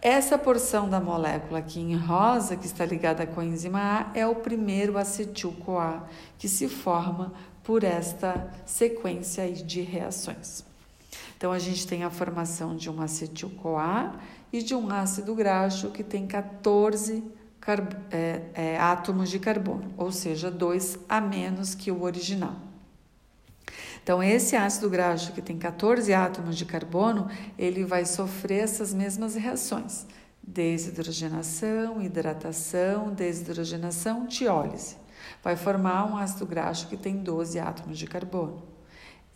Essa 0.00 0.38
porção 0.38 0.88
da 0.88 1.00
molécula 1.00 1.58
aqui 1.58 1.80
em 1.80 1.96
rosa, 1.96 2.56
que 2.56 2.66
está 2.66 2.86
ligada 2.86 3.24
à 3.24 3.26
coenzima 3.26 3.80
A, 3.80 4.18
é 4.18 4.24
o 4.24 4.36
primeiro 4.36 4.96
acetil-CoA 4.96 6.08
que 6.38 6.48
se 6.48 6.68
forma 6.68 7.32
por 7.64 7.82
esta 7.82 8.48
sequência 8.64 9.50
de 9.52 9.80
reações. 9.80 10.64
Então, 11.36 11.50
a 11.50 11.58
gente 11.58 11.84
tem 11.84 12.04
a 12.04 12.10
formação 12.10 12.76
de 12.76 12.88
um 12.88 13.02
acetil-CoA 13.02 14.14
e 14.52 14.62
de 14.62 14.72
um 14.72 14.88
ácido 14.88 15.34
graxo 15.34 15.90
que 15.90 16.04
tem 16.04 16.28
14 16.28 17.24
é, 18.10 18.42
é, 18.54 18.78
átomos 18.78 19.28
de 19.28 19.38
carbono, 19.38 19.92
ou 19.96 20.10
seja, 20.10 20.50
dois 20.50 20.98
a 21.08 21.20
menos 21.20 21.74
que 21.74 21.90
o 21.90 22.02
original. 22.02 22.67
Então, 24.08 24.22
esse 24.22 24.56
ácido 24.56 24.88
graxo 24.88 25.32
que 25.32 25.42
tem 25.42 25.58
14 25.58 26.14
átomos 26.14 26.56
de 26.56 26.64
carbono, 26.64 27.28
ele 27.58 27.84
vai 27.84 28.06
sofrer 28.06 28.60
essas 28.60 28.94
mesmas 28.94 29.34
reações: 29.34 30.06
desidrogenação, 30.42 32.00
hidratação, 32.00 33.12
desidrogenação, 33.12 34.26
tiólise. 34.26 34.96
Vai 35.44 35.56
formar 35.56 36.10
um 36.10 36.16
ácido 36.16 36.46
graxo 36.46 36.88
que 36.88 36.96
tem 36.96 37.18
12 37.18 37.58
átomos 37.58 37.98
de 37.98 38.06
carbono. 38.06 38.62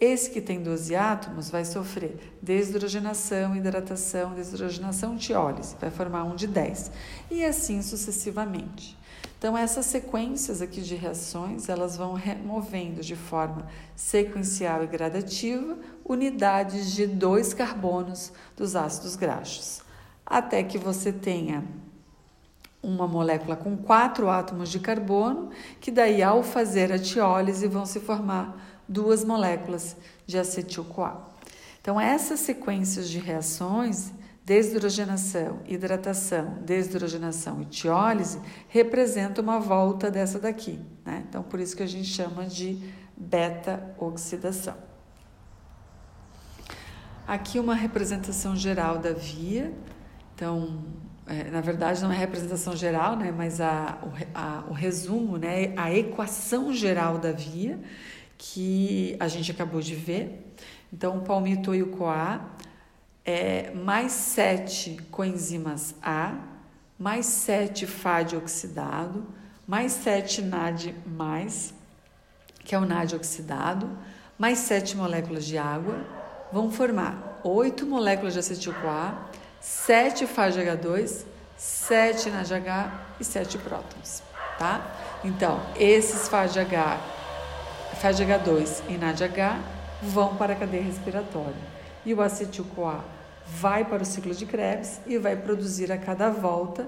Esse 0.00 0.30
que 0.30 0.40
tem 0.40 0.62
12 0.62 0.96
átomos 0.96 1.50
vai 1.50 1.66
sofrer 1.66 2.38
desidrogenação, 2.40 3.54
hidratação, 3.54 4.32
desidrogenação, 4.32 5.18
tiólise, 5.18 5.76
vai 5.78 5.90
formar 5.90 6.24
um 6.24 6.34
de 6.34 6.46
10 6.46 6.90
e 7.30 7.44
assim 7.44 7.82
sucessivamente. 7.82 8.96
Então 9.42 9.58
essas 9.58 9.86
sequências 9.86 10.62
aqui 10.62 10.80
de 10.80 10.94
reações, 10.94 11.68
elas 11.68 11.96
vão 11.96 12.12
removendo 12.12 13.00
de 13.00 13.16
forma 13.16 13.66
sequencial 13.96 14.84
e 14.84 14.86
gradativa 14.86 15.76
unidades 16.04 16.92
de 16.92 17.08
dois 17.08 17.52
carbonos 17.52 18.32
dos 18.56 18.76
ácidos 18.76 19.16
graxos, 19.16 19.82
até 20.24 20.62
que 20.62 20.78
você 20.78 21.12
tenha 21.12 21.64
uma 22.80 23.08
molécula 23.08 23.56
com 23.56 23.76
quatro 23.76 24.30
átomos 24.30 24.68
de 24.68 24.78
carbono, 24.78 25.50
que 25.80 25.90
daí 25.90 26.22
ao 26.22 26.44
fazer 26.44 26.92
a 26.92 26.98
tiólise 27.00 27.66
vão 27.66 27.84
se 27.84 27.98
formar 27.98 28.80
duas 28.88 29.24
moléculas 29.24 29.96
de 30.24 30.38
acetil-CoA. 30.38 31.20
Então 31.80 32.00
essas 32.00 32.38
sequências 32.38 33.10
de 33.10 33.18
reações 33.18 34.12
Desidrogenação, 34.44 35.60
hidratação, 35.66 36.58
desidrogenação 36.64 37.62
e 37.62 37.64
tiólise 37.64 38.40
representam 38.68 39.42
uma 39.42 39.60
volta 39.60 40.10
dessa 40.10 40.40
daqui. 40.40 40.80
Né? 41.04 41.24
Então, 41.28 41.44
por 41.44 41.60
isso 41.60 41.76
que 41.76 41.82
a 41.82 41.86
gente 41.86 42.08
chama 42.08 42.44
de 42.46 42.76
beta-oxidação. 43.16 44.76
Aqui 47.24 47.60
uma 47.60 47.74
representação 47.74 48.56
geral 48.56 48.98
da 48.98 49.12
via. 49.12 49.72
Então, 50.34 50.82
é, 51.26 51.44
na 51.44 51.60
verdade 51.60 52.02
não 52.02 52.10
é 52.10 52.16
representação 52.16 52.76
geral, 52.76 53.14
né, 53.14 53.30
mas 53.30 53.60
a, 53.60 54.00
o, 54.02 54.10
a, 54.34 54.64
o 54.68 54.72
resumo, 54.72 55.36
né, 55.36 55.72
a 55.76 55.94
equação 55.94 56.72
geral 56.72 57.16
da 57.16 57.30
via 57.30 57.78
que 58.36 59.16
a 59.20 59.28
gente 59.28 59.52
acabou 59.52 59.80
de 59.80 59.94
ver. 59.94 60.52
Então, 60.92 61.18
o 61.18 61.20
palmito 61.20 61.72
e 61.74 61.82
o 61.82 61.92
CoA 61.92 62.40
é, 63.24 63.70
mais 63.70 64.12
7 64.12 64.98
coenzimas 65.10 65.94
A, 66.02 66.34
mais 66.98 67.26
7 67.26 67.86
FAD 67.86 68.36
oxidado, 68.36 69.26
mais 69.66 69.92
7 69.92 70.42
NAD+, 70.42 70.94
que 72.64 72.74
é 72.74 72.78
o 72.78 72.84
NAD 72.84 73.16
oxidado, 73.16 73.90
mais 74.38 74.58
7 74.58 74.96
moléculas 74.96 75.44
de 75.44 75.56
água, 75.56 76.04
vão 76.52 76.70
formar 76.70 77.40
8 77.44 77.86
moléculas 77.86 78.34
de 78.34 78.40
acetil-CoA, 78.40 79.16
7 79.60 80.26
FADH2, 80.26 81.24
7 81.56 82.30
NADH 82.30 82.92
e 83.20 83.24
7 83.24 83.58
prótons, 83.58 84.22
tá? 84.58 84.84
Então, 85.24 85.60
esses 85.76 86.28
FADH, 86.28 86.98
FADH2 88.00 88.82
e 88.88 88.98
NADH 88.98 89.60
vão 90.02 90.36
para 90.36 90.54
a 90.54 90.56
cadeia 90.56 90.82
respiratória 90.82 91.71
e 92.04 92.14
o 92.14 92.20
acetil-CoA 92.20 93.04
vai 93.46 93.84
para 93.84 94.02
o 94.02 94.06
ciclo 94.06 94.34
de 94.34 94.46
Krebs 94.46 95.00
e 95.06 95.18
vai 95.18 95.36
produzir 95.36 95.90
a 95.92 95.98
cada 95.98 96.30
volta 96.30 96.86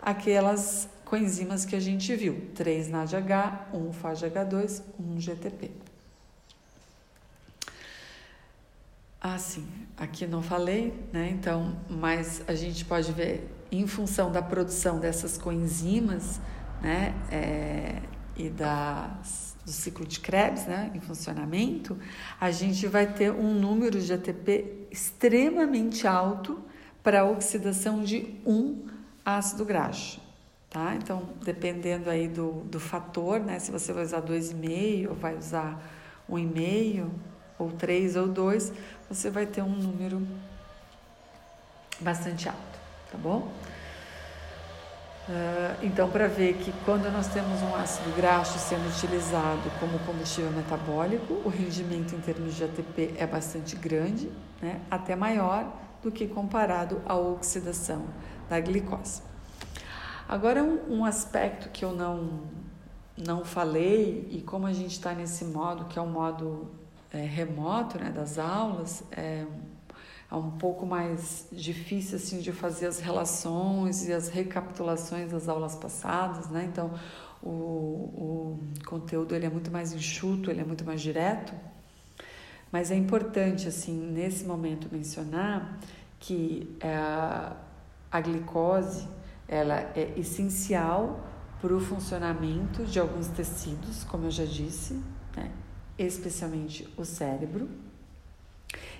aquelas 0.00 0.88
coenzimas 1.04 1.64
que 1.64 1.76
a 1.76 1.80
gente 1.80 2.14
viu, 2.14 2.50
3 2.54 2.88
NADH, 2.88 3.68
1 3.72 3.92
FADH2, 3.92 4.82
1 4.98 5.20
GTP. 5.20 5.70
Ah, 9.20 9.38
sim, 9.38 9.66
aqui 9.96 10.26
não 10.26 10.42
falei, 10.42 10.94
né? 11.12 11.30
Então, 11.30 11.76
mas 11.88 12.42
a 12.46 12.54
gente 12.54 12.84
pode 12.84 13.12
ver 13.12 13.50
em 13.72 13.86
função 13.86 14.30
da 14.30 14.42
produção 14.42 15.00
dessas 15.00 15.36
coenzimas, 15.36 16.40
né? 16.80 17.14
É, 17.30 18.02
e 18.36 18.48
das 18.48 19.45
do 19.66 19.72
ciclo 19.72 20.06
de 20.06 20.20
Krebs, 20.20 20.64
né, 20.64 20.92
em 20.94 21.00
funcionamento, 21.00 21.98
a 22.40 22.52
gente 22.52 22.86
vai 22.86 23.12
ter 23.12 23.32
um 23.32 23.52
número 23.52 24.00
de 24.00 24.12
ATP 24.12 24.86
extremamente 24.92 26.06
alto 26.06 26.62
para 27.02 27.24
oxidação 27.24 28.04
de 28.04 28.36
um 28.46 28.86
ácido 29.24 29.64
graxo. 29.64 30.20
Tá? 30.70 30.94
Então, 30.94 31.28
dependendo 31.44 32.08
aí 32.08 32.28
do, 32.28 32.62
do 32.66 32.78
fator, 32.78 33.40
né, 33.40 33.58
se 33.58 33.72
você 33.72 33.92
vai 33.92 34.04
usar 34.04 34.22
2,5 34.22 35.08
ou 35.08 35.14
vai 35.16 35.36
usar 35.36 35.82
1,5 36.30 37.08
ou 37.58 37.72
3 37.72 38.14
ou 38.14 38.28
2, 38.28 38.72
você 39.08 39.30
vai 39.30 39.46
ter 39.46 39.62
um 39.62 39.74
número 39.74 40.24
bastante 41.98 42.48
alto, 42.48 42.78
tá 43.10 43.18
bom? 43.18 43.50
Uh, 45.28 45.84
então, 45.84 46.08
para 46.08 46.28
ver 46.28 46.54
que 46.54 46.72
quando 46.84 47.10
nós 47.10 47.26
temos 47.26 47.60
um 47.60 47.74
ácido 47.74 48.14
graxo 48.14 48.58
sendo 48.60 48.88
utilizado 48.88 49.68
como 49.80 49.98
combustível 50.00 50.52
metabólico, 50.52 51.34
o 51.44 51.48
rendimento 51.48 52.14
em 52.14 52.20
termos 52.20 52.54
de 52.54 52.62
ATP 52.62 53.14
é 53.16 53.26
bastante 53.26 53.74
grande, 53.74 54.30
né? 54.62 54.80
até 54.88 55.16
maior 55.16 55.72
do 56.00 56.12
que 56.12 56.28
comparado 56.28 57.02
à 57.04 57.16
oxidação 57.16 58.04
da 58.48 58.60
glicose. 58.60 59.20
Agora, 60.28 60.62
um, 60.62 60.98
um 60.98 61.04
aspecto 61.04 61.70
que 61.70 61.84
eu 61.84 61.90
não, 61.90 62.42
não 63.16 63.44
falei, 63.44 64.28
e 64.30 64.40
como 64.42 64.66
a 64.66 64.72
gente 64.72 64.92
está 64.92 65.12
nesse 65.12 65.44
modo, 65.44 65.86
que 65.86 65.98
é 65.98 66.02
o 66.02 66.06
modo 66.06 66.70
é, 67.12 67.18
remoto 67.18 67.98
né, 67.98 68.10
das 68.10 68.38
aulas, 68.38 69.02
é, 69.10 69.44
é 70.30 70.34
um 70.34 70.50
pouco 70.52 70.84
mais 70.84 71.46
difícil 71.52 72.16
assim 72.16 72.40
de 72.40 72.52
fazer 72.52 72.86
as 72.86 72.98
relações 72.98 74.06
e 74.08 74.12
as 74.12 74.28
recapitulações 74.28 75.30
das 75.30 75.48
aulas 75.48 75.76
passadas, 75.76 76.48
né? 76.48 76.64
Então 76.70 76.92
o, 77.42 77.48
o 77.48 78.58
conteúdo 78.86 79.34
ele 79.34 79.46
é 79.46 79.50
muito 79.50 79.70
mais 79.70 79.92
enxuto, 79.92 80.50
ele 80.50 80.60
é 80.60 80.64
muito 80.64 80.84
mais 80.84 81.00
direto, 81.00 81.54
mas 82.72 82.90
é 82.90 82.96
importante 82.96 83.68
assim 83.68 83.94
nesse 83.94 84.44
momento 84.44 84.88
mencionar 84.90 85.78
que 86.18 86.76
é, 86.80 86.96
a 88.10 88.20
glicose 88.20 89.06
ela 89.48 89.78
é 89.94 90.12
essencial 90.16 91.24
para 91.60 91.74
o 91.74 91.80
funcionamento 91.80 92.84
de 92.84 92.98
alguns 92.98 93.28
tecidos, 93.28 94.04
como 94.04 94.26
eu 94.26 94.30
já 94.30 94.44
disse, 94.44 95.00
né? 95.36 95.50
especialmente 95.98 96.88
o 96.96 97.04
cérebro, 97.04 97.68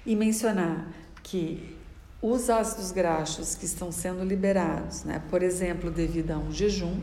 e 0.05 0.15
mencionar 0.15 0.89
que 1.27 1.77
os 2.23 2.49
ácidos 2.49 2.93
graxos 2.93 3.57
que 3.57 3.65
estão 3.65 3.91
sendo 3.91 4.25
liberados, 4.25 5.03
né, 5.03 5.21
por 5.29 5.43
exemplo, 5.43 5.91
devido 5.91 6.31
a 6.31 6.39
um 6.39 6.53
jejum, 6.53 7.01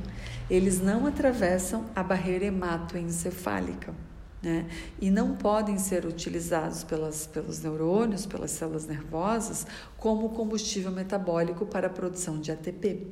eles 0.49 0.79
não 0.79 1.05
atravessam 1.05 1.85
a 1.93 2.01
barreira 2.01 2.45
hematoencefálica. 2.45 3.93
Né, 4.41 4.67
e 4.99 5.09
não 5.09 5.37
podem 5.37 5.77
ser 5.77 6.05
utilizados 6.05 6.83
pelas, 6.83 7.25
pelos 7.27 7.61
neurônios, 7.61 8.25
pelas 8.25 8.51
células 8.51 8.85
nervosas, 8.85 9.65
como 9.95 10.29
combustível 10.29 10.91
metabólico 10.91 11.65
para 11.65 11.87
a 11.87 11.89
produção 11.89 12.39
de 12.39 12.51
ATP. 12.51 13.07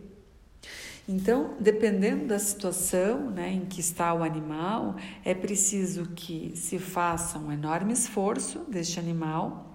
Então, 1.07 1.55
dependendo 1.57 2.27
da 2.27 2.39
situação 2.39 3.29
né, 3.29 3.49
em 3.49 3.65
que 3.65 3.79
está 3.79 4.13
o 4.13 4.23
animal, 4.23 4.95
é 5.23 5.33
preciso 5.33 6.07
que 6.15 6.51
se 6.55 6.77
faça 6.77 7.39
um 7.39 7.49
enorme 7.51 7.93
esforço 7.93 8.59
deste 8.69 8.99
animal 8.99 9.70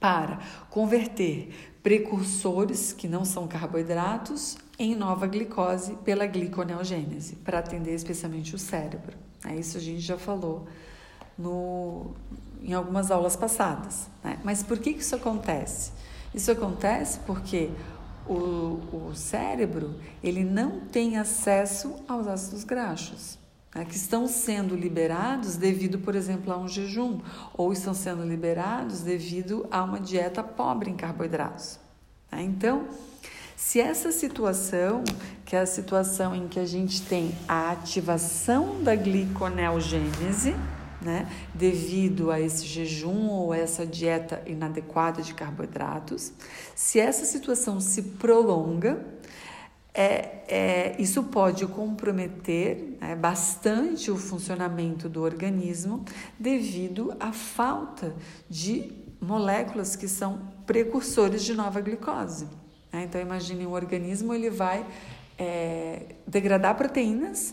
para 0.00 0.38
converter 0.70 1.50
precursores 1.82 2.92
que 2.92 3.08
não 3.08 3.24
são 3.24 3.48
carboidratos 3.48 4.58
em 4.78 4.94
nova 4.94 5.26
glicose 5.26 5.94
pela 6.04 6.26
gliconeogênese, 6.26 7.36
para 7.36 7.58
atender 7.58 7.94
especialmente 7.94 8.54
o 8.54 8.58
cérebro. 8.58 9.16
É 9.44 9.56
isso 9.56 9.76
a 9.76 9.80
gente 9.80 10.00
já 10.00 10.18
falou 10.18 10.66
no, 11.36 12.14
em 12.62 12.72
algumas 12.72 13.10
aulas 13.10 13.36
passadas. 13.36 14.08
Né? 14.22 14.38
Mas 14.44 14.62
por 14.62 14.78
que 14.78 14.90
isso 14.90 15.16
acontece? 15.16 15.92
Isso 16.34 16.50
acontece 16.50 17.20
porque 17.20 17.70
o, 18.26 18.80
o 18.92 19.12
cérebro 19.14 19.94
ele 20.22 20.44
não 20.44 20.80
tem 20.80 21.16
acesso 21.16 21.96
aos 22.06 22.26
ácidos 22.26 22.64
graxos 22.64 23.38
né, 23.74 23.84
que 23.84 23.96
estão 23.96 24.26
sendo 24.26 24.74
liberados 24.74 25.56
devido, 25.56 25.98
por 25.98 26.14
exemplo, 26.14 26.52
a 26.52 26.58
um 26.58 26.68
jejum, 26.68 27.20
ou 27.54 27.72
estão 27.72 27.94
sendo 27.94 28.22
liberados 28.24 29.00
devido 29.00 29.66
a 29.70 29.82
uma 29.82 30.00
dieta 30.00 30.42
pobre 30.42 30.90
em 30.90 30.96
carboidratos. 30.96 31.78
Né? 32.30 32.42
Então, 32.42 32.86
se 33.56 33.80
essa 33.80 34.12
situação, 34.12 35.02
que 35.44 35.56
é 35.56 35.60
a 35.60 35.66
situação 35.66 36.34
em 36.34 36.46
que 36.46 36.60
a 36.60 36.64
gente 36.64 37.02
tem 37.02 37.34
a 37.48 37.72
ativação 37.72 38.82
da 38.82 38.94
gliconeogênese, 38.94 40.54
né, 41.00 41.28
devido 41.54 42.30
a 42.30 42.40
esse 42.40 42.66
jejum 42.66 43.28
ou 43.28 43.54
essa 43.54 43.86
dieta 43.86 44.42
inadequada 44.46 45.22
de 45.22 45.34
carboidratos, 45.34 46.32
se 46.74 46.98
essa 46.98 47.24
situação 47.24 47.80
se 47.80 48.02
prolonga, 48.02 49.04
é, 49.98 50.44
é, 50.46 50.96
isso 50.96 51.24
pode 51.24 51.66
comprometer 51.66 52.96
né, 53.00 53.16
bastante 53.16 54.12
o 54.12 54.16
funcionamento 54.16 55.08
do 55.08 55.20
organismo 55.20 56.04
devido 56.38 57.12
à 57.18 57.32
falta 57.32 58.14
de 58.48 58.92
moléculas 59.20 59.96
que 59.96 60.06
são 60.06 60.52
precursores 60.64 61.42
de 61.42 61.52
nova 61.52 61.80
glicose. 61.80 62.46
Né? 62.92 63.02
Então 63.02 63.20
imagine 63.20 63.66
um 63.66 63.72
organismo 63.72 64.32
ele 64.32 64.50
vai 64.50 64.86
é, 65.36 66.14
degradar 66.24 66.76
proteínas 66.76 67.52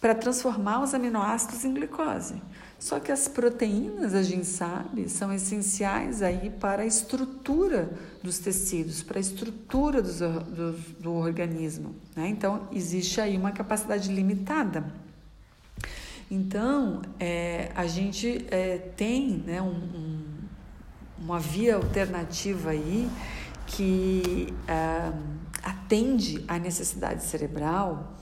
para 0.00 0.12
transformar 0.12 0.82
os 0.82 0.92
aminoácidos 0.92 1.64
em 1.64 1.72
glicose. 1.72 2.42
Só 2.78 3.00
que 3.00 3.10
as 3.10 3.26
proteínas, 3.26 4.14
a 4.14 4.22
gente 4.22 4.44
sabe, 4.44 5.08
são 5.08 5.32
essenciais 5.32 6.22
aí 6.22 6.50
para 6.50 6.82
a 6.82 6.86
estrutura 6.86 7.90
dos 8.22 8.38
tecidos, 8.38 9.02
para 9.02 9.18
a 9.18 9.20
estrutura 9.20 10.02
do, 10.02 10.40
do, 10.40 10.72
do 11.00 11.12
organismo. 11.14 11.94
Né? 12.14 12.28
Então, 12.28 12.68
existe 12.70 13.20
aí 13.20 13.36
uma 13.36 13.50
capacidade 13.50 14.12
limitada. 14.12 14.84
Então, 16.30 17.00
é, 17.18 17.70
a 17.74 17.86
gente 17.86 18.44
é, 18.50 18.78
tem 18.78 19.42
né, 19.46 19.62
um, 19.62 19.68
um, 19.68 20.24
uma 21.18 21.38
via 21.38 21.76
alternativa 21.76 22.70
aí 22.70 23.08
que 23.66 24.52
é, 24.68 25.12
atende 25.62 26.44
à 26.46 26.58
necessidade 26.58 27.24
cerebral 27.24 28.16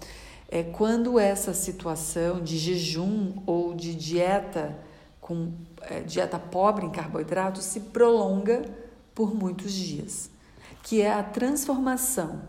é 0.55 0.63
quando 0.63 1.19
essa 1.19 1.53
situação 1.53 2.41
de 2.41 2.57
jejum 2.57 3.43
ou 3.45 3.75
de 3.75 3.93
dieta 3.93 4.79
com 5.21 5.53
é, 5.81 6.01
dieta 6.01 6.39
pobre 6.39 6.87
em 6.87 6.91
carboidratos 6.91 7.65
se 7.65 7.81
prolonga 7.81 8.63
por 9.13 9.35
muitos 9.35 9.73
dias, 9.73 10.31
que 10.81 11.03
é 11.03 11.13
a 11.13 11.25
transformação 11.25 12.43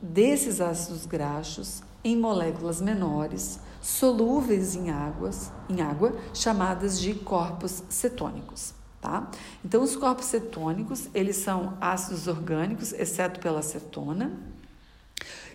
desses 0.00 0.60
ácidos 0.60 1.06
graxos 1.06 1.82
em 2.04 2.16
moléculas 2.16 2.80
menores 2.80 3.58
solúveis 3.82 4.76
em 4.76 4.90
águas, 4.90 5.50
em 5.68 5.80
água, 5.80 6.14
chamadas 6.32 7.00
de 7.00 7.14
corpos 7.14 7.82
cetônicos. 7.88 8.74
Tá? 9.00 9.28
Então, 9.64 9.82
os 9.82 9.96
corpos 9.96 10.26
cetônicos, 10.26 11.08
eles 11.12 11.36
são 11.36 11.76
ácidos 11.80 12.28
orgânicos, 12.28 12.92
exceto 12.92 13.40
pela 13.40 13.58
acetona, 13.58 14.32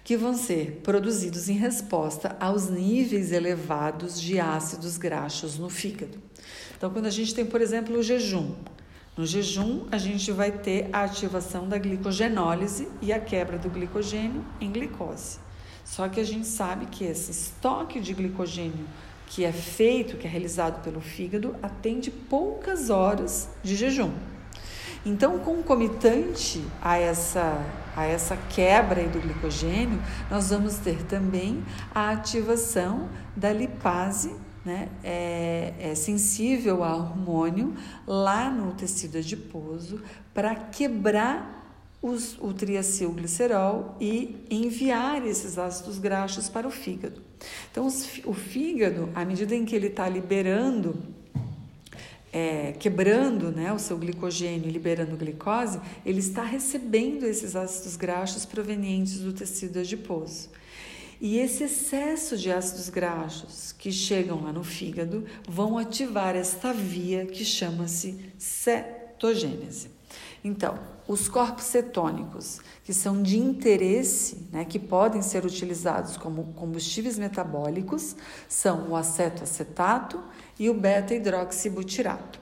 que 0.03 0.17
vão 0.17 0.35
ser 0.35 0.81
produzidos 0.83 1.47
em 1.47 1.53
resposta 1.53 2.35
aos 2.39 2.69
níveis 2.69 3.31
elevados 3.31 4.19
de 4.19 4.39
ácidos 4.39 4.97
graxos 4.97 5.57
no 5.57 5.69
fígado. 5.69 6.17
Então, 6.77 6.89
quando 6.89 7.05
a 7.05 7.11
gente 7.11 7.33
tem, 7.33 7.45
por 7.45 7.61
exemplo, 7.61 7.97
o 7.97 8.03
jejum, 8.03 8.53
no 9.15 9.25
jejum 9.25 9.85
a 9.91 9.97
gente 9.97 10.31
vai 10.31 10.51
ter 10.51 10.89
a 10.91 11.03
ativação 11.03 11.69
da 11.69 11.77
glicogenólise 11.77 12.89
e 13.01 13.13
a 13.13 13.19
quebra 13.19 13.57
do 13.57 13.69
glicogênio 13.69 14.43
em 14.59 14.71
glicose. 14.71 15.37
Só 15.85 16.09
que 16.09 16.19
a 16.19 16.23
gente 16.23 16.47
sabe 16.47 16.87
que 16.87 17.03
esse 17.03 17.31
estoque 17.31 17.99
de 17.99 18.13
glicogênio 18.13 18.85
que 19.27 19.45
é 19.45 19.51
feito, 19.51 20.17
que 20.17 20.27
é 20.27 20.29
realizado 20.29 20.83
pelo 20.83 20.99
fígado, 20.99 21.55
atende 21.61 22.11
poucas 22.11 22.89
horas 22.89 23.49
de 23.63 23.75
jejum. 23.75 24.11
Então, 25.05 25.37
concomitante 25.39 26.63
a 26.81 26.97
essa, 26.97 27.61
a 27.95 28.05
essa 28.05 28.37
quebra 28.37 29.05
do 29.07 29.19
glicogênio, 29.19 30.01
nós 30.31 30.49
vamos 30.49 30.77
ter 30.77 31.03
também 31.03 31.63
a 31.93 32.11
ativação 32.11 33.09
da 33.35 33.51
lipase 33.51 34.33
né, 34.63 34.87
é, 35.03 35.73
é, 35.77 35.95
sensível 35.95 36.85
ao 36.85 36.99
hormônio 36.99 37.75
lá 38.07 38.49
no 38.49 38.73
tecido 38.73 39.17
adiposo 39.17 40.01
para 40.33 40.55
quebrar 40.55 41.61
os, 42.01 42.37
o 42.39 42.53
triacilglicerol 42.53 43.97
e 43.99 44.45
enviar 44.49 45.25
esses 45.25 45.57
ácidos 45.57 45.99
graxos 45.99 46.47
para 46.47 46.67
o 46.67 46.71
fígado. 46.71 47.21
Então, 47.71 47.87
o 48.25 48.33
fígado, 48.33 49.09
à 49.13 49.25
medida 49.25 49.53
em 49.53 49.65
que 49.65 49.75
ele 49.75 49.87
está 49.87 50.07
liberando 50.07 50.97
é, 52.33 52.71
quebrando 52.71 53.51
né, 53.51 53.71
o 53.71 53.77
seu 53.77 53.95
glicogênio 53.95 54.67
e 54.67 54.71
liberando 54.71 55.15
glicose, 55.15 55.79
ele 56.03 56.19
está 56.19 56.41
recebendo 56.41 57.25
esses 57.25 57.55
ácidos 57.55 57.95
graxos 57.95 58.43
provenientes 58.43 59.19
do 59.19 59.31
tecido 59.31 59.79
adiposo. 59.79 60.49
E 61.21 61.37
esse 61.37 61.63
excesso 61.63 62.35
de 62.35 62.51
ácidos 62.51 62.89
graxos 62.89 63.71
que 63.71 63.91
chegam 63.91 64.41
lá 64.41 64.51
no 64.51 64.63
fígado 64.63 65.23
vão 65.47 65.77
ativar 65.77 66.35
esta 66.35 66.73
via 66.73 67.27
que 67.27 67.45
chama-se 67.45 68.19
cetogênese. 68.37 69.89
Então, 70.43 70.77
os 71.07 71.27
corpos 71.29 71.63
cetônicos, 71.65 72.59
que 72.83 72.93
são 72.93 73.21
de 73.21 73.37
interesse, 73.37 74.47
né, 74.51 74.65
que 74.65 74.79
podem 74.79 75.21
ser 75.21 75.45
utilizados 75.45 76.17
como 76.17 76.53
combustíveis 76.53 77.17
metabólicos, 77.17 78.15
são 78.47 78.89
o 78.89 78.95
acetoacetato 78.95 80.21
e 80.59 80.69
o 80.69 80.73
beta-hidroxibutirato. 80.73 82.39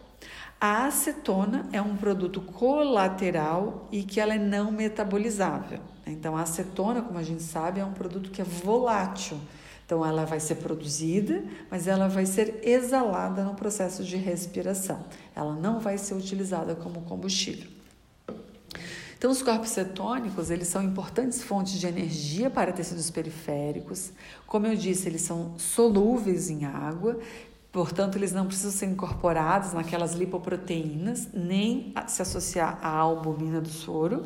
A 0.60 0.86
acetona 0.86 1.68
é 1.72 1.82
um 1.82 1.96
produto 1.96 2.40
colateral 2.40 3.88
e 3.92 4.04
que 4.04 4.20
ela 4.20 4.36
é 4.36 4.38
não 4.38 4.72
metabolizável. 4.72 5.80
Então, 6.06 6.38
a 6.38 6.42
acetona, 6.42 7.02
como 7.02 7.18
a 7.18 7.24
gente 7.24 7.42
sabe, 7.42 7.80
é 7.80 7.86
um 7.86 7.94
produto 7.94 8.30
que 8.30 8.42
é 8.42 8.46
volátil. 8.46 9.40
Então, 9.86 10.06
ela 10.06 10.24
vai 10.24 10.40
ser 10.40 10.56
produzida, 10.56 11.44
mas 11.70 11.88
ela 11.88 12.08
vai 12.08 12.28
ser 12.28 12.60
exalada 12.64 13.44
no 13.44 13.56
processo 13.56 14.04
de 14.04 14.18
respiração. 14.18 15.04
Ela 15.36 15.56
não 15.56 15.80
vai 15.80 15.98
ser 15.98 16.14
utilizada 16.14 16.76
como 16.76 17.02
combustível. 17.02 17.81
Então, 19.22 19.30
os 19.30 19.44
corpos 19.44 19.70
cetônicos, 19.70 20.50
eles 20.50 20.68
são 20.68 20.82
importantes 20.82 21.44
fontes 21.44 21.80
de 21.80 21.86
energia 21.86 22.50
para 22.50 22.72
tecidos 22.74 23.12
periféricos. 23.12 24.12
Como 24.48 24.66
eu 24.66 24.76
disse, 24.76 25.08
eles 25.08 25.22
são 25.22 25.54
solúveis 25.60 26.50
em 26.50 26.66
água, 26.66 27.20
portanto, 27.72 28.16
eles 28.16 28.32
não 28.32 28.48
precisam 28.48 28.72
ser 28.72 28.88
incorporados 28.88 29.74
naquelas 29.74 30.14
lipoproteínas, 30.14 31.28
nem 31.36 31.94
se 32.08 32.24
associar 32.24 32.80
à 32.82 32.90
albumina 32.90 33.62
do 33.62 33.70
soro. 33.70 34.26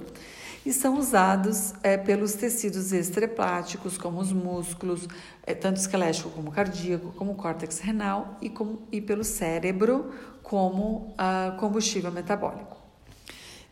E 0.66 0.72
são 0.72 0.98
usados 0.98 1.74
é, 1.84 1.98
pelos 1.98 2.32
tecidos 2.36 2.94
extrahepáticos, 2.94 3.98
como 3.98 4.22
os 4.22 4.32
músculos, 4.32 5.10
é, 5.46 5.54
tanto 5.54 5.76
esquelético 5.76 6.30
como 6.30 6.52
cardíaco, 6.52 7.12
como 7.18 7.36
córtex 7.36 7.80
renal, 7.80 8.38
e, 8.42 8.50
e 8.94 9.02
pelo 9.02 9.26
cérebro, 9.26 10.14
como 10.42 11.14
ah, 11.18 11.58
combustível 11.60 12.14
metabólico. 12.14 12.85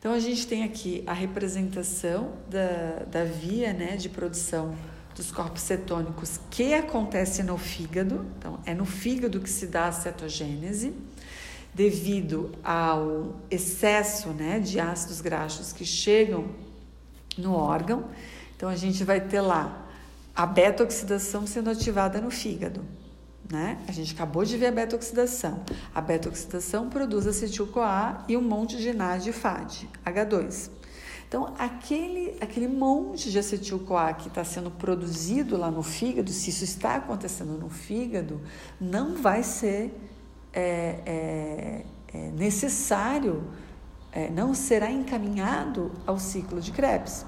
Então 0.03 0.11
a 0.11 0.19
gente 0.19 0.45
tem 0.45 0.65
aqui 0.65 1.01
a 1.07 1.13
representação 1.13 2.33
da, 2.49 3.05
da 3.09 3.23
via 3.23 3.71
né, 3.71 3.95
de 3.95 4.09
produção 4.09 4.75
dos 5.15 5.31
corpos 5.31 5.61
cetônicos 5.61 6.41
que 6.51 6.73
acontece 6.73 7.41
no 7.41 7.57
fígado. 7.57 8.25
Então, 8.37 8.59
é 8.65 8.73
no 8.73 8.83
fígado 8.83 9.39
que 9.39 9.49
se 9.49 9.65
dá 9.65 9.87
a 9.87 9.93
cetogênese, 9.93 10.93
devido 11.73 12.51
ao 12.61 13.39
excesso 13.49 14.31
né, 14.31 14.59
de 14.59 14.77
ácidos 14.77 15.21
graxos 15.21 15.71
que 15.71 15.85
chegam 15.85 16.49
no 17.37 17.53
órgão. 17.53 18.09
Então, 18.57 18.67
a 18.67 18.75
gente 18.75 19.05
vai 19.05 19.21
ter 19.21 19.39
lá 19.39 19.87
a 20.35 20.45
beta-oxidação 20.45 21.47
sendo 21.47 21.69
ativada 21.69 22.19
no 22.19 22.29
fígado. 22.29 22.83
Né? 23.51 23.77
A 23.87 23.91
gente 23.91 24.13
acabou 24.13 24.45
de 24.45 24.57
ver 24.57 24.67
a 24.67 24.71
beta-oxidação. 24.71 25.63
A 25.93 26.01
beta-oxidação 26.01 26.89
produz 26.89 27.27
acetil-CoA 27.27 28.23
e 28.27 28.37
um 28.37 28.41
monte 28.41 28.77
de 28.77 28.93
NAD 28.93 29.29
e 29.29 29.33
FAD, 29.33 29.89
H2. 30.05 30.69
Então, 31.27 31.53
aquele, 31.57 32.37
aquele 32.39 32.67
monte 32.67 33.31
de 33.31 33.39
acetil-CoA 33.39 34.13
que 34.13 34.27
está 34.27 34.43
sendo 34.43 34.69
produzido 34.69 35.57
lá 35.57 35.71
no 35.71 35.81
fígado, 35.81 36.29
se 36.31 36.51
isso 36.51 36.63
está 36.63 36.95
acontecendo 36.95 37.57
no 37.57 37.69
fígado, 37.69 38.39
não 38.79 39.15
vai 39.15 39.43
ser 39.43 39.93
é, 40.53 40.99
é, 41.05 41.85
é 42.13 42.31
necessário, 42.31 43.43
é, 44.11 44.29
não 44.29 44.53
será 44.53 44.91
encaminhado 44.91 45.91
ao 46.05 46.19
ciclo 46.19 46.61
de 46.61 46.71
Krebs 46.71 47.25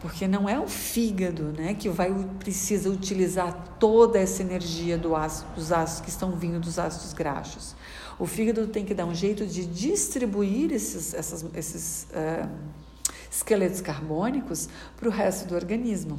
porque 0.00 0.26
não 0.26 0.48
é 0.48 0.58
o 0.58 0.66
fígado 0.66 1.52
né, 1.56 1.74
que 1.74 1.88
vai 1.88 2.12
precisa 2.38 2.88
utilizar 2.88 3.76
toda 3.78 4.18
essa 4.18 4.42
energia 4.42 4.96
do 4.96 5.14
ácido, 5.14 5.52
dos 5.54 5.70
ácidos 5.70 6.00
que 6.00 6.08
estão 6.08 6.32
vindo 6.32 6.58
dos 6.58 6.78
ácidos 6.78 7.12
graxos. 7.12 7.76
O 8.18 8.26
fígado 8.26 8.66
tem 8.66 8.84
que 8.84 8.94
dar 8.94 9.06
um 9.06 9.14
jeito 9.14 9.46
de 9.46 9.64
distribuir 9.64 10.72
esses, 10.72 11.14
essas, 11.14 11.44
esses 11.54 12.06
uh, 12.10 12.48
esqueletos 13.30 13.80
carbônicos 13.80 14.68
para 14.96 15.08
o 15.08 15.10
resto 15.10 15.48
do 15.48 15.54
organismo. 15.54 16.18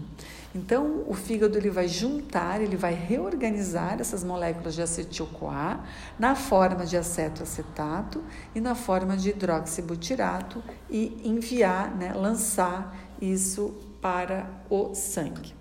Então, 0.53 1.03
o 1.07 1.13
fígado 1.13 1.57
ele 1.57 1.69
vai 1.69 1.87
juntar, 1.87 2.61
ele 2.61 2.75
vai 2.75 2.93
reorganizar 2.93 4.01
essas 4.01 4.23
moléculas 4.23 4.75
de 4.75 4.81
acetil-CoA 4.81 5.79
na 6.19 6.35
forma 6.35 6.85
de 6.85 6.97
acetoacetato 6.97 8.21
e 8.53 8.59
na 8.59 8.75
forma 8.75 9.15
de 9.15 9.29
hidroxibutirato 9.29 10.61
e 10.89 11.21
enviar, 11.23 11.95
né, 11.95 12.13
lançar 12.13 13.10
isso 13.21 13.75
para 14.01 14.49
o 14.69 14.95
sangue. 14.95 15.53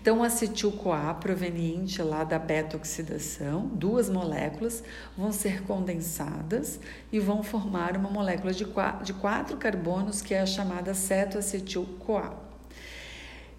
Então, 0.00 0.20
o 0.20 0.22
acetil-CoA 0.22 1.14
proveniente 1.14 2.02
lá 2.02 2.24
da 2.24 2.38
beta-oxidação, 2.38 3.66
duas 3.66 4.08
moléculas 4.08 4.82
vão 5.16 5.30
ser 5.30 5.62
condensadas 5.62 6.80
e 7.12 7.20
vão 7.20 7.42
formar 7.42 7.96
uma 7.96 8.10
molécula 8.10 8.52
de 8.52 8.64
quatro, 8.64 9.56
carbonos 9.56 10.22
que 10.22 10.34
é 10.34 10.40
a 10.40 10.46
chamada 10.46 10.94
cetoacetil-CoA. 10.94 12.34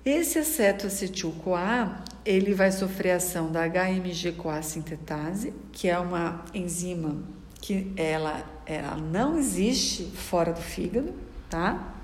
Esse 0.04 0.40
acetoacetil-CoA, 0.40 2.04
ele 2.26 2.56
vai 2.56 2.72
sofrer 2.72 3.12
ação 3.12 3.52
da 3.52 3.68
HMG-CoA 3.68 4.64
sintetase, 4.64 5.54
que 5.72 5.88
é 5.88 6.00
uma 6.00 6.44
enzima 6.54 7.22
que 7.62 7.94
ela, 7.96 8.44
ela 8.66 8.98
não 8.98 9.38
existe 9.38 10.06
fora 10.06 10.52
do 10.52 10.62
fígado, 10.62 11.14
tá? 11.48 12.01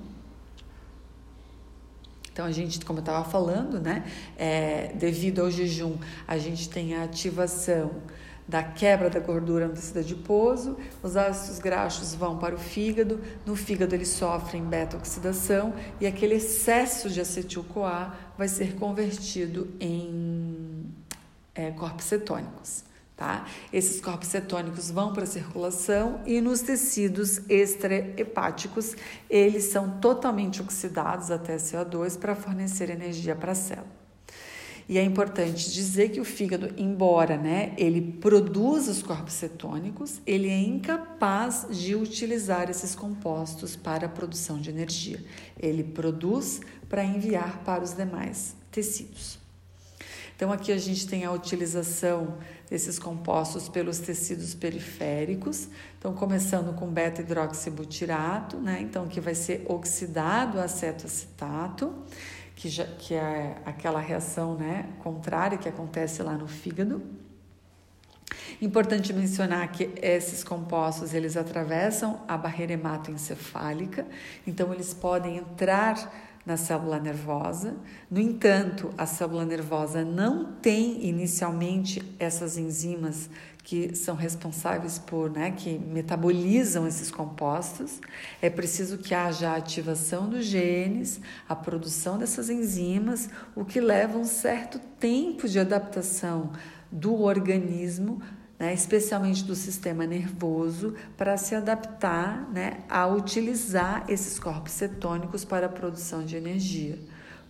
Então, 2.32 2.46
a 2.46 2.52
gente, 2.52 2.84
como 2.84 3.00
eu 3.00 3.02
estava 3.02 3.28
falando, 3.28 3.80
né, 3.80 4.04
é, 4.36 4.92
devido 4.94 5.40
ao 5.40 5.50
jejum, 5.50 5.98
a 6.26 6.38
gente 6.38 6.70
tem 6.70 6.94
a 6.94 7.02
ativação 7.02 8.00
da 8.48 8.62
quebra 8.62 9.10
da 9.10 9.20
gordura 9.20 9.68
no 9.68 9.74
tecido 9.74 9.98
adiposo, 9.98 10.78
os 11.02 11.18
ácidos 11.18 11.58
graxos 11.58 12.14
vão 12.14 12.38
para 12.38 12.54
o 12.54 12.58
fígado, 12.58 13.20
no 13.44 13.54
fígado 13.54 13.94
eles 13.94 14.08
sofrem 14.08 14.64
beta-oxidação 14.64 15.74
e 16.00 16.06
aquele 16.06 16.36
excesso 16.36 17.10
de 17.10 17.20
acetil-CoA 17.20 18.14
vai 18.38 18.48
ser 18.48 18.74
convertido 18.76 19.68
em 19.78 20.86
é, 21.54 21.70
corpos 21.72 22.06
cetônicos. 22.06 22.84
Tá? 23.14 23.46
Esses 23.72 24.00
corpos 24.00 24.28
cetônicos 24.28 24.92
vão 24.92 25.12
para 25.12 25.24
a 25.24 25.26
circulação 25.26 26.22
e 26.24 26.40
nos 26.40 26.60
tecidos 26.60 27.40
extrahepáticos 27.50 28.94
eles 29.28 29.64
são 29.64 29.98
totalmente 29.98 30.62
oxidados 30.62 31.30
até 31.30 31.56
CO2 31.56 32.16
para 32.16 32.36
fornecer 32.36 32.90
energia 32.90 33.34
para 33.34 33.52
a 33.52 33.56
célula. 33.56 34.07
E 34.88 34.96
é 34.96 35.02
importante 35.02 35.70
dizer 35.70 36.08
que 36.08 36.18
o 36.18 36.24
fígado, 36.24 36.72
embora 36.78 37.36
né, 37.36 37.74
ele 37.76 38.00
produza 38.00 38.90
os 38.90 39.02
corpos 39.02 39.34
cetônicos, 39.34 40.18
ele 40.26 40.48
é 40.48 40.58
incapaz 40.58 41.66
de 41.70 41.94
utilizar 41.94 42.70
esses 42.70 42.94
compostos 42.94 43.76
para 43.76 44.06
a 44.06 44.08
produção 44.08 44.58
de 44.58 44.70
energia. 44.70 45.22
Ele 45.58 45.84
produz 45.84 46.60
para 46.88 47.04
enviar 47.04 47.62
para 47.64 47.84
os 47.84 47.92
demais 47.92 48.56
tecidos. 48.70 49.38
Então, 50.34 50.52
aqui 50.52 50.70
a 50.70 50.78
gente 50.78 51.06
tem 51.06 51.24
a 51.24 51.32
utilização 51.32 52.38
desses 52.70 52.96
compostos 52.96 53.68
pelos 53.68 53.98
tecidos 53.98 54.54
periféricos. 54.54 55.68
Então, 55.98 56.14
começando 56.14 56.74
com 56.76 56.86
beta-hidroxibutirato, 56.86 58.56
né? 58.56 58.80
Então, 58.80 59.08
que 59.08 59.20
vai 59.20 59.34
ser 59.34 59.66
oxidado 59.68 60.60
a 60.60 60.64
acetoacetato 60.64 61.92
que, 62.58 62.68
já, 62.68 62.84
que 62.84 63.14
é 63.14 63.56
aquela 63.64 64.00
reação 64.00 64.56
né, 64.56 64.86
contrária 64.98 65.56
que 65.56 65.68
acontece 65.68 66.24
lá 66.24 66.32
no 66.32 66.48
fígado. 66.48 67.00
Importante 68.60 69.12
mencionar 69.12 69.70
que 69.70 69.92
esses 70.02 70.42
compostos 70.42 71.14
eles 71.14 71.36
atravessam 71.36 72.20
a 72.26 72.36
barreira 72.36 72.72
hematoencefálica, 72.72 74.04
então 74.44 74.74
eles 74.74 74.92
podem 74.92 75.36
entrar 75.36 76.12
na 76.44 76.56
célula 76.56 76.98
nervosa. 76.98 77.76
No 78.10 78.20
entanto, 78.20 78.90
a 78.98 79.06
célula 79.06 79.44
nervosa 79.44 80.04
não 80.04 80.52
tem 80.54 81.06
inicialmente 81.06 82.02
essas 82.18 82.58
enzimas 82.58 83.30
que 83.68 83.94
são 83.94 84.16
responsáveis 84.16 84.98
por, 84.98 85.28
né, 85.28 85.50
que 85.50 85.78
metabolizam 85.78 86.88
esses 86.88 87.10
compostos. 87.10 88.00
É 88.40 88.48
preciso 88.48 88.96
que 88.96 89.14
haja 89.14 89.50
a 89.50 89.56
ativação 89.56 90.26
dos 90.26 90.46
genes, 90.46 91.20
a 91.46 91.54
produção 91.54 92.16
dessas 92.16 92.48
enzimas, 92.48 93.28
o 93.54 93.66
que 93.66 93.78
leva 93.78 94.16
um 94.16 94.24
certo 94.24 94.78
tempo 94.98 95.46
de 95.46 95.58
adaptação 95.58 96.52
do 96.90 97.20
organismo, 97.20 98.22
né, 98.58 98.72
especialmente 98.72 99.44
do 99.44 99.54
sistema 99.54 100.06
nervoso, 100.06 100.94
para 101.14 101.36
se 101.36 101.54
adaptar 101.54 102.50
né, 102.50 102.78
a 102.88 103.06
utilizar 103.06 104.06
esses 104.08 104.38
corpos 104.38 104.72
cetônicos 104.72 105.44
para 105.44 105.66
a 105.66 105.68
produção 105.68 106.24
de 106.24 106.36
energia. 106.36 106.98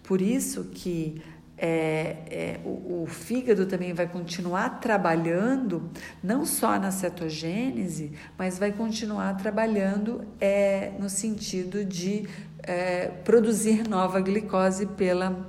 Por 0.03 0.21
isso 0.21 0.65
que 0.65 1.23
é, 1.59 2.17
é, 2.31 2.61
o, 2.65 3.03
o, 3.03 3.07
fígado 3.07 3.67
também 3.67 3.93
vai 3.93 4.07
continuar 4.07 4.81
trabalhando, 4.81 5.91
não 6.23 6.47
só 6.47 6.79
na 6.79 6.93
cetogênese, 6.93 8.13
mas 8.39 8.59
vai 8.59 8.71
continuar 8.71 9.35
trabalhando 9.37 10.25
é, 10.41 10.93
no 11.01 11.11
sentido 11.11 11.85
de 11.85 12.29
é, 12.63 13.09
produzir 13.25 13.89
nova 13.89 14.21
glicose 14.21 14.87
pela 14.87 15.49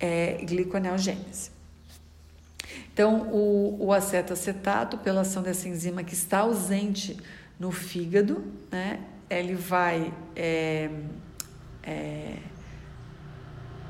é, 0.00 0.38
gliconeogênese. 0.44 1.50
Então, 2.92 3.28
o, 3.30 3.86
o 3.86 3.92
acetoacetato, 3.92 4.96
pela 4.98 5.22
ação 5.22 5.42
dessa 5.42 5.68
enzima 5.68 6.02
que 6.02 6.14
está 6.14 6.38
ausente 6.38 7.18
no 7.60 7.70
fígado, 7.70 8.42
né, 8.70 9.00
ele 9.28 9.54
vai 9.54 10.14
é, 10.34 10.88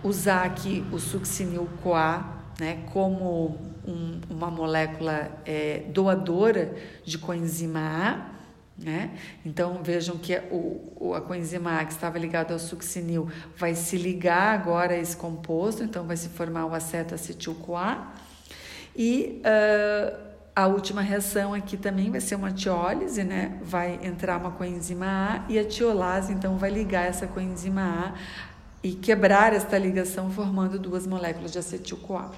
usar 0.05 0.45
aqui 0.45 0.85
o 0.93 0.99
succinil-CoA 0.99 2.35
né, 2.61 2.85
como 2.93 3.59
um, 3.87 4.21
uma 4.31 4.51
molécula 4.51 5.31
é, 5.45 5.85
doadora 5.89 6.77
de 7.05 7.19
coenzima 7.19 7.81
A. 7.81 8.35
Né? 8.77 9.17
Então 9.47 9.83
vejam 9.83 10.19
que 10.19 10.37
o, 10.51 11.15
a 11.15 11.21
coenzima 11.21 11.81
A 11.81 11.85
que 11.85 11.93
estava 11.93 12.19
ligada 12.19 12.53
ao 12.53 12.59
succinil 12.59 13.29
vai 13.57 13.75
se 13.75 13.97
ligar 13.97 14.53
agora 14.53 14.95
a 14.95 14.99
esse 14.99 15.17
composto, 15.17 15.83
então 15.83 16.05
vai 16.05 16.17
se 16.17 16.29
formar 16.29 16.67
o 16.67 16.75
acetoacetil-CoA. 16.75 18.13
E 18.97 19.41
uh, 19.41 20.17
a 20.57 20.67
última 20.67 21.03
reação 21.03 21.55
aqui 21.55 21.77
também 21.77 22.11
vai 22.11 22.21
ser 22.21 22.35
uma 22.37 22.53
tiólise, 22.53 23.25
né? 23.25 23.59
Vai 23.63 23.99
entrar 24.03 24.39
uma 24.39 24.53
coenzima 24.53 25.07
A 25.07 25.45
e 25.49 25.59
a 25.59 25.65
tiolase 25.65 26.33
então 26.33 26.57
vai 26.57 26.71
ligar 26.71 27.07
essa 27.07 27.27
coenzima 27.27 27.83
A 27.83 28.54
e 28.85 28.93
quebrar 28.93 29.55
esta 29.55 29.79
ligação 29.79 30.31
formando 30.31 30.79
duas 30.79 31.07
moléculas 31.07 31.51
de 31.51 31.59
acetil-CoA. 31.59 32.31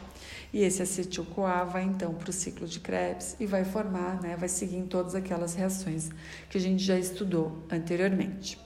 E 0.52 0.62
esse 0.62 0.80
acetil-CoA 0.80 1.64
vai 1.64 1.82
então 1.82 2.14
para 2.14 2.30
o 2.30 2.32
ciclo 2.32 2.68
de 2.68 2.78
Krebs 2.78 3.34
e 3.40 3.46
vai 3.46 3.64
formar, 3.64 4.22
né, 4.22 4.36
vai 4.36 4.48
seguir 4.48 4.76
em 4.76 4.86
todas 4.86 5.16
aquelas 5.16 5.54
reações 5.54 6.08
que 6.48 6.56
a 6.56 6.60
gente 6.60 6.84
já 6.84 6.96
estudou 6.96 7.58
anteriormente. 7.68 8.56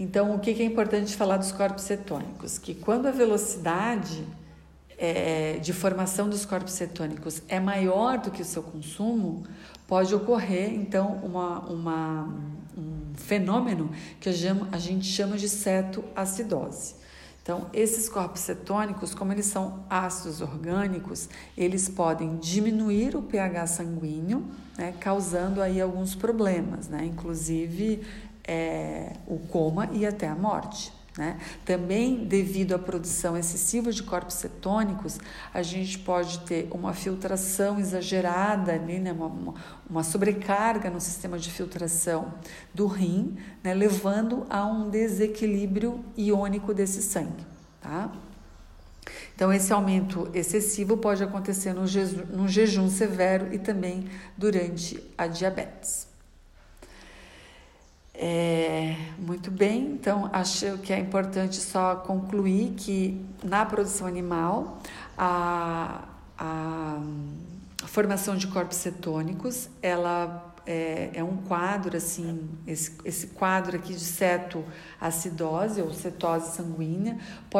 Então, 0.00 0.34
o 0.34 0.40
que 0.40 0.50
é 0.50 0.64
importante 0.64 1.14
falar 1.14 1.36
dos 1.36 1.52
corpos 1.52 1.84
cetônicos? 1.84 2.58
Que 2.58 2.74
quando 2.74 3.06
a 3.06 3.12
velocidade 3.12 4.26
é, 4.98 5.58
de 5.58 5.72
formação 5.72 6.28
dos 6.28 6.44
corpos 6.44 6.72
cetônicos 6.72 7.40
é 7.48 7.60
maior 7.60 8.18
do 8.18 8.32
que 8.32 8.42
o 8.42 8.44
seu 8.44 8.64
consumo, 8.64 9.44
pode 9.86 10.12
ocorrer 10.12 10.74
então 10.74 11.20
uma, 11.22 11.60
uma, 11.60 12.22
um 12.24 12.65
fenômeno 13.16 13.90
que 14.20 14.28
a 14.28 14.32
gente 14.78 15.04
chama 15.04 15.36
de 15.36 15.48
cetoacidose. 15.48 16.94
Então, 17.42 17.66
esses 17.72 18.08
corpos 18.08 18.40
cetônicos, 18.40 19.14
como 19.14 19.32
eles 19.32 19.46
são 19.46 19.84
ácidos 19.88 20.40
orgânicos, 20.40 21.28
eles 21.56 21.88
podem 21.88 22.38
diminuir 22.38 23.14
o 23.14 23.22
pH 23.22 23.68
sanguíneo, 23.68 24.44
né, 24.76 24.92
causando 24.98 25.62
aí 25.62 25.80
alguns 25.80 26.16
problemas, 26.16 26.88
né, 26.88 27.04
inclusive 27.04 28.02
é, 28.42 29.12
o 29.28 29.38
coma 29.38 29.88
e 29.92 30.04
até 30.04 30.26
a 30.26 30.34
morte. 30.34 30.92
Né? 31.16 31.38
Também, 31.64 32.26
devido 32.26 32.74
à 32.74 32.78
produção 32.78 33.38
excessiva 33.38 33.90
de 33.90 34.02
corpos 34.02 34.34
cetônicos, 34.34 35.18
a 35.52 35.62
gente 35.62 35.98
pode 35.98 36.40
ter 36.40 36.68
uma 36.70 36.92
filtração 36.92 37.80
exagerada, 37.80 38.72
ali, 38.72 38.98
né? 38.98 39.12
uma, 39.12 39.54
uma 39.88 40.04
sobrecarga 40.04 40.90
no 40.90 41.00
sistema 41.00 41.38
de 41.38 41.50
filtração 41.50 42.34
do 42.74 42.86
rim, 42.86 43.34
né? 43.64 43.72
levando 43.72 44.46
a 44.50 44.66
um 44.66 44.90
desequilíbrio 44.90 46.04
iônico 46.18 46.74
desse 46.74 47.00
sangue. 47.00 47.46
Tá? 47.80 48.12
Então, 49.34 49.50
esse 49.50 49.72
aumento 49.72 50.28
excessivo 50.34 50.98
pode 50.98 51.22
acontecer 51.22 51.72
no 51.72 51.84
no 52.30 52.48
jejum 52.48 52.90
severo 52.90 53.54
e 53.54 53.58
também 53.58 54.06
durante 54.36 55.02
a 55.16 55.26
diabetes. 55.26 56.15
É, 58.18 58.96
muito 59.18 59.50
bem, 59.50 59.92
então 59.92 60.30
acho 60.32 60.78
que 60.78 60.90
é 60.90 60.98
importante 60.98 61.56
só 61.56 61.96
concluir 61.96 62.72
que 62.74 63.22
na 63.44 63.66
produção 63.66 64.06
animal 64.06 64.80
a, 65.18 66.02
a, 66.38 66.98
formação 67.84 68.34
de 68.34 68.46
corpos 68.46 68.78
cetônicos 68.78 69.68
ela 69.82 70.54
é, 70.64 71.10
é, 71.12 71.22
um 71.22 71.36
quadro 71.36 71.94
assim 71.94 72.48
esse, 72.66 72.96
esse 73.04 73.26
quadro 73.28 73.76
aqui 73.76 73.92
de 73.92 74.00
cetoacidose 74.00 75.82
ou 75.82 75.92
cetose 75.92 76.56
sanguínea 76.56 77.18
pode 77.50 77.54